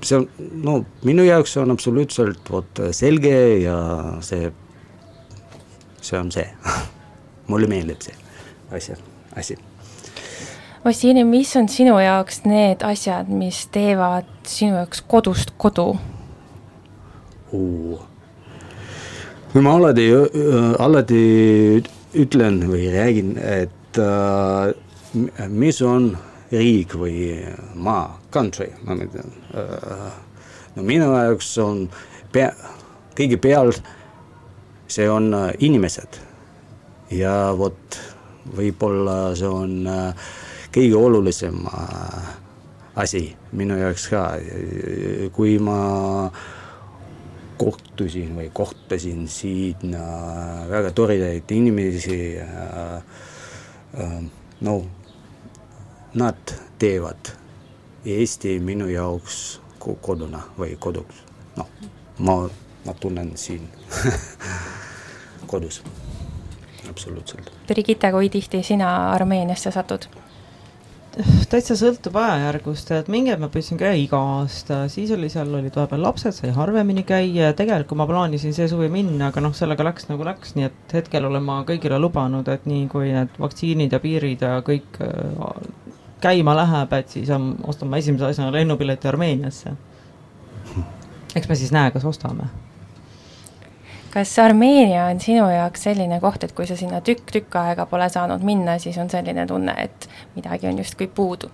see 0.04 0.18
on, 0.18 0.28
no 0.64 0.80
minu 1.08 1.26
jaoks 1.28 1.58
on 1.62 1.72
absoluutselt 1.76 2.52
vot 2.52 2.84
selge 2.96 3.36
ja 3.64 3.78
see, 4.26 4.52
see 6.02 6.20
on 6.20 6.32
see 6.32 6.48
mulle 7.52 7.70
meeldib 7.72 8.02
see 8.06 8.16
asja, 8.72 8.96
asi. 9.36 9.58
Vassili, 10.86 11.24
mis 11.24 11.56
on 11.60 11.68
sinu 11.70 11.98
jaoks 12.00 12.44
need 12.48 12.84
asjad, 12.88 13.28
mis 13.28 13.66
teevad 13.74 14.30
sinu 14.48 14.78
jaoks 14.80 15.04
kodust 15.08 15.52
kodu 15.58 15.90
uh.? 17.52 18.00
ma 19.60 19.74
alati, 19.76 20.06
alati 20.80 21.24
ütlen 22.20 22.62
või 22.70 22.86
räägin, 22.94 23.34
et 23.42 23.98
äh, 24.00 25.48
mis 25.50 25.82
on 25.82 26.12
riik 26.52 26.96
või 26.98 27.16
maa, 27.76 28.18
country, 28.34 28.72
ma 28.84 28.98
mõtlen 28.98 29.32
äh,. 29.54 30.12
no 30.76 30.86
minu 30.86 31.12
jaoks 31.14 31.52
on 31.62 31.88
pea, 32.34 32.52
kõigepealt 33.18 33.82
see 34.90 35.10
on 35.10 35.34
äh, 35.34 35.52
inimesed 35.60 36.20
ja 37.14 37.54
vot 37.58 38.00
võib-olla 38.58 39.36
see 39.38 39.50
on 39.50 39.74
äh, 39.90 40.30
kõige 40.74 40.98
olulisem 40.98 41.62
äh, 41.70 42.32
asi 43.00 43.28
minu 43.56 43.78
jaoks 43.80 44.08
ka, 44.12 44.24
kui 45.36 45.58
ma 45.62 45.78
kohtusin 47.60 48.34
või 48.36 48.50
kohtasin 48.56 49.28
siin 49.32 49.94
väga 50.72 50.92
toredaid 50.96 51.52
inimesi 51.56 52.18
no 54.66 54.76
nad 56.14 56.56
teevad 56.80 57.34
Eesti 58.06 58.60
minu 58.64 58.88
jaoks 58.88 59.60
koduna 59.80 60.42
või 60.58 60.76
koduks, 60.80 61.24
noh, 61.58 61.68
ma, 62.20 62.36
ma 62.86 62.96
tunnen 63.00 63.32
siin 63.38 63.68
kodus. 65.52 65.82
absoluutselt. 66.90 67.52
Brigitte, 67.68 68.12
kui 68.12 68.30
tihti 68.30 68.64
sina 68.64 69.12
Armeeniasse 69.12 69.72
satud? 69.72 70.08
täitsa 71.50 71.76
sõltub 71.76 72.16
ajajärgust, 72.22 72.92
et 72.96 73.08
mingeid 73.12 73.42
ma 73.42 73.50
püüdsin 73.52 73.80
käia 73.80 73.98
iga 73.98 74.20
aasta, 74.38 74.84
siis 74.92 75.12
oli 75.12 75.28
seal, 75.32 75.52
olid 75.58 75.76
vahepeal 75.76 76.04
lapsed, 76.06 76.36
sai 76.38 76.54
harvemini 76.56 77.04
käia 77.08 77.50
ja 77.50 77.56
tegelikult 77.58 78.00
ma 78.00 78.08
plaanisin 78.08 78.54
see 78.56 78.70
suvi 78.72 78.88
minna, 78.94 79.32
aga 79.34 79.44
noh, 79.44 79.56
sellega 79.58 79.84
läks 79.90 80.08
nagu 80.12 80.28
läks, 80.28 80.54
nii 80.56 80.70
et 80.70 80.96
hetkel 80.96 81.28
olen 81.28 81.44
ma 81.44 81.62
kõigile 81.68 82.00
lubanud, 82.00 82.48
et 82.54 82.68
nii 82.70 82.88
kui 82.92 83.12
need 83.16 83.36
vaktsiinid 83.42 83.96
ja 83.96 84.02
piirid 84.04 84.46
ja 84.46 84.60
kõik 84.66 85.02
käima 86.22 86.56
läheb, 86.56 86.94
et 86.94 87.10
siis 87.10 87.30
on, 87.30 87.56
ostan 87.68 87.90
ma 87.90 87.98
esimese 87.98 88.26
asjana 88.26 88.52
lennupileti 88.52 89.08
Armeeniasse. 89.08 89.76
eks 91.36 91.50
me 91.50 91.56
siis 91.56 91.72
näe, 91.72 91.92
kas 91.92 92.06
ostame 92.06 92.50
kas 94.14 94.40
Armeenia 94.40 95.06
on 95.06 95.20
sinu 95.22 95.50
jaoks 95.50 95.84
selline 95.84 96.20
koht, 96.20 96.44
et 96.44 96.52
kui 96.58 96.68
sa 96.68 96.76
sinna 96.76 97.02
tükk-tükk 97.06 97.56
aega 97.62 97.86
pole 97.86 98.10
saanud 98.10 98.44
minna, 98.46 98.78
siis 98.82 98.98
on 98.98 99.10
selline 99.10 99.46
tunne, 99.48 99.76
et 99.78 100.10
midagi 100.36 100.68
on 100.68 100.78
justkui 100.82 101.08
puudu? 101.08 101.52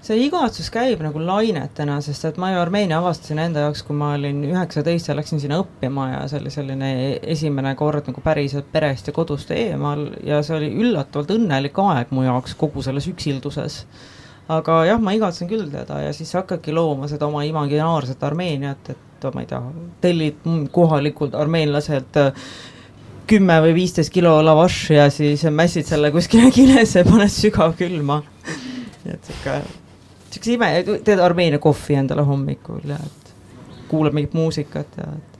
See 0.00 0.16
igatsus 0.24 0.70
käib 0.72 1.02
nagu 1.04 1.20
lainetena, 1.20 1.98
sest 2.04 2.24
et 2.30 2.38
ma 2.40 2.52
ju 2.54 2.60
Armeenia 2.60 2.98
avastasin 3.02 3.42
enda 3.42 3.66
jaoks, 3.66 3.82
kui 3.86 3.96
ma 3.96 4.14
olin 4.16 4.40
üheksateist 4.48 5.10
ja 5.10 5.16
läksin 5.18 5.42
sinna 5.42 5.60
õppima 5.60 6.06
ja 6.14 6.22
see 6.30 6.40
oli 6.40 6.52
selline 6.54 6.92
esimene 7.34 7.74
kord 7.76 8.08
nagu 8.08 8.22
päriselt 8.24 8.70
perest 8.72 9.10
ja 9.10 9.16
kodust 9.16 9.52
eemal 9.56 10.06
ja 10.24 10.40
see 10.46 10.56
oli 10.56 10.72
üllatavalt 10.72 11.34
õnnelik 11.36 11.84
aeg 11.84 12.16
mu 12.16 12.24
jaoks 12.24 12.56
kogu 12.60 12.82
selles 12.86 13.10
üksilduses 13.12 13.82
aga 14.50 14.80
jah, 14.88 15.02
ma 15.02 15.14
igatsen 15.14 15.48
küll 15.50 15.68
teda 15.70 16.00
ja 16.06 16.16
siis 16.16 16.32
hakkadki 16.38 16.74
looma 16.74 17.08
seda 17.10 17.28
oma 17.28 17.44
imaginaarset 17.46 18.22
Armeeniat, 18.26 18.92
et 18.94 19.28
ma 19.34 19.44
ei 19.44 19.48
tea, 19.50 19.60
tellid 20.00 20.44
kohalikult 20.72 21.36
armeenlaselt 21.38 22.16
äh, 22.18 22.46
kümme 23.30 23.60
või 23.62 23.76
viisteist 23.76 24.12
kilo 24.14 24.32
lavaši 24.42 24.96
ja 24.96 25.10
siis 25.12 25.44
mässid 25.54 25.86
selle 25.90 26.10
kuskile 26.14 26.50
kilesse 26.56 27.04
paned 27.06 27.30
sügavkülma. 27.34 28.22
et 29.04 29.28
sihuke, 29.28 29.60
siukse 30.30 30.52
ime, 30.52 30.70
teed 31.04 31.18
Armeenia 31.18 31.58
kohvi 31.58 31.98
endale 31.98 32.22
hommikul 32.26 32.84
ja 32.88 32.98
et 33.06 33.34
kuulad 33.90 34.14
mingit 34.14 34.34
muusikat 34.34 34.96
ja 34.96 35.10
et 35.16 35.30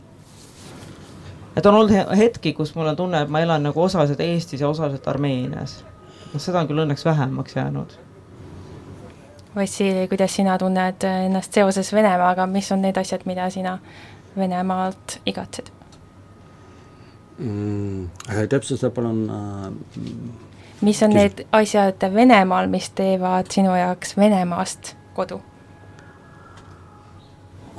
et 1.57 1.67
on 1.67 1.75
olnud 1.75 2.17
hetki, 2.17 2.53
kus 2.53 2.75
mul 2.75 2.89
on 2.93 2.97
tunne, 2.97 3.23
et 3.23 3.31
ma 3.31 3.43
elan 3.45 3.63
nagu 3.67 3.83
osaliselt 3.83 4.21
Eestis 4.21 4.61
ja 4.61 4.69
osaliselt 4.69 5.09
Armeenias. 5.09 5.85
noh, 6.33 6.41
seda 6.41 6.61
on 6.61 6.71
küll 6.71 6.85
õnneks 6.85 7.05
vähemaks 7.05 7.57
jäänud 7.57 7.99
Vassili, 9.57 10.07
kuidas 10.09 10.35
sina 10.37 10.59
tunned 10.59 11.03
ennast 11.03 11.53
seoses 11.53 11.93
Venemaaga, 11.93 12.47
mis 12.47 12.71
on 12.73 12.83
need 12.83 12.97
asjad, 12.97 13.27
mida 13.27 13.51
sina 13.51 13.79
Venemaalt 14.37 15.19
igatsed 15.27 15.73
mm,? 17.39 18.09
täpsusta 18.49 18.91
palun 18.91 19.27
äh,. 19.31 20.50
Mis 20.81 21.03
on 21.03 21.15
need 21.15 21.45
asjad 21.53 22.03
Venemaal, 22.15 22.69
mis 22.73 22.91
teevad 22.97 23.51
sinu 23.53 23.75
jaoks 23.77 24.17
Venemaast 24.17 24.95
kodu? 25.15 25.41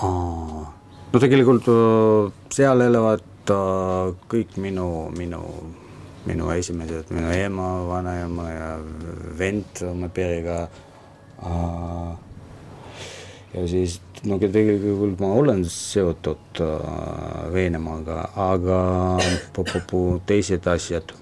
no 0.02 1.20
tegelikult 1.20 1.68
seal 2.54 2.82
elavad 2.82 3.52
kõik 4.32 4.56
minu, 4.62 4.88
minu, 5.18 5.42
minu 6.26 6.50
esimesed, 6.56 7.12
minu 7.14 7.34
ema, 7.36 7.68
vanaema 7.90 8.48
ja 8.50 8.70
vend 9.38 9.84
oma 9.86 10.10
perega 10.14 10.60
ja 13.54 13.68
siis 13.68 14.00
no 14.26 14.38
tegelikult 14.42 15.20
ma 15.22 15.34
olen 15.42 15.64
seotud 15.70 16.62
Venemaaga, 17.54 18.30
aga 18.38 18.80
teised 20.30 20.68
asjad, 20.70 21.14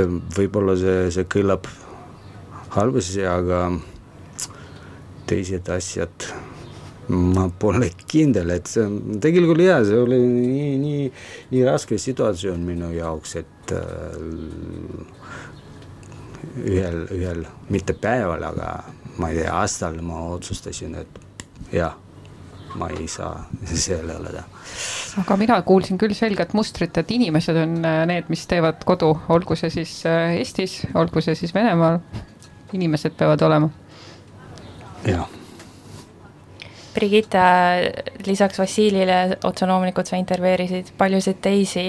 võib-olla 0.00 0.76
see, 0.78 1.10
see 1.12 1.26
kõlab 1.30 1.66
halvasti, 2.72 3.24
aga 3.28 3.66
teised 5.28 5.68
asjad, 5.72 6.28
ma 7.12 7.48
pole 7.60 7.90
kindel, 8.08 8.54
et 8.54 8.70
see 8.70 8.84
on 8.86 9.20
tegelikult 9.22 9.60
jaa, 9.64 9.82
see 9.84 9.98
oli 10.00 10.20
nii, 10.22 10.70
nii, 10.80 11.10
nii 11.52 11.64
raske 11.66 11.98
situatsioon 12.00 12.62
minu 12.64 12.92
jaoks, 12.94 13.36
et 13.42 13.74
äh, 13.76 13.82
ühel, 16.64 17.04
ühel, 17.14 17.44
mitte 17.72 17.96
päeval, 17.98 18.44
aga 18.52 18.72
ma 19.18 19.30
ei 19.30 19.42
tea, 19.42 19.52
aastal 19.60 20.00
ma 20.04 20.24
otsustasin, 20.32 20.96
et 21.02 21.74
jah, 21.74 21.96
ma 22.80 22.88
ei 22.96 23.08
saa 23.10 23.44
seal 23.84 24.08
elada. 24.16 24.46
Aga 25.22 25.36
mina 25.40 25.58
kuulsin 25.66 25.98
küll 26.00 26.14
selget 26.16 26.54
mustrit, 26.56 26.96
et 26.98 27.10
inimesed 27.14 27.58
on 27.64 27.76
äh, 27.84 28.00
need, 28.08 28.30
mis 28.32 28.46
teevad 28.50 28.82
kodu, 28.88 29.12
olgu 29.32 29.56
see 29.58 29.70
siis 29.74 30.00
äh, 30.08 30.38
Eestis, 30.38 30.80
olgu 30.94 31.22
see 31.24 31.36
siis 31.38 31.54
Venemaal, 31.54 32.00
inimesed 32.72 33.16
peavad 33.18 33.44
olema. 33.48 33.70
jah. 35.06 35.28
Brigitte, 36.92 37.40
lisaks 38.26 38.58
Vassilile 38.60 39.38
otse 39.48 39.66
loomulikult 39.66 40.10
sa 40.10 40.18
intervjueerisid 40.20 40.92
paljusid 40.98 41.40
teisi, 41.40 41.86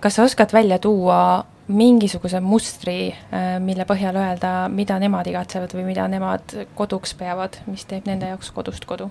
kas 0.00 0.14
sa 0.14 0.26
oskad 0.26 0.54
välja 0.54 0.78
tuua 0.78 1.44
mingisuguse 1.66 2.40
mustri, 2.40 3.10
äh, 3.10 3.56
mille 3.62 3.86
põhjal 3.88 4.18
öelda, 4.20 4.52
mida 4.70 5.00
nemad 5.02 5.26
igatsevad 5.26 5.74
või 5.74 5.88
mida 5.88 6.06
nemad 6.10 6.54
koduks 6.78 7.14
peavad, 7.18 7.58
mis 7.66 7.86
teeb 7.90 8.06
nende 8.06 8.30
jaoks 8.30 8.52
kodust 8.54 8.86
kodu? 8.86 9.10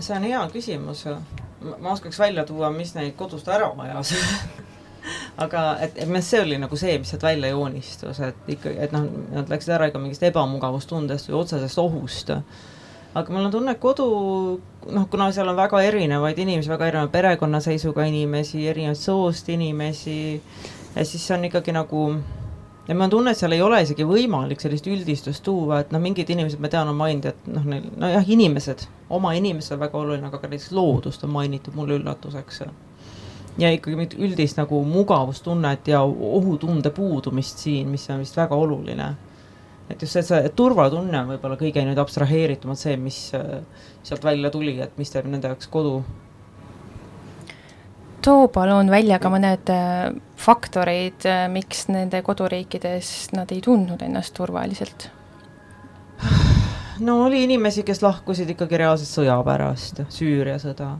See 0.00 0.16
on 0.16 0.26
hea 0.28 0.40
küsimus. 0.52 1.04
ma 1.80 1.92
oskaks 1.92 2.18
välja 2.18 2.44
tuua, 2.46 2.70
mis 2.70 2.94
neid 2.94 3.16
kodust 3.18 3.48
ära 3.48 3.72
ajas 3.84 4.14
aga 5.44 5.62
et, 5.82 5.98
et 5.98 6.24
see 6.24 6.40
oli 6.42 6.58
nagu 6.60 6.78
see, 6.78 6.96
mis 7.00 7.12
sealt 7.12 7.26
välja 7.26 7.52
joonistus, 7.52 8.20
et 8.24 8.50
ikkagi, 8.54 8.78
et 8.84 8.94
noh, 8.94 9.06
nad 9.34 9.50
läksid 9.50 9.74
ära 9.76 9.88
ikka 9.90 10.02
mingist 10.02 10.24
ebamugavustundest 10.28 11.30
või 11.30 11.38
otsesest 11.42 11.82
ohust. 11.82 12.34
Aga 13.16 13.32
mul 13.32 13.48
on 13.48 13.54
tunne, 13.54 13.74
et 13.74 13.82
kodu 13.82 14.08
noh, 14.92 15.06
kuna 15.10 15.30
seal 15.34 15.48
on 15.50 15.58
väga 15.58 15.80
erinevaid 15.88 16.38
inimesi, 16.38 16.70
väga 16.70 16.90
erineva 16.90 17.12
perekonnaseisuga 17.12 18.04
inimesi, 18.10 18.66
erinevast 18.68 19.08
soost 19.08 19.48
inimesi, 19.54 20.18
siis 20.98 21.22
see 21.22 21.36
on 21.36 21.48
ikkagi 21.48 21.74
nagu 21.74 22.04
ja 22.88 22.94
mul 22.94 23.06
on 23.06 23.16
tunne, 23.16 23.32
et 23.32 23.40
seal 23.40 23.56
ei 23.56 23.64
ole 23.64 23.80
isegi 23.84 24.06
võimalik 24.08 24.62
sellist 24.62 24.86
üldistust 24.90 25.44
tuua, 25.46 25.82
et 25.82 25.94
noh, 25.94 26.02
mingid 26.02 26.30
inimesed, 26.34 26.60
ma 26.62 26.70
tean, 26.72 26.90
on 26.90 26.98
maininud, 26.98 27.30
et 27.32 27.50
noh, 27.52 27.66
neil, 27.68 27.88
nojah, 28.00 28.30
inimesed, 28.36 28.86
oma 29.10 29.32
inimesed 29.32 29.76
on 29.76 29.80
väga 29.80 29.98
oluline, 29.98 30.26
aga 30.26 30.38
ka 30.38 30.48
näiteks 30.48 30.72
loodust 30.72 31.24
on 31.24 31.30
mainitud 31.30 31.74
mulle 31.74 31.98
üllatuseks. 31.98 32.62
ja 33.58 33.70
ikkagi 33.70 33.96
mingit 33.96 34.18
üldist 34.18 34.56
nagu 34.56 34.84
mugavustunnet 34.84 35.88
ja 35.88 36.02
ohutunde 36.02 36.90
puudumist 36.90 37.58
siin, 37.58 37.88
mis 37.88 38.10
on 38.10 38.18
vist 38.18 38.36
väga 38.36 38.54
oluline 38.54 39.14
et 39.90 40.02
just 40.02 40.12
see, 40.12 40.22
see 40.26 40.52
turvatunne 40.56 41.22
on 41.22 41.32
võib-olla 41.32 41.58
kõige 41.60 41.82
nüüd 41.86 41.98
abstraheeritumalt 42.00 42.80
see, 42.80 42.96
mis 43.00 43.18
äh, 43.36 43.60
sealt 44.06 44.24
välja 44.26 44.52
tuli, 44.52 44.76
et 44.84 44.96
mis 45.00 45.12
teeb 45.12 45.28
nende 45.30 45.50
jaoks 45.50 45.70
kodu. 45.72 46.02
too 48.22 48.48
palun 48.52 48.90
välja 48.90 49.18
ka 49.22 49.32
mõned 49.32 49.72
äh, 49.72 50.10
faktorid, 50.36 51.24
äh, 51.24 51.46
miks 51.52 51.86
nende 51.88 52.20
koduriikides 52.22 53.32
nad 53.36 53.52
ei 53.54 53.62
tundnud 53.64 54.02
ennast 54.04 54.36
turvaliselt? 54.36 55.10
No 57.00 57.24
oli 57.24 57.44
inimesi, 57.44 57.82
kes 57.82 58.02
lahkusid 58.02 58.50
ikkagi 58.54 58.80
reaalselt 58.80 59.10
sõja 59.10 59.36
pärast, 59.44 60.02
Süüria 60.12 60.58
sõda. 60.62 60.96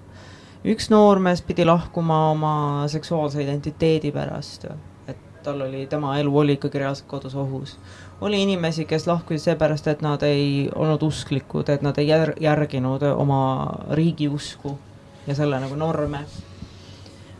üks 0.64 0.90
noormees 0.90 1.42
pidi 1.42 1.64
lahkuma 1.64 2.30
oma 2.30 2.54
seksuaalse 2.88 3.42
identiteedi 3.42 4.12
pärast, 4.12 4.66
et 5.08 5.42
tal 5.42 5.62
oli, 5.62 5.86
tema 5.86 6.18
elu 6.18 6.38
oli 6.38 6.58
ikkagi 6.58 6.78
reaalselt 6.78 7.08
kodus 7.08 7.34
ohus 7.34 7.78
oli 8.20 8.42
inimesi, 8.42 8.84
kes 8.84 9.06
lahkusid 9.06 9.44
seepärast, 9.44 9.86
et 9.86 10.02
nad 10.02 10.22
ei 10.26 10.68
olnud 10.74 11.02
usklikud, 11.02 11.68
et 11.68 11.82
nad 11.82 11.98
ei 11.98 12.08
jär, 12.08 12.32
järginud 12.40 13.02
oma 13.14 13.40
riigi 13.94 14.28
usku 14.28 14.78
ja 15.26 15.34
selle 15.34 15.60
nagu 15.60 15.76
norme. 15.76 16.24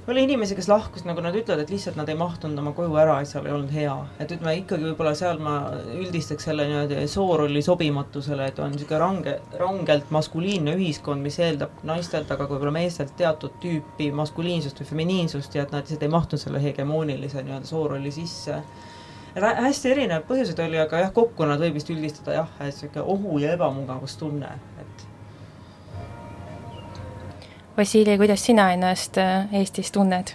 Oli 0.08 0.22
inimesi, 0.24 0.56
kes 0.56 0.68
lahkusid, 0.70 1.06
nagu 1.08 1.22
nad 1.24 1.36
ütlevad, 1.36 1.62
et 1.62 1.70
lihtsalt 1.72 1.98
nad 1.98 2.08
ei 2.08 2.16
mahtunud 2.18 2.58
oma 2.62 2.72
koju 2.76 2.96
ära, 3.00 3.18
et 3.20 3.28
seal 3.30 3.46
ei 3.48 3.52
olnud 3.52 3.72
hea. 3.74 3.94
et 4.18 4.32
ütleme 4.32 4.54
ikkagi 4.62 4.86
võib-olla 4.88 5.14
seal 5.18 5.40
ma 5.44 5.54
üldistaks 5.94 6.48
selle 6.48 6.68
niimoodi 6.70 7.06
soorolli 7.12 7.62
sobimatusele, 7.64 8.48
et 8.48 8.60
on 8.64 8.72
niisugune 8.72 9.00
range, 9.02 9.36
rangelt 9.60 10.12
maskuliinne 10.14 10.76
ühiskond, 10.78 11.24
mis 11.24 11.38
eeldab 11.44 11.82
naistelt, 11.88 12.30
aga 12.30 12.46
ka 12.46 12.54
võib-olla 12.54 12.76
meestelt 12.80 13.16
teatud 13.20 13.58
tüüpi 13.62 14.10
maskuliinsust 14.16 14.80
või 14.82 14.92
feminiinsust 14.92 15.58
ja 15.58 15.66
et 15.66 15.74
nad 15.76 15.84
lihtsalt 15.84 16.06
ei 16.06 16.14
mahtunud 16.16 16.44
selle 16.44 16.62
hegemoonilise 16.62 17.42
nii-öelda 17.42 17.68
soorolli 17.68 18.14
sisse 18.14 18.62
hästi 19.36 19.90
erinevaid 19.92 20.26
põhjuseid 20.28 20.60
oli, 20.64 20.78
aga 20.80 21.02
jah, 21.04 21.12
kokku 21.14 21.46
nad 21.46 21.60
võib 21.60 21.76
vist 21.78 21.90
üldistada 21.92 22.40
jah, 22.40 22.50
et 22.64 22.74
sihuke 22.74 23.02
ohu 23.02 23.38
ja 23.42 23.52
ebamugavustunne, 23.56 24.54
et. 24.80 25.07
Vassili, 27.78 28.16
kuidas 28.18 28.44
sina 28.44 28.72
ennast 28.72 29.18
äh, 29.18 29.54
Eestis 29.54 29.92
tunned? 29.92 30.34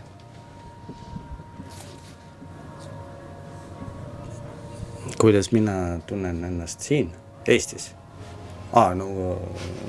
kuidas 5.20 5.52
mina 5.52 6.00
tunnen 6.08 6.44
ennast 6.44 6.80
siin, 6.80 7.12
Eestis? 7.48 7.92
aa, 8.74 8.96
no 8.96 9.08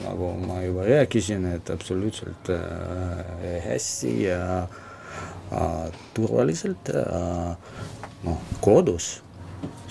nagu 0.04 0.32
ma 0.46 0.60
juba 0.62 0.84
rääkisin, 0.86 1.46
et 1.54 1.70
absoluutselt 1.70 2.50
äh, 2.50 3.64
hästi 3.64 4.22
ja 4.24 4.62
äh, 4.62 5.92
turvaliselt 6.14 6.90
äh, 6.94 7.56
noh, 8.24 8.38
kodus. 8.60 9.23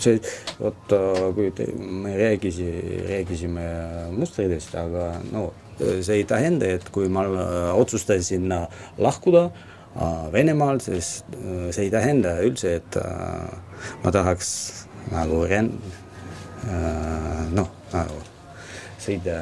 See, 0.02 0.20
vot 0.60 0.96
kui 1.36 1.52
te, 1.56 1.68
me 1.76 2.16
rääkisime, 2.18 3.04
rääkisime 3.10 3.68
mustritest, 4.16 4.76
aga 4.80 5.12
no 5.32 5.52
see 5.80 6.20
ei 6.22 6.26
tähenda, 6.30 6.70
et 6.78 6.90
kui 6.94 7.10
ma 7.10 7.26
otsustasin 7.74 8.52
lahkuda 9.02 9.50
Venemaal, 10.34 10.80
siis 10.82 11.20
see 11.70 11.84
ei 11.86 11.92
tähenda 11.94 12.32
üldse, 12.42 12.80
et 12.80 12.96
ma 14.02 14.14
tahaks 14.14 14.48
nagu 15.12 15.44
ren-, 15.46 15.76
noh, 17.54 17.70
nagu 17.94 18.18
sõida 19.04 19.38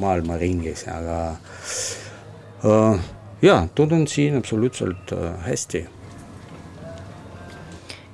maailma 0.00 0.36
ringis, 0.36 0.84
aga 0.90 1.18
jaa, 3.44 3.62
tunnen 3.74 4.04
siin 4.10 4.36
absoluutselt 4.36 5.14
hästi. 5.46 5.86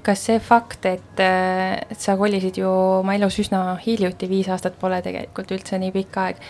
Kas 0.03 0.27
see 0.31 0.41
fakt, 0.41 0.87
et, 0.89 1.21
et 1.21 2.01
sa 2.01 2.17
kolisid 2.17 2.61
ju 2.61 2.69
oma 3.01 3.15
elus 3.19 3.39
üsna 3.43 3.77
hiljuti, 3.85 4.29
viis 4.31 4.49
aastat 4.49 4.79
pole 4.81 5.01
tegelikult 5.05 5.51
üldse 5.57 5.81
nii 5.81 5.95
pikk 5.97 6.21
aeg, 6.25 6.45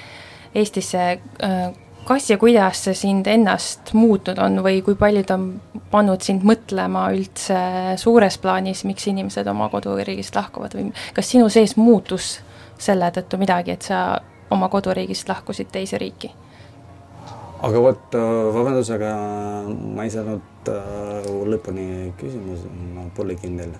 Eestisse 0.50 1.02
uh, 1.46 1.70
kas 2.04 2.30
ja 2.30 2.38
kuidas 2.38 2.84
see 2.84 2.94
sind 2.94 3.28
ennast 3.30 3.92
muutnud 3.94 4.38
on 4.42 4.60
või 4.64 4.80
kui 4.82 4.96
palju 4.98 5.22
ta 5.26 5.36
on 5.38 5.46
pannud 5.92 6.22
sind 6.24 6.44
mõtlema 6.46 7.08
üldse 7.14 7.58
suures 8.00 8.38
plaanis, 8.42 8.84
miks 8.88 9.06
inimesed 9.10 9.46
oma 9.50 9.68
koduriigist 9.72 10.34
lahkuvad 10.34 10.74
või 10.74 10.90
kas 11.14 11.30
sinu 11.30 11.48
sees 11.52 11.76
muutus 11.78 12.38
selle 12.80 13.10
tõttu 13.14 13.38
midagi, 13.38 13.76
et 13.76 13.86
sa 13.86 14.20
oma 14.50 14.68
koduriigist 14.72 15.28
lahkusid 15.28 15.70
teise 15.72 16.00
riiki? 16.00 16.32
Aga 17.62 17.82
vot, 17.82 18.14
äh, 18.14 18.52
vabandust, 18.54 18.92
aga 18.94 19.10
ma 19.68 20.06
ei 20.06 20.12
saanud 20.12 20.70
äh, 20.72 21.28
lõpuni 21.50 21.86
küsimuse, 22.20 22.70
ma 22.94 23.06
pole 23.16 23.36
kindel. 23.40 23.74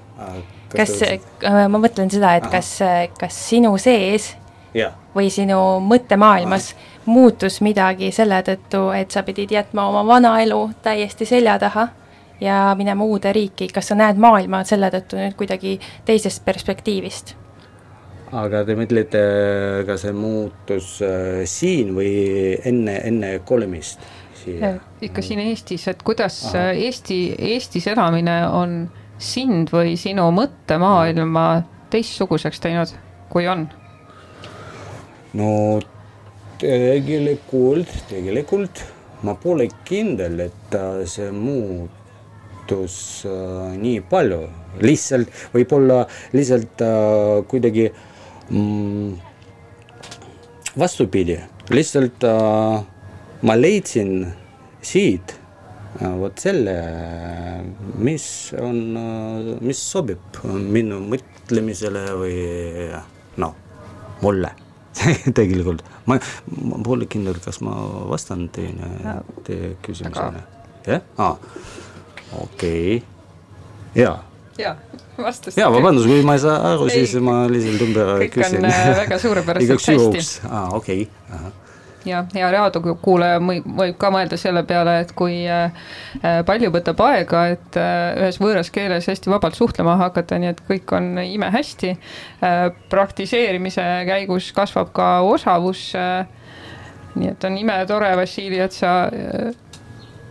kas, 0.74 0.96
äh, 1.06 1.20
ma 1.68 1.80
mõtlen 1.80 2.12
seda, 2.12 2.34
et 2.38 2.48
Aha. 2.48 2.52
kas, 2.58 2.74
kas 3.18 3.40
sinu 3.48 3.76
sees 3.80 4.34
ja. 4.76 4.92
või 5.16 5.30
sinu 5.32 5.80
mõttemaailmas 5.86 6.72
Aha. 6.74 6.88
muutus 7.10 7.60
midagi 7.64 8.12
selle 8.14 8.42
tõttu, 8.46 8.88
et 8.96 9.10
sa 9.10 9.24
pidid 9.26 9.52
jätma 9.56 9.88
oma 9.88 10.04
vana 10.06 10.36
elu 10.42 10.62
täiesti 10.82 11.28
selja 11.28 11.58
taha 11.58 11.88
ja 12.40 12.62
minema 12.78 13.04
uude 13.04 13.32
riiki, 13.32 13.68
kas 13.72 13.92
sa 13.92 13.98
näed 13.98 14.20
maailma 14.20 14.64
selle 14.68 14.92
tõttu 14.92 15.20
nüüd 15.20 15.36
kuidagi 15.38 15.78
teisest 16.08 16.44
perspektiivist? 16.44 17.36
Aga 18.30 18.62
te 18.66 18.76
mõtlete, 18.78 19.20
kas 19.88 20.04
see 20.04 20.14
muutus 20.14 20.96
äh, 21.02 21.42
siin 21.50 21.94
või 21.96 22.12
enne, 22.68 22.96
enne 23.08 23.32
kolimist 23.46 24.02
siia? 24.40 24.74
ikka 25.02 25.22
siin 25.24 25.42
Eestis, 25.42 25.86
et 25.90 26.02
kuidas 26.06 26.38
Aha. 26.50 26.70
Äh, 26.70 26.84
Eesti, 26.86 27.20
Eestis 27.54 27.88
elamine 27.90 28.42
on 28.54 28.82
sind 29.20 29.72
või 29.74 29.96
sinu 30.00 30.28
mõttemaailma 30.34 31.46
teistsuguseks 31.92 32.62
teinud, 32.62 32.94
kui 33.32 33.48
on? 33.50 33.66
no 35.36 35.50
tegelikult, 36.60 37.90
tegelikult 38.10 38.84
ma 39.26 39.34
pole 39.40 39.66
kindel, 39.88 40.46
et 40.46 40.76
äh, 40.78 41.02
see 41.10 41.32
muutus 41.34 43.00
äh, 43.26 43.74
nii 43.74 44.04
palju, 44.10 44.44
lihtsalt 44.86 45.34
võib-olla 45.54 46.04
lihtsalt 46.36 46.86
äh, 46.86 47.42
kuidagi 47.50 47.90
äh, 47.90 48.06
vastupidi, 50.78 51.38
lihtsalt 51.70 52.24
äh, 52.24 52.82
ma 53.42 53.56
leidsin 53.56 54.26
siit 54.82 55.34
äh, 56.00 56.18
vot 56.20 56.38
selle, 56.38 56.74
mis 57.98 58.26
on 58.58 58.80
äh,, 58.96 59.52
mis 59.60 59.82
sobib 59.92 60.40
minu 60.44 61.00
mõtlemisele 61.12 62.04
või 62.20 62.36
noh, 63.42 63.54
mulle 64.24 64.54
tegelikult. 65.38 65.84
ma, 66.06 66.18
ma 66.64 66.82
pole 66.84 67.06
kindel, 67.10 67.38
kas 67.44 67.60
ma 67.64 67.76
vastan 68.10 68.48
teine, 68.54 69.20
teie 69.46 69.76
küsimusele. 69.84 70.42
jah, 70.86 71.38
okei 72.40 73.00
jaa. 73.94 74.29
Jaa 74.58 74.76
vastasid. 75.22 75.60
jaa, 75.60 75.70
vabandust, 75.72 76.08
kui 76.08 76.22
ma 76.26 76.36
ei 76.36 76.42
saa 76.42 76.58
aru, 76.72 76.88
siis 76.92 77.16
ma 77.24 77.42
lihtsalt 77.50 77.86
ümber 77.86 78.12
küsin. 78.32 78.60
kõik 78.60 78.60
on 78.60 78.68
äh, 78.70 78.92
väga 79.04 79.18
suurepäraselt 79.22 79.88
hästi. 79.90 80.46
aa, 80.48 80.68
okei 80.76 81.06
okay., 81.06 81.50
ja, 82.08 82.22
ja 82.34 82.50
raadiokuulaja 82.54 83.40
võib 83.42 83.96
ka 84.00 84.10
mõelda 84.14 84.38
selle 84.40 84.62
peale, 84.68 84.96
et 85.04 85.12
kui 85.16 85.42
äh, 85.48 85.80
äh, 86.20 86.40
palju 86.48 86.72
võtab 86.74 87.02
aega, 87.06 87.46
et 87.54 87.80
ühes 87.80 88.40
võõras 88.42 88.72
keeles 88.74 89.08
hästi 89.10 89.32
vabalt 89.32 89.58
suhtlema 89.58 89.98
hakata, 90.00 90.40
nii 90.40 90.52
et 90.54 90.62
kõik 90.68 90.94
on 90.96 91.12
imehästi. 91.22 91.96
praktiseerimise 92.90 93.84
käigus 94.08 94.52
kasvab 94.56 94.92
ka 94.96 95.10
osavus. 95.26 95.90
nii 97.14 97.28
et 97.28 97.44
on 97.44 97.58
imetore, 97.58 98.14
Vassili, 98.16 98.58
et 98.58 98.72
sa 98.72 99.10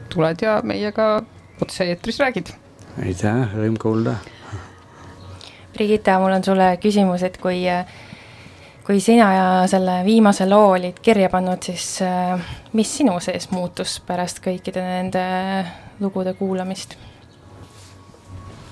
tuled 0.09 0.41
ja 0.41 0.61
meiega 0.63 1.19
otse-eetris 1.61 2.19
räägid. 2.19 2.55
Aitäh, 3.05 3.55
rõõm 3.55 3.79
kuulda 3.79 4.15
Brigitta, 5.73 6.17
mul 6.19 6.33
on 6.35 6.43
sulle 6.43 6.71
küsimus, 6.81 7.23
et 7.23 7.37
kui 7.39 7.63
kui 8.89 8.97
sina 8.99 9.27
ja 9.33 9.49
selle 9.69 9.99
viimase 10.01 10.47
loo 10.49 10.71
olid 10.73 10.97
kirja 11.05 11.29
pannud, 11.29 11.61
siis 11.61 11.99
mis 12.73 12.95
sinu 12.97 13.19
sees 13.21 13.51
muutus 13.53 13.99
pärast 14.07 14.41
kõikide 14.41 14.81
nende 14.81 15.21
lugude 16.01 16.33
kuulamist? 16.39 16.97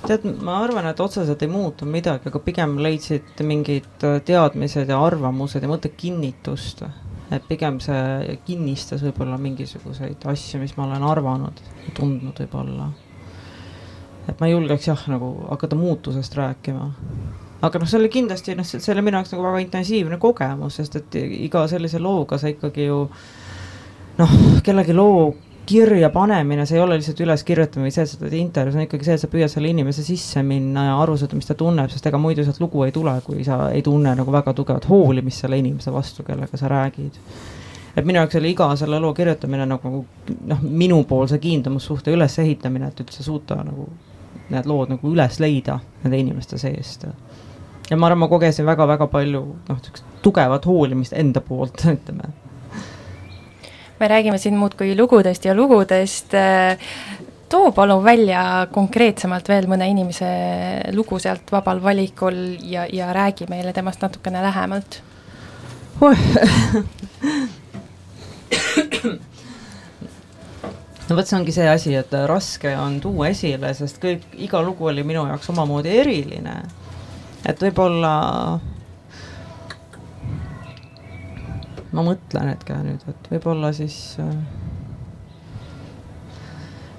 tead, 0.07 0.25
ma 0.41 0.61
arvan, 0.63 0.87
et 0.89 0.99
otseselt 1.03 1.41
ei 1.43 1.51
muutunud 1.51 1.91
midagi, 1.93 2.31
aga 2.31 2.39
pigem 2.41 2.77
leidsid 2.81 3.41
mingid 3.45 4.05
teadmised 4.25 4.89
ja 4.89 4.99
arvamused 5.03 5.61
ja 5.61 5.69
mõtted 5.69 5.93
kinnitust. 5.99 6.81
et 7.31 7.43
pigem 7.47 7.77
see 7.83 8.37
kinnistas 8.47 9.03
võib-olla 9.03 9.37
mingisuguseid 9.37 10.25
asju, 10.31 10.61
mis 10.63 10.77
ma 10.77 10.87
olen 10.87 11.03
arvanud, 11.03 11.61
tundnud 11.93 12.39
võib-olla 12.41 12.89
et 14.27 14.39
ma 14.39 14.47
ei 14.47 14.53
julgeks 14.53 14.87
jah, 14.87 15.07
nagu 15.11 15.33
hakata 15.49 15.75
muutusest 15.79 16.35
rääkima. 16.35 16.91
aga 17.61 17.79
noh, 17.79 17.89
see 17.89 17.99
oli 17.99 18.09
kindlasti 18.13 18.55
noh, 18.55 18.67
see 18.67 18.93
oli 18.93 19.05
minu 19.05 19.17
jaoks 19.17 19.33
nagu 19.33 19.47
väga 19.47 19.63
intensiivne 19.65 20.19
kogemus, 20.21 20.79
sest 20.81 20.99
et 21.01 21.19
iga 21.47 21.67
sellise 21.67 21.99
looga 21.99 22.37
sa 22.37 22.51
ikkagi 22.51 22.89
ju 22.89 23.03
noh, 24.17 24.39
kellegi 24.63 24.93
loo 24.93 25.33
kirja 25.67 26.09
panemine, 26.09 26.65
see 26.65 26.77
ei 26.77 26.83
ole 26.83 26.95
lihtsalt 26.95 27.19
üles 27.25 27.43
kirjutamine 27.43 27.89
või 27.89 27.93
see, 27.93 28.05
et 28.05 28.11
sa 28.11 28.19
teed 28.21 28.35
intervjuu, 28.39 28.73
see 28.73 28.79
on 28.79 28.87
ikkagi 28.87 29.07
see, 29.07 29.17
et 29.17 29.23
sa 29.23 29.29
püüad 29.31 29.51
selle 29.51 29.71
inimese 29.73 30.05
sisse 30.05 30.43
minna 30.47 30.85
ja 30.85 30.95
aru 31.01 31.17
saada, 31.19 31.35
mis 31.35 31.49
ta 31.49 31.57
tunneb, 31.59 31.91
sest 31.91 32.07
ega 32.07 32.19
muidu 32.21 32.45
sealt 32.47 32.61
lugu 32.63 32.85
ei 32.85 32.93
tule, 32.95 33.17
kui 33.25 33.43
sa 33.43 33.65
ei 33.75 33.83
tunne 33.83 34.13
nagu 34.15 34.31
väga 34.31 34.53
tugevat 34.55 34.87
hoolimist 34.87 35.43
selle 35.43 35.59
inimese 35.59 35.91
vastu, 35.91 36.23
kellega 36.27 36.59
sa 36.59 36.71
räägid. 36.71 37.19
et 37.97 38.05
minu 38.05 38.21
jaoks 38.21 38.39
oli 38.39 38.53
iga 38.53 38.69
selle 38.79 38.99
loo 39.03 39.13
kirjutamine 39.17 39.65
nagu 39.67 40.05
noh, 40.53 40.63
minupoolse 40.63 41.39
kiindumussuhte 41.43 42.15
ülesehitamine, 42.15 42.93
et 42.93 43.03
üldse 43.03 43.25
suuta 43.25 43.59
nagu 43.67 43.89
need 44.49 44.67
lood 44.69 44.93
nagu 44.93 45.11
üles 45.11 45.39
leida 45.43 45.79
nende 46.03 46.19
inimeste 46.19 46.59
seest. 46.61 47.05
ja 47.89 47.97
ma 47.97 48.07
arvan, 48.07 48.25
ma 48.25 48.31
kogesin 48.31 48.67
väga-väga 48.67 49.07
palju 49.11 49.43
noh, 49.69 49.79
sihukest 49.83 50.05
tugevat 50.23 50.65
hoolimist 50.65 51.13
enda 51.13 51.41
poolt, 51.41 51.85
ütleme. 51.95 52.31
me 53.99 54.07
räägime 54.07 54.37
siin 54.37 54.57
muudkui 54.57 54.95
lugudest 54.97 55.45
ja 55.45 55.55
lugudest 55.55 56.33
too 57.49 57.71
palun 57.71 58.03
välja 58.03 58.67
konkreetsemalt 58.71 59.49
veel 59.49 59.67
mõne 59.71 59.87
inimese 59.89 60.27
lugu 60.95 61.19
sealt 61.19 61.51
vabal 61.51 61.83
valikul 61.83 62.57
ja, 62.63 62.87
ja 62.91 63.13
räägi 63.13 63.45
meile 63.49 63.73
temast 63.73 64.01
natukene 64.03 64.43
lähemalt 64.43 65.01
oh. 66.01 66.17
no 71.09 71.15
vot, 71.15 71.27
see 71.27 71.37
ongi 71.39 71.55
see 71.55 71.67
asi, 71.71 71.95
et 71.95 72.13
raske 72.27 72.73
on 72.77 72.99
tuua 73.03 73.31
esile, 73.31 73.71
sest 73.77 74.01
kõik, 74.03 74.27
iga 74.47 74.61
lugu 74.63 74.89
oli 74.91 75.05
minu 75.07 75.25
jaoks 75.29 75.53
omamoodi 75.53 75.93
eriline. 76.01 76.57
et 77.47 77.61
võib-olla 77.63 78.13
ma 81.95 82.03
mõtlen 82.03 82.51
hetke 82.51 82.79
nüüd, 82.83 83.05
et 83.07 83.29
võib-olla 83.31 83.71
siis 83.75 84.17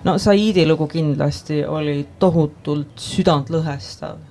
no 0.04 0.16
Saidi 0.18 0.64
lugu 0.66 0.88
kindlasti 0.88 1.60
oli 1.66 2.00
tohutult 2.18 2.96
südantlõhestav. 3.02 4.24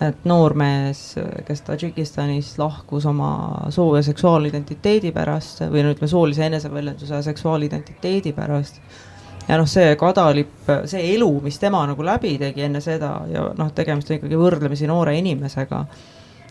et 0.00 0.22
noormees, 0.24 1.00
kes 1.44 1.60
Tadžikistanis 1.60 2.54
lahkus 2.58 3.04
oma 3.06 3.68
soo- 3.68 3.96
ja 3.96 4.02
seksuaalidentiteedi 4.02 5.12
pärast 5.12 5.60
või 5.60 5.82
no 5.84 5.92
ütleme, 5.92 6.08
soolise 6.08 6.46
eneseväljenduse 6.46 7.14
ja 7.14 7.22
seksuaalidentiteedi 7.22 8.32
pärast 8.32 8.80
ja 9.48 9.58
noh, 9.58 9.68
see 9.68 9.94
kadalipp, 9.98 10.70
see 10.90 11.02
elu, 11.14 11.28
mis 11.44 11.58
tema 11.58 11.82
nagu 11.88 12.04
läbi 12.06 12.36
tegi 12.40 12.64
enne 12.66 12.82
seda 12.84 13.14
ja 13.30 13.48
noh, 13.56 13.72
tegemist 13.74 14.10
on 14.10 14.20
ikkagi 14.20 14.38
võrdlemisi 14.38 14.88
noore 14.90 15.16
inimesega, 15.18 15.84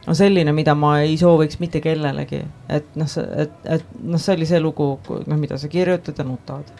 on 0.07 0.17
selline, 0.17 0.53
mida 0.55 0.75
ma 0.75 0.97
ei 1.03 1.17
sooviks 1.19 1.59
mitte 1.61 1.81
kellelegi, 1.83 2.41
et 2.71 2.95
noh, 2.99 3.09
et, 3.43 3.57
et 3.77 3.97
noh, 4.03 4.21
see 4.21 4.37
oli 4.37 4.47
see 4.49 4.61
lugu, 4.63 4.91
noh, 5.09 5.39
mida 5.39 5.59
sa 5.59 5.71
kirjutad 5.71 6.19
ja 6.19 6.25
nutad. 6.27 6.71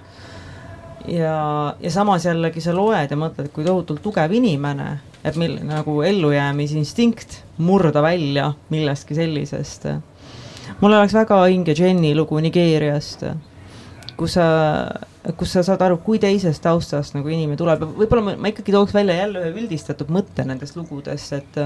ja, 1.08 1.36
ja 1.80 1.92
samas 1.92 2.26
jällegi 2.26 2.62
sa 2.62 2.76
loed 2.76 3.12
ja 3.12 3.20
mõtled, 3.20 3.50
et 3.50 3.56
kui 3.56 3.68
tohutult 3.68 4.02
tugev 4.04 4.34
inimene, 4.36 4.92
et 5.24 5.36
milline 5.40 5.68
nagu 5.68 6.02
ellujäämisinstinkt 6.02 7.44
murda 7.58 8.02
välja 8.02 8.54
millestki 8.70 9.16
sellisest. 9.16 9.88
mul 10.80 10.94
oleks 10.94 11.14
väga 11.14 11.44
hinge 11.46 11.76
Jenny 11.78 12.16
lugu 12.16 12.40
Nigeeriast, 12.40 13.26
kus 14.18 14.34
sa, 14.36 14.50
kus 15.38 15.52
sa 15.54 15.64
saad 15.64 15.82
aru, 15.84 15.98
kui 16.04 16.20
teisest 16.20 16.64
taustast 16.64 17.16
nagu 17.16 17.28
inimene 17.28 17.60
tuleb, 17.60 17.84
võib-olla 17.98 18.24
ma, 18.24 18.36
ma 18.40 18.52
ikkagi 18.54 18.74
tooks 18.76 18.94
välja 18.96 19.18
jälle 19.20 19.44
ühe 19.44 19.64
üldistatud 19.64 20.12
mõtte 20.14 20.46
nendest 20.48 20.80
lugudest, 20.80 21.34
et 21.36 21.60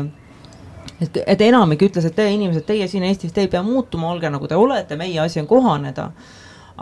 et, 1.01 1.19
et 1.25 1.41
enamik 1.41 1.83
ütles, 1.87 2.05
et 2.07 2.15
te 2.15 2.25
inimesed, 2.31 2.65
teie 2.67 2.87
siin 2.91 3.03
Eestis, 3.07 3.33
te 3.33 3.43
ei 3.43 3.51
pea 3.51 3.63
muutuma, 3.65 4.11
olge 4.13 4.29
nagu 4.31 4.47
te 4.47 4.57
olete, 4.59 4.97
meie 4.99 5.19
asi 5.23 5.41
on 5.41 5.47
kohaneda. 5.49 6.09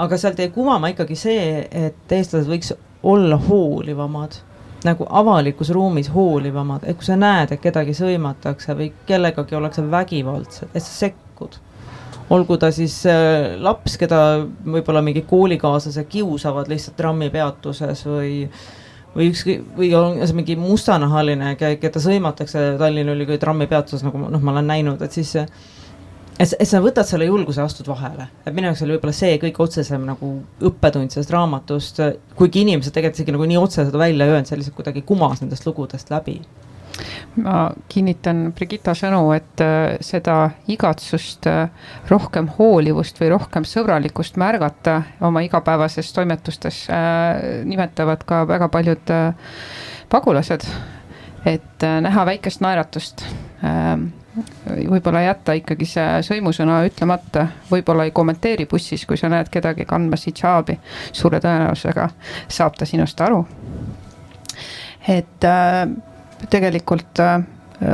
Aga 0.01 0.17
sealt 0.17 0.39
jäi 0.39 0.49
kumama 0.55 0.91
ikkagi 0.93 1.17
see, 1.19 1.67
et 1.67 2.15
eestlased 2.15 2.47
võiks 2.49 2.71
olla 3.03 3.37
hoolivamad, 3.47 4.37
nagu 4.87 5.05
avalikus 5.09 5.69
ruumis 5.75 6.09
hoolivamad, 6.13 6.85
et 6.87 6.97
kui 6.97 7.05
sa 7.05 7.17
näed, 7.19 7.51
et 7.51 7.61
kedagi 7.61 7.93
sõimatakse 7.97 8.75
või 8.77 8.91
kellegagi 9.09 9.57
ollakse 9.57 9.83
vägivaldsed, 9.91 10.71
et 10.73 10.85
sa 10.85 10.93
sekkud. 11.05 11.59
Olgu 12.31 12.57
ta 12.59 12.71
siis 12.73 13.01
äh, 13.09 13.57
laps, 13.61 13.97
keda 13.99 14.21
võib-olla 14.65 15.03
mingi 15.05 15.25
koolikaaslased 15.27 16.07
kiusavad 16.11 16.71
lihtsalt 16.71 16.97
trammipeatuses 16.99 18.05
või 18.07 18.35
või 19.11 19.27
ükski, 19.27 19.57
või 19.75 19.89
on 19.97 20.21
see 20.23 20.37
mingi 20.37 20.55
mustanahaline, 20.55 21.55
keda 21.59 21.99
sõimatakse 21.99 22.77
Tallinna 22.79 23.11
Ülikooli 23.11 23.41
trammipeatuses, 23.41 24.05
nagu 24.07 24.21
noh, 24.23 24.39
ma 24.39 24.53
olen 24.53 24.69
näinud, 24.71 25.01
et 25.03 25.17
siis 25.17 25.33
et, 25.35 26.53
et 26.55 26.67
sa 26.69 26.79
võtad 26.83 27.07
selle 27.09 27.27
julguse, 27.27 27.59
astud 27.63 27.89
vahele, 27.91 28.29
et 28.45 28.55
minu 28.55 28.69
jaoks 28.69 28.85
oli 28.85 28.95
võib-olla 28.95 29.15
see 29.15 29.35
kõige 29.41 29.65
otsesem 29.65 30.07
nagu 30.07 30.31
õppetund 30.63 31.11
sellest 31.11 31.35
raamatust, 31.35 31.99
kuigi 32.39 32.63
inimesed 32.63 32.95
tegelikult 32.95 33.19
isegi 33.19 33.35
nagu 33.35 33.51
nii 33.51 33.59
otse 33.59 33.83
seda 33.83 33.99
välja 33.99 34.27
ei 34.27 34.35
öelnud, 34.37 34.47
see 34.47 34.61
lihtsalt 34.61 34.79
kuidagi 34.79 35.03
kumas 35.11 35.43
nendest 35.43 35.67
lugudest 35.67 36.13
läbi 36.13 36.39
ma 37.39 37.71
kinnitan 37.91 38.49
Brigitta 38.55 38.93
sõnu, 38.97 39.21
et 39.35 39.61
äh, 39.63 39.95
seda 40.03 40.51
igatsust 40.71 41.47
äh, 41.47 41.69
rohkem 42.09 42.49
hoolivust 42.57 43.21
või 43.21 43.31
rohkem 43.35 43.67
sõbralikkust 43.67 44.39
märgata 44.41 45.01
oma 45.23 45.43
igapäevases 45.45 46.11
toimetustes 46.15 46.83
äh, 46.91 47.63
nimetavad 47.67 48.25
ka 48.27 48.43
väga 48.49 48.67
paljud 48.71 49.13
pagulased. 50.11 50.67
et 51.45 51.81
näha 51.81 52.25
väikest 52.25 52.61
naeratust 52.61 53.23
võib-olla 54.91 55.23
jätta 55.25 55.55
ikkagi 55.57 55.87
see 55.89 56.19
sõimusõna 56.25 56.81
ütlemata, 56.87 57.47
võib-olla 57.71 58.05
ei 58.07 58.13
kommenteeri 58.15 58.67
bussis, 58.69 59.05
kui 59.05 59.17
sa 59.17 59.29
näed 59.31 59.49
kedagi 59.51 59.85
kandmas 59.85 60.27
hidžaabi. 60.27 60.77
suure 61.11 61.39
tõenäosusega 61.39 62.09
saab 62.47 62.77
ta 62.77 62.85
sinust 62.85 63.21
aru. 63.21 63.45
et 65.07 65.43
äh, 65.43 65.87
tegelikult 66.49 67.19
äh, 67.19 67.39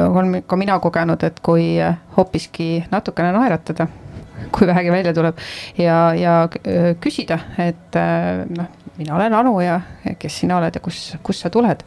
olen 0.08 0.42
ka 0.48 0.60
mina 0.60 0.80
kogenud, 0.84 1.24
et 1.24 1.40
kui 1.44 1.76
hoopiski 2.18 2.86
natukene 2.92 3.32
naeratada, 3.36 3.88
kui 4.56 4.68
vähegi 4.68 4.92
välja 4.94 5.14
tuleb 5.18 5.40
ja, 5.78 6.02
ja 6.18 6.42
äh, 6.48 6.94
küsida, 7.04 7.42
et 7.58 7.98
äh, 8.00 8.44
noh 8.50 8.76
mina 8.98 9.16
olen 9.16 9.34
Anu 9.34 9.60
ja 9.62 9.80
kes 10.20 10.40
sina 10.42 10.58
oled 10.58 10.76
ja 10.76 10.82
kus, 10.84 11.02
kust 11.26 11.46
sa 11.46 11.52
tuled, 11.54 11.84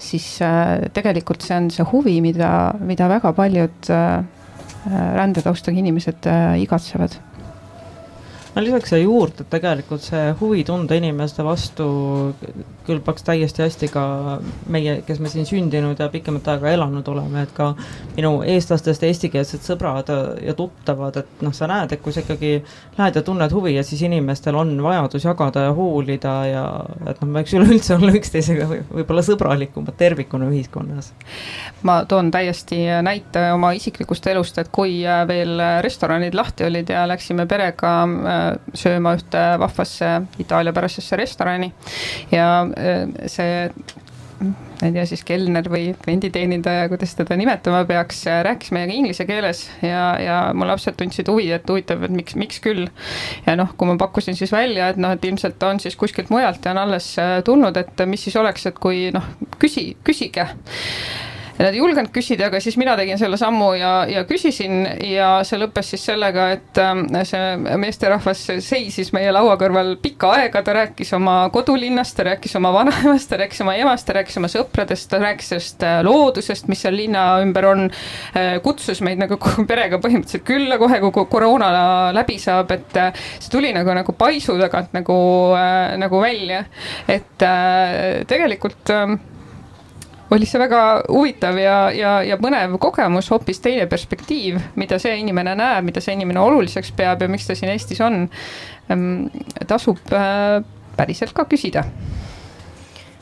siis 0.00 0.26
äh, 0.44 0.88
tegelikult 0.96 1.44
see 1.44 1.56
on 1.58 1.68
see 1.72 1.86
huvi, 1.92 2.16
mida, 2.24 2.50
mida 2.80 3.08
väga 3.10 3.34
paljud 3.36 3.90
äh, 3.92 4.24
rändetaustaga 5.18 5.80
inimesed 5.80 6.28
äh, 6.30 6.56
igatsevad 6.64 7.18
ma 8.54 8.62
lisaks 8.62 8.92
siia 8.92 9.02
juurde, 9.02 9.42
et 9.42 9.50
tegelikult 9.50 10.04
see 10.04 10.28
huvi 10.38 10.62
tunda 10.66 10.94
inimeste 10.98 11.42
vastu 11.46 11.86
kõlbaks 12.84 13.24
täiesti 13.26 13.64
hästi 13.64 13.88
ka 13.90 14.04
meie, 14.72 14.98
kes 15.06 15.20
me 15.22 15.30
siin 15.32 15.46
sündinud 15.48 15.98
ja 15.98 16.10
pikemat 16.12 16.50
aega 16.52 16.70
elanud 16.74 17.08
oleme, 17.10 17.42
et 17.46 17.54
ka 17.56 17.70
minu 18.14 18.36
eestlastest 18.54 19.02
eestikeelsed 19.08 19.64
sõbrad 19.64 20.10
ja 20.44 20.54
tuttavad, 20.56 21.16
et 21.22 21.42
noh, 21.44 21.54
sa 21.56 21.68
näed, 21.70 21.96
et 21.96 22.02
kui 22.04 22.14
sa 22.14 22.22
ikkagi 22.22 22.52
lähed 22.98 23.18
ja 23.18 23.24
tunned 23.26 23.54
huvi 23.56 23.74
ja 23.74 23.84
siis 23.86 24.04
inimestel 24.06 24.58
on 24.60 24.74
vajadus 24.84 25.26
jagada 25.26 25.66
ja 25.66 25.74
hoolida 25.74 26.34
ja 26.50 26.64
et 27.08 27.22
noh, 27.22 27.30
me 27.30 27.40
võiks 27.40 27.56
üleüldse 27.56 27.96
olla 27.96 28.14
üksteisega 28.20 28.68
võib-olla 28.70 29.24
sõbralikumad 29.26 29.98
tervikuna 29.98 30.50
ühiskonnas. 30.52 31.10
ma 31.82 32.02
toon 32.08 32.30
täiesti 32.34 32.84
näite 33.02 33.48
oma 33.56 33.72
isiklikust 33.74 34.26
elust, 34.30 34.60
et 34.62 34.70
kui 34.70 35.00
veel 35.28 35.56
restoranid 35.82 36.36
lahti 36.36 36.68
olid 36.68 36.92
ja 36.92 37.08
läksime 37.08 37.48
perega 37.50 37.94
sööma 38.76 39.14
ühte 39.18 39.44
vahvasse 39.62 40.14
itaaliapärasesse 40.42 41.18
restorani 41.20 41.72
ja 42.32 42.48
äh, 42.78 43.06
see 43.30 43.68
ma 44.44 44.88
ei 44.88 44.92
tea 44.92 45.04
siis 45.08 45.22
kelner 45.26 45.66
või 45.70 45.92
klienditeenindaja, 46.02 46.88
kuidas 46.90 47.14
teda 47.16 47.36
nimetama 47.38 47.84
peaks, 47.88 48.24
rääkis 48.46 48.72
meiega 48.74 48.96
inglise 48.96 49.26
keeles 49.28 49.64
ja, 49.84 50.02
ja 50.20 50.38
mu 50.56 50.66
lapsed 50.68 50.98
tundsid 50.98 51.30
huvi, 51.30 51.46
et 51.54 51.68
huvitav, 51.70 52.02
et 52.04 52.14
miks, 52.14 52.36
miks 52.40 52.60
küll. 52.64 52.88
ja 53.46 53.56
noh, 53.58 53.72
kui 53.78 53.88
ma 53.88 53.96
pakkusin 54.00 54.36
siis 54.38 54.52
välja, 54.52 54.90
et 54.92 55.00
noh, 55.00 55.14
et 55.14 55.24
ilmselt 55.24 55.58
ta 55.60 55.72
on 55.72 55.80
siis 55.82 55.96
kuskilt 56.00 56.32
mujalt 56.34 56.64
ja 56.64 56.74
on 56.74 56.82
alles 56.84 57.12
äh, 57.22 57.38
tulnud, 57.46 57.78
et 57.80 58.04
mis 58.10 58.26
siis 58.26 58.36
oleks, 58.40 58.66
et 58.70 58.80
kui 58.82 59.08
noh, 59.14 59.30
küsi, 59.62 59.92
küsige 60.04 60.48
ja 61.58 61.66
nad 61.66 61.74
ei 61.74 61.78
julgenud 61.78 62.10
küsida, 62.14 62.48
aga 62.48 62.58
siis 62.62 62.76
mina 62.80 62.96
tegin 62.98 63.18
selle 63.20 63.38
sammu 63.38 63.70
ja, 63.78 63.92
ja 64.10 64.24
küsisin 64.26 64.82
ja 65.06 65.28
see 65.46 65.60
lõppes 65.60 65.92
siis 65.94 66.06
sellega, 66.08 66.48
et 66.56 66.80
ähm, 66.82 67.04
see 67.28 67.76
meesterahvas 67.80 68.42
seisis 68.64 69.12
meie 69.14 69.30
laua 69.34 69.54
kõrval 69.60 69.94
pikka 70.02 70.32
aega, 70.34 70.64
ta 70.66 70.74
rääkis 70.74 71.14
oma 71.14 71.36
kodulinnast, 71.54 72.16
ta 72.18 72.26
rääkis 72.30 72.56
oma 72.58 72.72
vanaemast, 72.74 73.30
ta 73.30 73.38
rääkis 73.38 73.62
oma 73.62 73.76
emast, 73.78 74.06
ta 74.08 74.16
rääkis 74.18 74.40
oma 74.40 74.50
sõpradest, 74.50 75.08
ta 75.12 75.20
rääkis 75.22 75.52
sellest 75.54 75.86
äh, 75.86 76.00
loodusest, 76.06 76.66
mis 76.70 76.82
seal 76.84 76.98
linna 76.98 77.24
ümber 77.44 77.68
on. 77.70 77.86
Äh, 78.34 78.56
kutsus 78.64 79.02
meid 79.06 79.22
nagu 79.22 79.38
perega 79.70 80.00
põhimõtteliselt 80.02 80.46
külla 80.48 80.78
kohe, 80.82 80.98
kui 81.04 81.28
koroona 81.30 81.70
läbi 82.16 82.40
saab, 82.42 82.74
et 82.74 82.98
äh, 82.98 83.12
see 83.38 83.52
tuli 83.54 83.70
nagu, 83.76 83.94
nagu 83.94 84.16
paisu 84.18 84.58
tagant 84.58 84.94
nagu, 84.96 85.16
nagu 86.00 86.20
välja, 86.22 86.64
et 87.10 87.42
tegelikult 88.30 88.90
ähm, 88.94 89.16
oli 90.30 90.46
see 90.48 90.60
väga 90.60 90.82
huvitav 91.08 91.58
ja, 91.60 91.78
ja, 91.94 92.14
ja 92.24 92.38
põnev 92.40 92.78
kogemus, 92.82 93.28
hoopis 93.32 93.60
teine 93.64 93.86
perspektiiv, 93.90 94.60
mida 94.80 94.98
see 95.02 95.18
inimene 95.20 95.54
näeb, 95.58 95.84
mida 95.90 96.02
see 96.04 96.16
inimene 96.16 96.40
oluliseks 96.40 96.94
peab 96.96 97.22
ja 97.22 97.28
miks 97.30 97.48
ta 97.48 97.56
siin 97.58 97.72
Eestis 97.74 98.00
on. 98.04 98.24
Ehm, 98.90 99.26
tasub 99.68 100.00
äh, 100.12 100.62
päriselt 100.96 101.34
ka 101.36 101.46
küsida. 101.50 101.84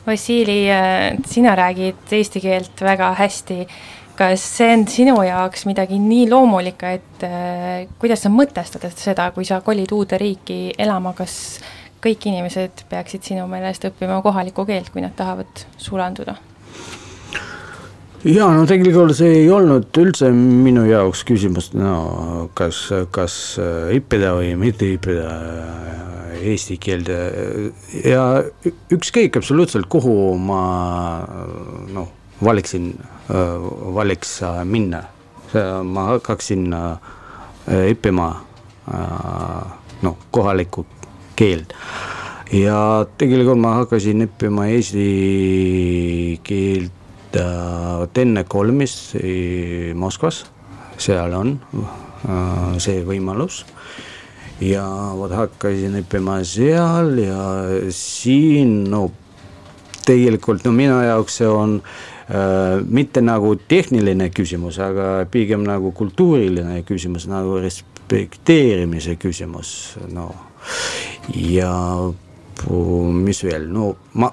Vassili, 0.07 0.61
äh, 0.71 1.17
sina 1.27 1.55
räägid 1.59 2.11
eesti 2.11 2.43
keelt 2.43 2.81
väga 2.81 3.13
hästi. 3.19 3.67
kas 4.13 4.43
see 4.57 4.67
on 4.69 4.83
sinu 4.85 5.15
jaoks 5.25 5.63
midagi 5.65 5.97
nii 5.97 6.27
loomulikku, 6.29 6.85
et 6.85 7.23
äh, 7.25 7.87
kuidas 7.99 8.21
sa 8.21 8.29
mõtestad 8.29 8.85
seda, 8.93 9.31
kui 9.33 9.41
sa 9.45 9.57
kolid 9.65 9.89
uude 9.91 10.19
riiki 10.21 10.75
elama, 10.77 11.15
kas 11.17 11.57
kõik 12.03 12.29
inimesed 12.29 12.85
peaksid 12.93 13.25
sinu 13.25 13.47
meelest 13.49 13.89
õppima 13.89 14.21
kohalikku 14.21 14.67
keelt, 14.69 14.93
kui 14.93 15.01
nad 15.01 15.17
tahavad 15.17 15.65
sulanduda? 15.81 16.37
Ja 18.23 18.47
no 18.55 18.63
tegelikult 18.69 19.15
see 19.17 19.41
ei 19.41 19.49
olnud 19.51 19.97
üldse 19.99 20.29
minu 20.33 20.85
jaoks 20.87 21.23
küsimus, 21.27 21.71
no 21.75 22.49
kas, 22.55 22.85
kas 23.11 23.35
õppida 23.59 24.33
või 24.37 24.53
mitte 24.59 24.93
õppida 24.95 25.33
eesti 26.43 26.77
keelt 26.81 27.11
ja 28.03 28.23
ükskõik 28.95 29.39
absoluutselt, 29.39 29.87
kuhu 29.91 30.35
ma 30.39 30.63
noh, 31.93 32.09
valiksin, 32.43 32.93
valiks 33.95 34.37
minna, 34.67 35.03
ma 35.83 36.07
hakkaksin 36.13 36.65
õppima 36.73 38.31
noh, 40.03 40.17
kohalikku 40.35 40.85
keelt. 41.39 41.75
Ja 42.53 43.05
tegelikult 43.17 43.61
ma 43.61 43.77
hakkasin 43.79 44.27
õppima 44.27 44.67
eesti 44.73 45.07
keelt 46.45 47.02
vot 47.39 48.17
enne 48.21 48.43
kolmist 48.49 49.15
Moskvas, 49.95 50.43
seal 51.01 51.33
on 51.33 51.57
äh, 51.73 52.79
see 52.83 53.03
võimalus. 53.07 53.63
ja 54.61 54.85
vot 55.17 55.33
hakkasin 55.33 55.97
õppima 56.03 56.37
seal 56.45 57.17
ja 57.19 57.43
siin 57.91 58.83
no 58.91 59.07
tegelikult 60.05 60.63
no 60.63 60.71
minu 60.75 60.99
jaoks 61.03 61.39
see 61.41 61.49
on 61.49 61.79
äh, 61.81 62.79
mitte 62.85 63.23
nagu 63.23 63.55
tehniline 63.67 64.29
küsimus, 64.29 64.79
aga 64.79 65.25
pigem 65.31 65.65
nagu 65.67 65.91
kultuuriline 65.91 66.83
küsimus, 66.87 67.27
nagu 67.31 67.57
respekteerimise 67.63 69.17
küsimus, 69.21 69.97
no 70.13 70.29
ja 71.33 71.73
mis 73.23 73.43
veel, 73.43 73.67
no 73.73 73.95
ma 74.19 74.29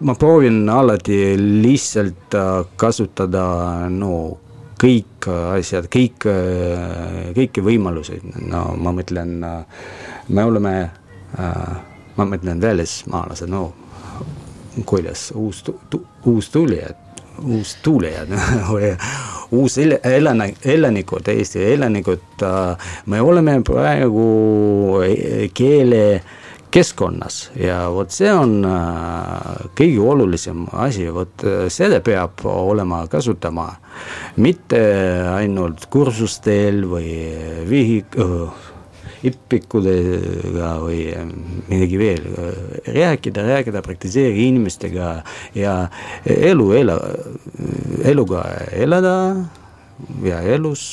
ma 0.00 0.14
proovin 0.14 0.68
alati 0.68 1.34
lihtsalt 1.62 2.34
äh, 2.34 2.66
kasutada 2.76 3.88
no 3.90 4.38
kõik 4.78 5.26
asjad, 5.56 5.88
kõik, 5.90 6.28
äh, 6.30 7.32
kõiki 7.34 7.64
võimalusi, 7.66 8.20
no 8.46 8.76
ma 8.78 8.92
mõtlen, 8.94 9.34
äh, 9.42 9.82
me 10.28 10.44
oleme, 10.46 10.74
ma 12.16 12.24
mõtlen 12.24 12.60
välismaalased, 12.62 13.50
no 13.50 13.72
kuidas 14.86 15.28
uus, 15.34 15.64
uus 16.26 16.48
tulija, 16.54 16.92
uus 17.42 17.74
tulijad 17.82 18.30
või 18.70 18.94
uus 19.58 19.78
elanik, 19.82 20.62
elanikud, 20.62 21.28
Eesti 21.34 21.64
elanikud, 21.74 22.46
me 23.06 23.20
oleme 23.20 23.58
praegu 23.66 24.28
keele 25.54 26.04
keskkonnas. 26.74 27.50
Ja 27.58 27.80
vot 27.94 28.12
see 28.14 28.30
on 28.32 28.60
kõige 29.78 30.00
olulisem 30.04 30.66
asi, 30.72 31.08
vot 31.14 31.44
seda 31.72 32.00
peab 32.04 32.44
olema 32.48 33.04
kasutama. 33.10 33.70
Mitte 34.42 34.80
ainult 35.34 35.88
kursustel 35.92 36.84
või 36.88 37.12
vihik-, 37.68 38.18
õpikudega 39.26 40.72
või 40.82 41.00
midagi 41.68 41.98
veel, 41.98 42.28
rääkida, 42.86 43.44
rääkida, 43.48 43.82
praktiseerida 43.82 44.44
inimestega 44.46 45.08
ja 45.58 45.74
elu 46.24 46.68
ela, 46.78 46.98
eluga 48.06 48.44
elada 48.72 49.16
ja 50.22 50.42
elus 50.54 50.84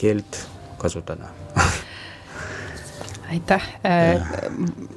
keelt 0.00 0.44
kasutada 0.80 1.28
aitäh, 3.30 3.66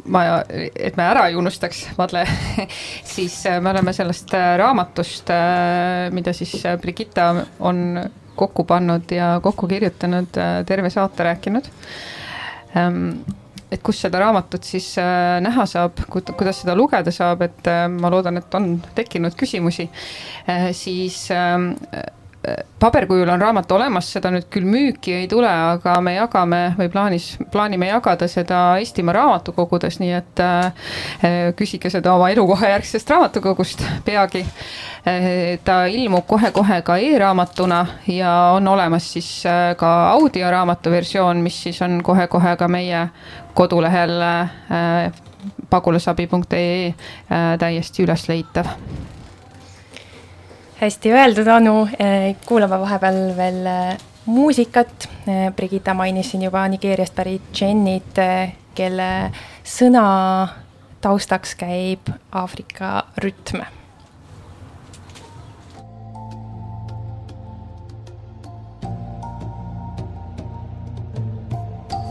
ma, 0.06 0.24
et 0.48 0.98
me 0.98 1.06
ära 1.06 1.28
ei 1.30 1.38
unustaks, 1.38 1.84
Madle 2.00 2.26
siis 3.14 3.36
me 3.62 3.72
oleme 3.72 3.94
sellest 3.94 4.34
raamatust, 4.58 5.30
mida 6.18 6.34
siis 6.34 6.58
Brigitta 6.82 7.30
on 7.60 8.02
kokku 8.36 8.64
pannud 8.64 9.12
ja 9.12 9.40
kokku 9.44 9.68
kirjutanud, 9.68 10.38
äh, 10.38 10.66
terve 10.66 10.90
saate 10.90 11.24
rääkinud. 11.24 11.70
Ähm, 12.78 13.10
et 13.72 13.82
kus 13.82 14.02
seda 14.02 14.20
raamatut 14.22 14.64
siis 14.64 14.92
äh, 15.02 15.40
näha 15.42 15.66
saab, 15.70 16.04
kuidas 16.10 16.62
seda 16.62 16.76
lugeda 16.78 17.12
saab, 17.12 17.42
et 17.46 17.70
äh, 17.70 17.86
ma 17.90 18.12
loodan, 18.14 18.38
et 18.42 18.58
on 18.58 18.76
tekkinud 18.96 19.38
küsimusi, 19.38 19.90
siis 20.78 21.26
ähm, 21.32 21.72
paberkujul 22.80 23.30
on 23.30 23.42
raamat 23.42 23.72
olemas, 23.72 24.10
seda 24.12 24.32
nüüd 24.34 24.50
küll 24.52 24.68
müüki 24.68 25.14
ei 25.16 25.28
tule, 25.32 25.48
aga 25.48 25.96
me 26.04 26.16
jagame 26.18 26.62
või 26.76 26.90
plaanis, 26.92 27.30
plaanime 27.52 27.88
jagada 27.88 28.28
seda 28.28 28.62
Eestimaa 28.82 29.16
raamatukogudes, 29.16 30.00
nii 30.02 30.12
et 30.18 30.42
äh, 30.44 30.90
küsige 31.56 31.92
seda 31.94 32.16
oma 32.18 32.30
elukohajärgsest 32.34 33.14
raamatukogust 33.14 33.86
peagi 34.06 34.44
äh,. 34.44 35.60
ta 35.64 35.86
ilmub 35.88 36.28
kohe-kohe 36.28 36.82
ka 36.84 36.98
e-raamatuna 37.00 37.86
ja 38.12 38.34
on 38.58 38.68
olemas 38.68 39.08
siis 39.14 39.30
äh, 39.48 39.76
ka 39.80 39.94
audioraamatu 40.18 40.92
versioon, 40.92 41.40
mis 41.44 41.64
siis 41.64 41.82
on 41.82 42.02
kohe-kohe 42.04 42.58
ka 42.60 42.68
meie 42.68 43.08
kodulehel 43.54 44.20
äh, 44.22 45.12
pagulasabi.ee 45.70 46.88
äh, 46.88 47.58
täiesti 47.60 48.04
ülesleitav 48.04 48.76
hästi 50.84 51.12
öeldud, 51.12 51.48
Anu, 51.48 51.88
eh, 52.00 52.36
kuulame 52.46 52.80
vahepeal 52.80 53.20
veel 53.38 53.66
eh, 53.66 53.98
muusikat. 54.26 55.08
Eh, 55.28 55.52
Brigitta 55.56 55.94
mainis 55.94 56.32
siin 56.32 56.44
juba 56.44 56.66
Nigeeriast 56.68 57.16
pärit 57.16 57.54
džennit, 57.54 58.20
kelle 58.76 59.08
sõna 59.64 60.04
taustaks 61.02 61.56
käib 61.56 62.12
Aafrika 62.32 63.06
rütm. 63.24 63.64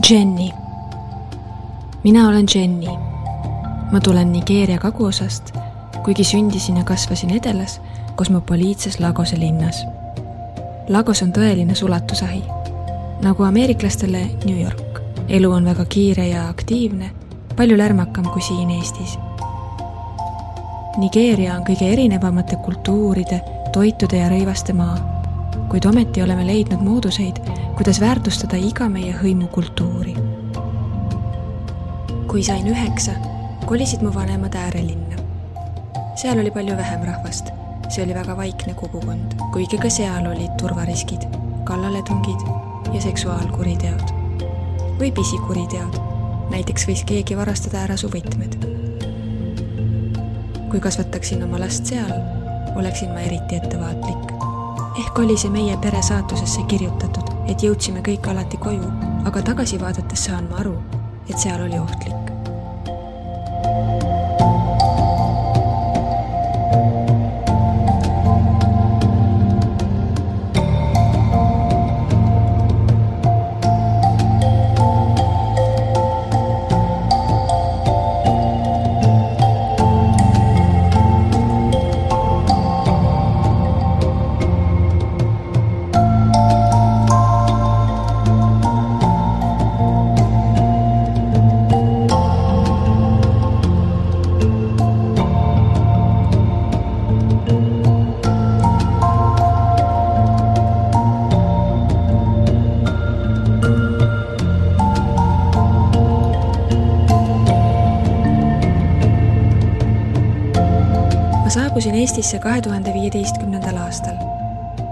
Jenny. 0.09 0.49
mina 2.03 2.27
olen 2.27 2.45
Jenny. 2.55 2.97
ma 3.91 3.99
tulen 3.99 4.31
Nigeeria 4.31 4.77
kaguosast, 4.77 5.53
kuigi 6.03 6.23
sündisin 6.23 6.77
ja 6.77 6.83
kasvasin 6.83 7.29
Edelas 7.29 7.79
kosmopoliitses 8.15 8.99
Lagose 8.99 9.39
linnas. 9.39 9.85
Lagos 10.89 11.21
on 11.21 11.31
tõeline 11.33 11.75
sulatusahi. 11.75 12.43
nagu 13.21 13.43
ameeriklastele 13.43 14.29
New 14.45 14.61
York. 14.61 15.01
elu 15.27 15.51
on 15.51 15.65
väga 15.65 15.85
kiire 15.85 16.27
ja 16.27 16.49
aktiivne, 16.49 17.11
palju 17.55 17.77
lärmakam 17.77 18.25
kui 18.25 18.41
siin 18.41 18.69
Eestis. 18.69 19.19
Nigeeria 20.97 21.55
on 21.55 21.63
kõige 21.63 21.93
erinevamate 21.93 22.55
kultuuride, 22.55 23.41
toitude 23.71 24.17
ja 24.17 24.29
rõivaste 24.29 24.73
maa, 24.73 24.97
kuid 25.69 25.85
ometi 25.85 26.21
oleme 26.21 26.45
leidnud 26.47 26.81
mooduseid, 26.81 27.39
kuidas 27.75 28.01
väärtustada 28.01 28.57
iga 28.57 28.89
meie 28.89 29.15
hõimukultuuri. 29.23 30.15
kui 32.27 32.43
sain 32.43 32.67
üheksa, 32.67 33.11
kolisid 33.65 34.01
mu 34.01 34.13
vanemad 34.13 34.55
äärelinna. 34.55 35.15
seal 36.15 36.39
oli 36.39 36.51
palju 36.51 36.77
vähem 36.77 37.01
rahvast 37.05 37.62
see 37.89 38.03
oli 38.03 38.15
väga 38.15 38.37
vaikne 38.37 38.73
kogukond, 38.73 39.35
kuigi 39.53 39.77
ka 39.77 39.89
seal 39.89 40.27
olid 40.27 40.51
turvariskid, 40.61 41.27
kallaletungid 41.63 42.47
ja 42.93 43.01
seksuaalkuriteod. 43.01 44.13
või 44.99 45.11
pisikuriteod, 45.11 45.97
näiteks 46.51 46.85
võis 46.87 47.03
keegi 47.05 47.37
varastada 47.37 47.81
ära 47.83 47.97
su 47.97 48.07
võtmed. 48.07 48.57
kui 50.71 50.79
kasvataksin 50.79 51.43
oma 51.43 51.59
last 51.59 51.85
seal, 51.85 52.13
oleksin 52.75 53.09
ma 53.09 53.19
eriti 53.19 53.55
ettevaatlik. 53.55 54.33
ehk 54.99 55.19
oli 55.19 55.37
see 55.37 55.49
meie 55.49 55.77
pere 55.77 56.01
saatusesse 56.01 56.63
kirjutatud, 56.67 57.29
et 57.47 57.63
jõudsime 57.63 58.01
kõik 58.01 58.29
alati 58.29 58.57
koju, 58.57 58.91
aga 59.25 59.41
tagasi 59.41 59.79
vaadates 59.81 60.25
saan 60.25 60.49
ma 60.49 60.61
aru, 60.65 60.77
et 61.29 61.37
seal 61.37 61.61
oli 61.61 61.79
ohtlik. 61.79 62.22
Eestisse 112.23 112.39
kahe 112.39 112.61
tuhande 112.61 112.93
viieteistkümnendal 112.93 113.77
aastal. 113.77 114.15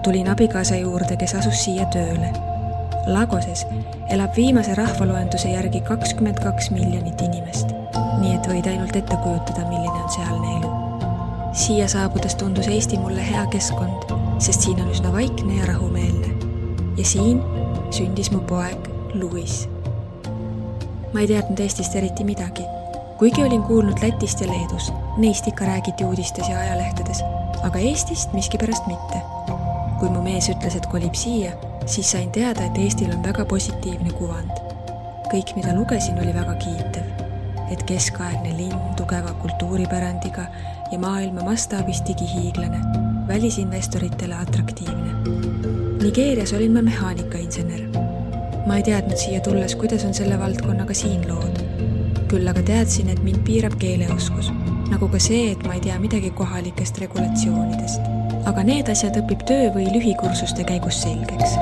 tulin 0.03 0.29
abikaasa 0.29 0.75
juurde, 0.75 1.15
kes 1.17 1.36
asus 1.36 1.61
siia 1.63 1.86
tööle. 1.86 2.32
Lagoses 3.07 3.61
elab 4.09 4.36
viimase 4.36 4.73
rahvaloenduse 4.75 5.53
järgi 5.53 5.79
kakskümmend 5.82 6.41
kaks 6.43 6.67
miljonit 6.75 7.21
inimest, 7.23 7.71
nii 8.19 8.34
et 8.36 8.49
võid 8.51 8.67
ainult 8.67 8.99
ette 8.99 9.19
kujutada, 9.23 9.63
milline 9.69 10.03
on 10.03 10.11
sealne 10.11 10.57
elu. 10.57 10.71
siia 11.61 11.88
saabudes 11.88 12.36
tundus 12.36 12.67
Eesti 12.67 12.99
mulle 12.99 13.23
hea 13.29 13.45
keskkond, 13.55 14.11
sest 14.39 14.67
siin 14.67 14.82
on 14.84 14.91
üsna 14.91 15.13
vaikne 15.15 15.55
ja 15.61 15.69
rahumeelne. 15.71 16.34
ja 16.97 17.05
siin 17.13 17.39
sündis 17.91 18.32
mu 18.36 18.43
poeg 18.51 18.91
Louis. 19.13 19.69
ma 21.13 21.23
ei 21.23 21.32
teadnud 21.32 21.63
Eestist 21.63 21.95
eriti 21.95 22.27
midagi 22.27 22.67
kuigi 23.21 23.43
olin 23.43 23.63
kuulnud 23.63 24.03
Lätist 24.03 24.41
ja 24.41 24.47
Leedust, 24.47 24.93
neist 25.18 25.47
ikka 25.47 25.66
räägiti 25.66 26.05
uudistes 26.05 26.49
ja 26.49 26.59
ajalehtedes, 26.59 27.24
aga 27.64 27.80
Eestist 27.80 28.34
miskipärast 28.34 28.88
mitte. 28.88 29.22
kui 29.99 30.09
mu 30.09 30.22
mees 30.26 30.47
ütles, 30.49 30.74
et 30.76 30.86
kolib 30.89 31.14
siia, 31.14 31.51
siis 31.86 32.12
sain 32.12 32.32
teada, 32.34 32.64
et 32.66 32.78
Eestil 32.78 33.12
on 33.14 33.24
väga 33.24 33.45
positiivne 33.45 34.14
kuvand. 34.18 34.51
kõik, 35.34 35.55
mida 35.55 35.76
lugesin, 35.76 36.20
oli 36.20 36.34
väga 36.34 36.55
kiitev. 36.55 37.03
et 37.72 37.84
keskaegne 37.84 38.57
linn 38.57 38.95
tugeva 38.97 39.34
kultuuripärandiga 39.34 40.45
ja 40.91 40.99
maailma 40.99 41.41
mastaabis 41.41 42.03
digihiiglane, 42.07 42.80
välisinvestoritele 43.28 44.36
atraktiivne. 44.36 45.12
Nigeerias 46.03 46.53
olin 46.53 46.74
ma 46.74 46.82
mehaanikainsener. 46.82 47.82
ma 48.66 48.76
ei 48.76 48.84
teadnud 48.84 49.18
siia 49.18 49.39
tulles, 49.39 49.76
kuidas 49.76 50.05
on 50.05 50.14
selle 50.14 50.39
valdkonnaga 50.39 50.93
siin 50.93 51.28
lood 51.28 51.62
küll 52.32 52.47
aga 52.47 52.62
teadsin, 52.64 53.09
et 53.12 53.20
mind 53.26 53.41
piirab 53.43 53.74
keeleoskus, 53.80 54.53
nagu 54.91 55.07
ka 55.11 55.19
see, 55.19 55.51
et 55.53 55.63
ma 55.67 55.77
ei 55.77 55.83
tea 55.85 55.99
midagi 55.99 56.33
kohalikest 56.35 56.99
regulatsioonidest. 57.03 58.11
aga 58.49 58.63
need 58.67 58.89
asjad 58.91 59.17
õpib 59.21 59.47
töö 59.47 59.71
või 59.75 59.87
lühikursuste 59.93 60.67
käigus 60.67 61.01
selgeks 61.05 61.57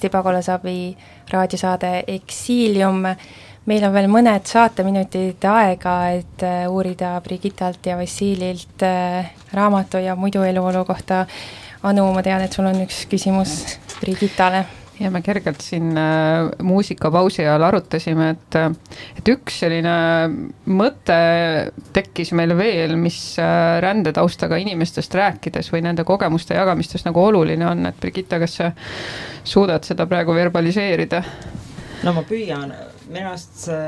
Eesti 0.00 0.08
Pagulasabi 0.08 0.96
raadiosaade 1.30 2.04
Eksiilium. 2.08 3.02
meil 3.68 3.84
on 3.84 3.92
veel 3.92 4.08
mõned 4.08 4.48
saateminutid 4.48 5.44
aega, 5.44 5.92
et 6.16 6.42
äh, 6.42 6.64
uurida 6.72 7.10
Brigitalt 7.20 7.84
ja 7.84 7.98
Vassililt 8.00 8.80
äh, 8.82 9.28
raamatu 9.52 10.00
ja 10.00 10.16
muidu 10.16 10.40
eluolu 10.42 10.86
kohta. 10.88 11.26
Anu, 11.82 12.08
ma 12.14 12.22
tean, 12.24 12.40
et 12.40 12.52
sul 12.56 12.64
on 12.72 12.80
üks 12.80 13.04
küsimus 13.12 13.76
Brigitale 14.00 14.64
ja 15.00 15.10
me 15.10 15.22
kergelt 15.22 15.60
siin 15.64 15.96
äh, 15.98 16.50
muusikapausi 16.62 17.42
ajal 17.42 17.62
arutasime, 17.70 18.30
et, 18.34 18.56
äh, 18.58 18.68
et 19.18 19.30
üks 19.32 19.60
selline 19.62 19.94
mõte 20.68 21.18
tekkis 21.96 22.34
meil 22.36 22.54
veel, 22.58 22.96
mis 23.00 23.18
äh, 23.40 23.78
rändetaustaga 23.84 24.60
inimestest 24.60 25.14
rääkides 25.16 25.72
või 25.72 25.84
nende 25.88 26.04
kogemuste 26.08 26.58
jagamistes 26.58 27.06
nagu 27.08 27.24
oluline 27.30 27.66
on, 27.70 27.86
et 27.88 28.00
Brigitta, 28.00 28.40
kas 28.42 28.58
sa 28.60 28.70
suudad 29.44 29.88
seda 29.88 30.06
praegu 30.10 30.36
verbaliseerida? 30.36 31.24
no 32.04 32.16
ma 32.16 32.24
püüan, 32.28 32.72
minu 33.08 33.32
arust 33.32 33.64
see 33.66 33.84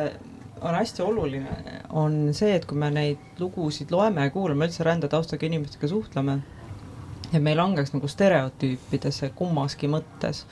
on 0.62 0.76
hästi 0.78 1.02
oluline, 1.02 1.54
on 1.98 2.18
see, 2.36 2.54
et 2.54 2.64
kui 2.70 2.78
me 2.78 2.88
neid 2.94 3.40
lugusid 3.42 3.90
loeme 3.90 4.28
ja 4.28 4.32
kuulame, 4.32 4.68
üldse 4.68 4.84
rändetaustaga 4.86 5.48
inimestega 5.48 5.90
suhtleme, 5.90 6.38
et 7.32 7.40
me 7.42 7.50
ei 7.50 7.58
langeks 7.58 7.94
nagu 7.94 8.08
stereotüüpidesse 8.08 9.32
kummaski 9.34 9.90
mõttes 9.90 10.44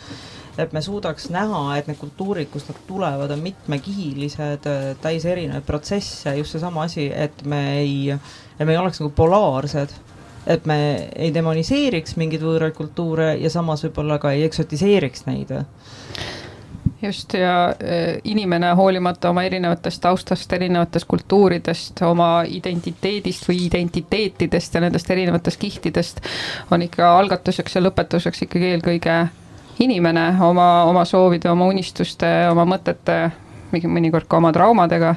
et 0.60 0.72
me 0.76 0.82
suudaks 0.84 1.30
näha, 1.32 1.64
et 1.78 1.88
need 1.90 1.98
kultuurid, 2.00 2.50
kust 2.52 2.70
nad 2.70 2.78
tulevad, 2.86 3.32
on 3.34 3.42
mitmekihilised, 3.44 4.68
täis 5.02 5.26
erinevaid 5.26 5.66
protsesse, 5.66 6.36
just 6.38 6.56
seesama 6.56 6.86
asi, 6.88 7.10
et 7.14 7.44
me 7.48 7.64
ei, 7.80 7.96
et 8.12 8.64
me 8.64 8.72
ei 8.74 8.80
oleks 8.80 9.02
nagu 9.02 9.12
polaarsed 9.16 9.98
et 10.46 10.64
me 10.66 11.08
ei 11.16 11.30
demoniseeriks 11.34 12.16
mingeid 12.16 12.42
võõraid 12.44 12.74
kultuure 12.76 13.34
ja 13.38 13.50
samas 13.52 13.84
võib-olla 13.84 14.18
ka 14.22 14.32
ei 14.32 14.46
eksotiseeriks 14.46 15.26
neid. 15.28 15.52
Just 17.00 17.32
ja 17.32 17.72
e, 17.80 18.20
inimene 18.28 18.74
hoolimata 18.76 19.30
oma 19.30 19.44
erinevatest 19.48 20.02
taustast, 20.04 20.52
erinevatest 20.52 21.08
kultuuridest, 21.08 22.02
oma 22.04 22.42
identiteedist 22.44 23.48
või 23.48 23.62
identiteetidest 23.66 24.76
ja 24.76 24.82
nendest 24.84 25.10
erinevatest 25.10 25.60
kihtidest 25.60 26.20
on 26.70 26.84
ikka 26.84 27.08
algatuseks 27.18 27.76
ja 27.76 27.84
lõpetuseks 27.84 28.44
ikkagi 28.44 28.74
eelkõige 28.74 29.16
inimene 29.80 30.26
oma, 30.44 30.84
oma 30.84 31.04
soovide, 31.08 31.50
oma 31.50 31.66
unistuste, 31.70 32.28
oma 32.50 32.66
mõtete, 32.68 33.18
mõnikord 33.72 34.28
ka 34.28 34.40
oma 34.40 34.52
traumadega. 34.52 35.14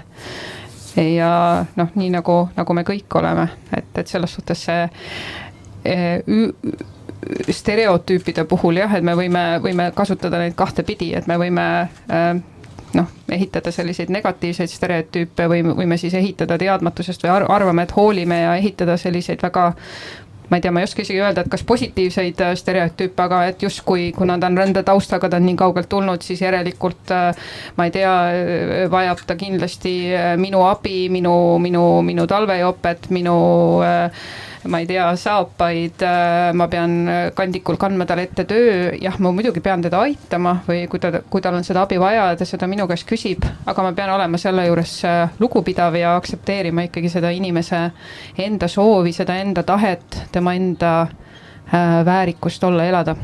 ja 0.96 1.66
noh, 1.76 1.94
nii 1.96 2.10
nagu, 2.14 2.38
nagu 2.56 2.74
me 2.74 2.84
kõik 2.86 3.16
oleme, 3.18 3.48
et, 3.76 3.90
et 3.98 4.08
selles 4.08 4.34
suhtes 4.34 4.66
see 4.68 4.84
eh, 5.90 6.22
stereotüüpide 7.50 8.46
puhul 8.46 8.78
jah, 8.78 8.94
et 8.94 9.04
me 9.04 9.16
võime, 9.18 9.44
võime 9.64 9.92
kasutada 9.96 10.42
neid 10.42 10.56
kahtepidi, 10.60 11.14
et 11.18 11.28
me 11.28 11.38
võime 11.42 11.66
äh, 12.12 12.42
noh, 12.94 13.10
ehitada 13.32 13.72
selliseid 13.72 14.12
negatiivseid 14.14 14.70
stereotüüpe 14.70 15.48
või 15.50 15.64
võime 15.66 15.98
siis 15.98 16.14
ehitada 16.18 16.58
teadmatusest 16.62 17.26
või 17.26 17.34
arvame, 17.50 17.88
et 17.88 17.96
hoolime 17.96 18.42
ja 18.44 18.56
ehitada 18.60 18.98
selliseid 19.02 19.42
väga 19.44 19.72
ma 20.54 20.58
ei 20.58 20.62
tea, 20.62 20.72
ma 20.72 20.84
ei 20.84 20.86
oska 20.86 21.02
isegi 21.02 21.18
öelda, 21.18 21.42
et 21.42 21.50
kas 21.50 21.64
positiivseid 21.66 22.42
äh, 22.46 22.54
stereotüüpe, 22.60 23.24
aga 23.26 23.40
et 23.50 23.64
justkui 23.66 24.12
kuna 24.14 24.38
ta 24.38 24.52
on 24.52 24.60
rändetaustaga, 24.62 25.32
ta 25.34 25.40
on 25.42 25.48
nii 25.50 25.58
kaugelt 25.58 25.90
tulnud, 25.90 26.22
siis 26.22 26.44
järelikult 26.46 27.14
äh, 27.16 27.50
ma 27.80 27.88
ei 27.90 27.96
tea, 27.96 28.14
äh, 28.30 28.86
vajab 28.94 29.26
ta 29.26 29.38
kindlasti 29.40 29.96
minu 30.38 30.62
abi, 30.70 31.08
minu, 31.10 31.34
minu, 31.64 31.86
minu 32.06 32.28
talvejopet, 32.30 33.10
minu 33.10 33.38
äh, 33.82 34.26
ma 34.68 34.80
ei 34.80 34.88
tea, 34.88 35.06
saapaid, 35.20 36.04
äh, 36.06 36.54
ma 36.56 36.68
pean 36.72 36.94
kandikul 37.36 37.78
kandma 37.80 38.06
talle 38.08 38.28
ette 38.28 38.46
töö, 38.48 38.94
jah, 39.02 39.18
ma 39.20 39.32
muidugi 39.36 39.62
pean 39.64 39.84
teda 39.84 40.00
aitama 40.06 40.56
või 40.68 40.86
kui 40.92 41.02
ta, 41.04 41.12
kui 41.30 41.44
tal 41.44 41.58
on 41.58 41.66
seda 41.68 41.84
abi 41.84 42.00
vaja 42.02 42.30
ja 42.32 42.38
ta 42.40 42.48
seda 42.48 42.68
minu 42.72 42.88
käest 42.90 43.08
küsib, 43.10 43.44
aga 43.66 43.86
ma 43.86 43.94
pean 43.98 44.14
olema 44.14 44.40
selle 44.42 44.66
juures 44.70 44.96
äh, 45.10 45.34
lugupidav 45.40 45.98
ja 46.00 46.16
aktsepteerima 46.20 46.88
ikkagi 46.88 47.12
seda 47.12 47.34
inimese 47.36 47.82
enda 48.46 48.70
soovi, 48.72 49.14
seda 49.16 49.38
enda 49.42 49.66
tahet, 49.68 50.22
tema 50.32 50.56
enda 50.56 50.94
äh, 51.04 52.00
väärikust 52.08 52.64
olla, 52.64 52.88
elada. 52.88 53.18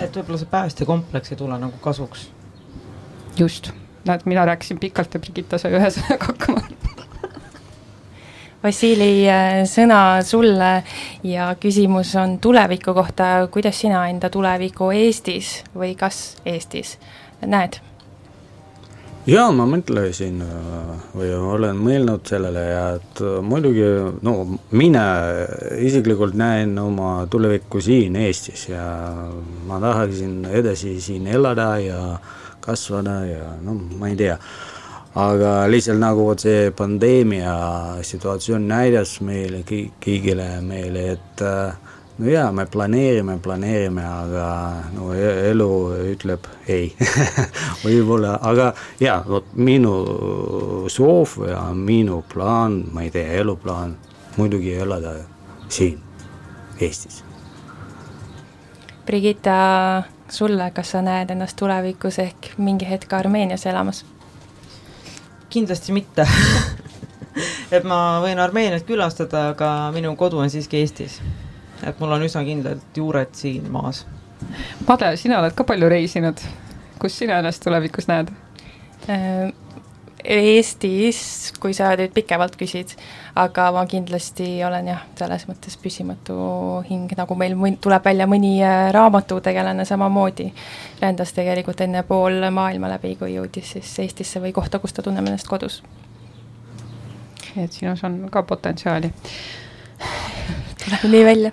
et 0.00 0.16
võib-olla 0.16 0.40
see 0.40 0.50
päästjakompleks 0.50 1.34
ei 1.34 1.40
tule 1.40 1.60
nagu 1.60 1.84
kasuks? 1.84 2.28
just, 3.38 3.72
näed, 4.08 4.24
mina 4.24 4.48
rääkisin 4.48 4.80
pikalt 4.80 5.14
ja 5.14 5.20
Brigitta 5.20 5.60
sai 5.60 5.76
ühe 5.76 5.92
sõnaga 5.92 6.32
hakkama 6.32 6.77
Vassili, 8.58 9.22
äh, 9.30 9.60
sõna 9.70 10.18
sulle 10.26 10.82
ja 11.22 11.52
küsimus 11.62 12.10
on 12.18 12.40
tuleviku 12.42 12.90
kohta, 12.94 13.46
kuidas 13.54 13.78
sina 13.84 14.08
enda 14.10 14.30
tulevikku 14.34 14.90
Eestis 14.90 15.60
või 15.78 15.92
kas 15.98 16.40
Eestis 16.42 16.96
näed? 17.46 17.78
jaa, 19.28 19.52
ma 19.54 19.62
mõtlesin 19.70 20.40
äh, 20.42 20.90
või 21.14 21.30
olen 21.38 21.78
mõelnud 21.78 22.26
sellele 22.26 22.64
ja 22.66 22.82
et 22.96 23.22
äh, 23.22 23.36
muidugi 23.46 23.86
no 24.26 24.34
mina 24.74 25.04
isiklikult 25.78 26.34
näen 26.34 26.72
oma 26.82 27.28
tulevikku 27.30 27.78
siin 27.84 28.16
Eestis 28.18 28.66
ja 28.72 28.88
ma 29.70 29.78
tahaksin 29.84 30.48
edasi 30.50 30.96
siin 31.04 31.30
elada 31.30 31.76
ja 31.78 32.00
kasvada 32.58 33.20
ja 33.28 33.52
no 33.62 33.78
ma 34.00 34.10
ei 34.10 34.18
tea 34.18 34.34
aga 35.14 35.52
lihtsalt 35.70 36.00
nagu 36.00 36.26
vot 36.28 36.42
see 36.44 36.70
pandeemia 36.76 37.54
situatsioon 38.02 38.68
näitas 38.68 39.20
meile 39.24 39.62
kõigile 39.66 40.48
meile, 40.62 41.04
et 41.16 41.42
äh, 41.42 41.76
no 42.18 42.30
jaa, 42.30 42.52
me 42.52 42.66
planeerime, 42.66 43.38
planeerime, 43.42 44.04
aga 44.04 44.48
no 44.94 45.12
e-, 45.14 45.50
elu 45.50 45.70
ütleb 46.12 46.48
ei 46.68 46.90
võib-olla, 47.84 48.38
aga 48.42 48.72
jaa, 49.00 49.22
vot 49.28 49.54
minu 49.54 49.94
soov 50.92 51.38
ja 51.48 51.62
minu 51.74 52.22
plaan, 52.32 52.82
ma 52.92 53.06
ei 53.06 53.14
tea, 53.14 53.32
eluplaan 53.42 53.96
muidugi 54.36 54.74
elada 54.74 55.14
siin 55.68 55.98
Eestis. 56.80 57.24
Brigitta, 59.06 60.02
sulle, 60.28 60.70
kas 60.70 60.92
sa 60.94 61.00
näed 61.02 61.32
ennast 61.34 61.56
tulevikus 61.58 62.20
ehk 62.22 62.52
mingi 62.58 62.86
hetk 62.86 63.12
Armeenias 63.16 63.66
elamas? 63.66 64.04
Kindlasti 65.50 65.94
mitte 65.96 66.26
et 67.74 67.84
ma 67.88 68.20
võin 68.24 68.40
Armeeniat 68.42 68.86
külastada, 68.88 69.50
aga 69.54 69.70
minu 69.94 70.14
kodu 70.18 70.40
on 70.42 70.50
siiski 70.52 70.82
Eestis. 70.82 71.20
et 71.86 72.00
mul 72.00 72.12
on 72.16 72.24
üsna 72.26 72.44
kindlalt 72.46 72.96
juured 72.96 73.34
siin 73.38 73.68
maas. 73.72 74.04
Made, 74.88 75.14
sina 75.18 75.40
oled 75.40 75.54
ka 75.58 75.66
palju 75.66 75.88
reisinud, 75.90 76.40
kus 77.02 77.16
sina 77.18 77.40
ennast 77.42 77.62
tulevikus 77.64 78.08
näed? 78.10 78.30
Eestis, 80.28 81.18
kui 81.56 81.72
sa 81.72 81.94
nüüd 81.96 82.12
pikemalt 82.12 82.58
küsid, 82.60 82.90
aga 83.38 83.70
ma 83.72 83.84
kindlasti 83.88 84.46
olen 84.66 84.90
jah, 84.90 85.04
selles 85.16 85.46
mõttes 85.48 85.78
püsimatu 85.80 86.36
hing, 86.88 87.14
nagu 87.16 87.36
meil 87.38 87.54
mõn-, 87.56 87.78
tuleb 87.80 88.04
välja 88.04 88.26
mõni 88.28 88.58
äh, 88.60 88.90
raamatutegelane 88.92 89.86
samamoodi, 89.88 90.50
rändas 91.00 91.32
tegelikult 91.36 91.80
enne 91.86 92.02
pool 92.08 92.44
maailma 92.52 92.92
läbi, 92.92 93.14
kui 93.20 93.32
jõudis 93.38 93.72
siis 93.76 93.94
Eestisse 94.04 94.42
või 94.44 94.52
kohta, 94.56 94.82
kus 94.82 94.92
ta 94.92 95.04
tunneb 95.06 95.26
ennast 95.30 95.48
kodus. 95.48 95.80
et 97.56 97.72
sinus 97.72 98.04
on 98.04 98.28
ka 98.30 98.42
potentsiaali. 98.42 99.12
tuleb 100.84 101.08
nii 101.08 101.24
välja. 101.24 101.52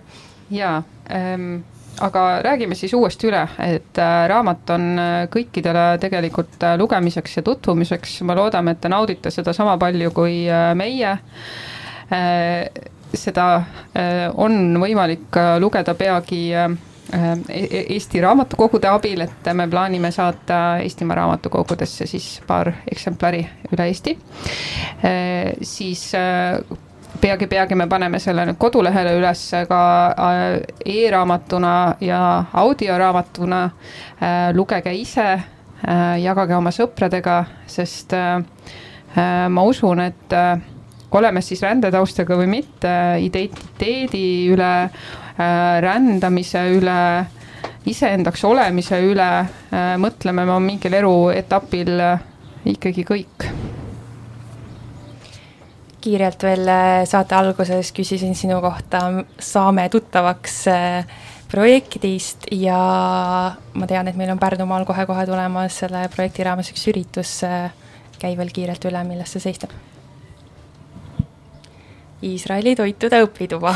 jaa 0.52 0.84
ähm 1.10 1.64
aga 2.00 2.42
räägime 2.44 2.76
siis 2.76 2.94
uuesti 2.94 3.30
üle, 3.30 3.42
et 3.64 4.00
äh, 4.02 4.16
raamat 4.30 4.70
on 4.76 4.88
äh, 5.00 5.14
kõikidele 5.32 5.86
tegelikult 6.02 6.64
äh, 6.64 6.76
lugemiseks 6.80 7.38
ja 7.40 7.44
tutvumiseks, 7.46 8.18
me 8.28 8.36
loodame, 8.36 8.76
et 8.76 8.82
te 8.84 8.92
naudite 8.92 9.32
seda 9.32 9.54
sama 9.54 9.78
palju 9.82 10.12
kui 10.16 10.44
meie. 10.76 11.18
seda 13.16 13.46
on 14.38 14.76
võimalik 14.78 15.38
lugeda 15.60 15.96
peagi 15.98 16.42
e-, 16.54 16.68
Eesti 17.96 18.22
raamatukogude 18.22 18.92
abil, 18.92 19.24
et 19.26 19.50
me 19.58 19.66
plaanime 19.72 20.12
saata 20.14 20.60
Eestimaa 20.84 21.18
raamatukogudesse 21.18 22.06
siis 22.06 22.28
paar 22.46 22.70
eksemplari 22.92 23.42
üle 23.72 23.88
Eesti. 23.90 24.14
siis 25.62 26.12
peagi-peagi 27.22 27.76
me 27.76 27.88
paneme 27.88 28.20
selle 28.20 28.46
nüüd 28.48 28.58
kodulehele 28.60 29.16
üles 29.18 29.42
ka 29.70 29.82
äh, 30.12 30.44
e-raamatuna 30.86 31.74
ja 32.04 32.20
audioraamatuna. 32.54 33.62
Äh, 34.22 34.50
lugege 34.56 34.94
ise, 34.96 35.28
äh, 35.36 36.04
jagage 36.24 36.56
oma 36.58 36.74
sõpradega, 36.76 37.44
sest 37.68 38.16
ma 39.16 39.62
usun, 39.64 40.02
et 40.04 40.34
oleme 41.16 41.40
siis 41.40 41.62
rändetaustaga 41.64 42.36
või 42.36 42.50
mitte, 42.52 42.92
identiteedi 43.24 44.26
üle, 44.52 44.72
rändamise 45.86 46.66
üle 46.76 46.98
iseendaks 47.88 48.44
olemise 48.44 49.00
üle 49.08 49.30
mõtleme 50.04 50.44
me 50.50 50.60
mingil 50.68 51.00
eluetapil 51.00 51.96
ikkagi 52.76 53.08
kõik 53.08 53.48
kiirelt 56.06 56.46
veel 56.46 56.70
äh, 56.70 57.04
saate 57.10 57.38
alguses 57.38 57.90
küsisin 57.96 58.38
sinu 58.38 58.62
kohta, 58.64 59.08
saame 59.42 59.90
tuttavaks. 59.94 60.60
Äh, 60.74 61.16
projektist 61.46 62.48
ja 62.52 62.78
ma 63.78 63.88
tean, 63.88 64.10
et 64.10 64.18
meil 64.18 64.32
on 64.34 64.40
Pärnumaal 64.42 64.84
kohe-kohe 64.84 65.28
tulemas 65.30 65.78
selle 65.84 66.02
projekti 66.12 66.44
raames 66.44 66.72
üks 66.74 66.88
üritus, 66.92 67.36
käi 68.20 68.34
veel 68.36 68.50
kiirelt 68.52 68.90
üle, 68.90 69.04
milles 69.08 69.36
see 69.36 69.44
seisneb 69.46 69.76
Iisraeli 72.26 72.74
toitude 72.80 73.20
õpituba 73.26 73.74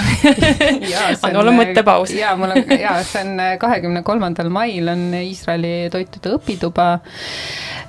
on 1.27 1.37
olnud 1.41 1.57
mõttepaus. 1.57 2.13
jaa, 2.15 2.33
mul 2.39 2.55
on, 2.55 2.71
jaa, 2.71 2.95
see 3.05 3.21
on 3.25 3.43
äh, 3.43 3.53
kahekümne 3.61 4.01
kolmandal 4.07 4.49
mail 4.53 4.89
on 4.93 5.05
Iisraeli 5.19 5.91
toitude 5.93 6.33
õpituba 6.37 6.87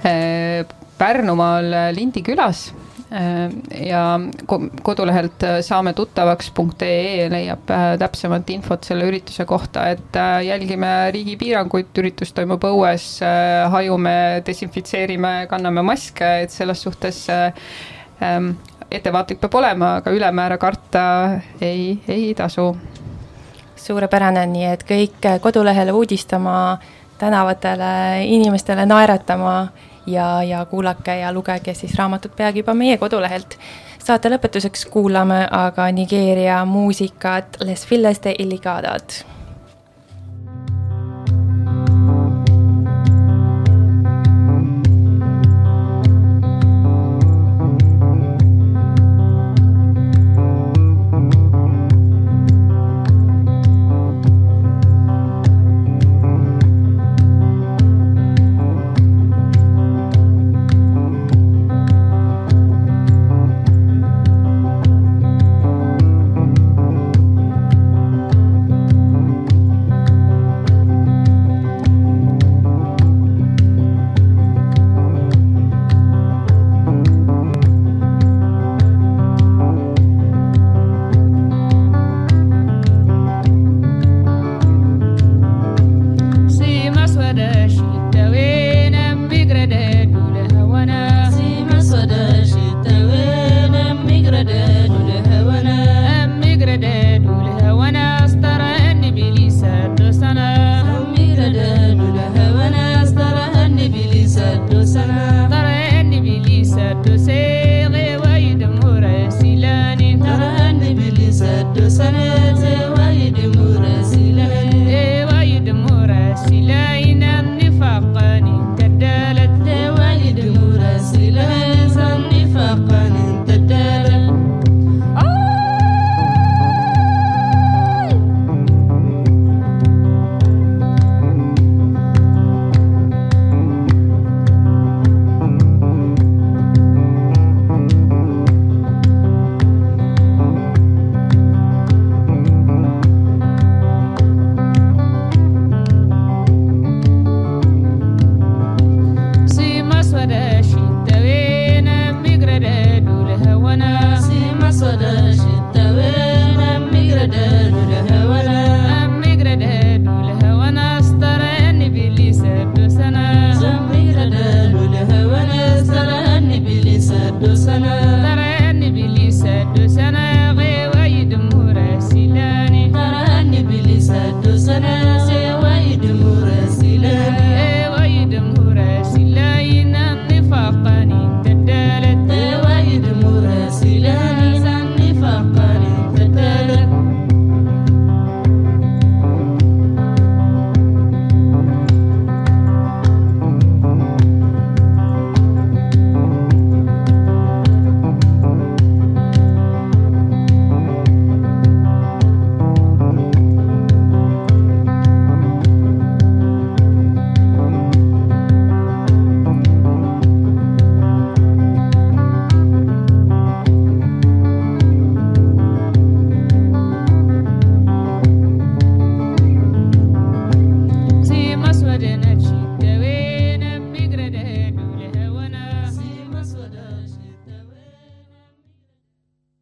äh, 0.05 0.67
Pärnumaal 1.01 1.71
Lindi 1.97 2.25
külas 2.27 2.67
äh, 2.75 2.80
ja 3.11 4.21
kodulehelt 4.83 5.43
saame 5.67 5.93
tuttavaks.ee 5.99 7.27
leiab 7.33 7.73
täpsemat 7.99 8.51
infot 8.55 8.87
selle 8.87 9.09
ürituse 9.11 9.45
kohta, 9.51 9.89
et 9.91 10.19
jälgime 10.47 11.11
riigi 11.11 11.35
piiranguid, 11.41 11.91
üritus 11.99 12.31
toimub 12.37 12.63
õues, 12.71 13.09
hajume, 13.75 14.15
desinfitseerime, 14.47 15.35
kanname 15.51 15.83
maske, 15.83 16.31
et 16.45 16.55
selles 16.55 16.87
suhtes 16.87 17.25
ähm, 17.35 18.53
ettevaatlik 18.91 19.41
peab 19.41 19.55
olema, 19.55 19.97
aga 20.01 20.15
ülemäära 20.15 20.59
karta 20.59 21.03
ei, 21.61 22.01
ei 22.09 22.35
tasu. 22.35 22.77
suurepärane, 23.81 24.43
nii 24.47 24.65
et 24.69 24.83
kõik 24.85 25.25
kodulehele 25.41 25.93
uudistama, 25.97 26.79
tänavatele 27.19 28.25
inimestele 28.29 28.85
naeratama 28.87 29.55
ja, 30.07 30.43
ja 30.43 30.65
kuulake 30.65 31.19
ja 31.19 31.33
lugege 31.33 31.75
siis 31.75 31.95
raamatut 31.99 32.37
peagi 32.37 32.59
juba 32.59 32.75
meie 32.75 32.99
kodulehelt. 32.99 33.59
saate 34.05 34.31
lõpetuseks 34.33 34.87
kuulame 34.91 35.47
aga 35.51 35.91
Nigeeria 35.93 36.65
muusikat 36.65 37.61
Les 37.65 37.87
Files 37.87 38.23
de 38.25 38.35
Illigadat 38.39 39.25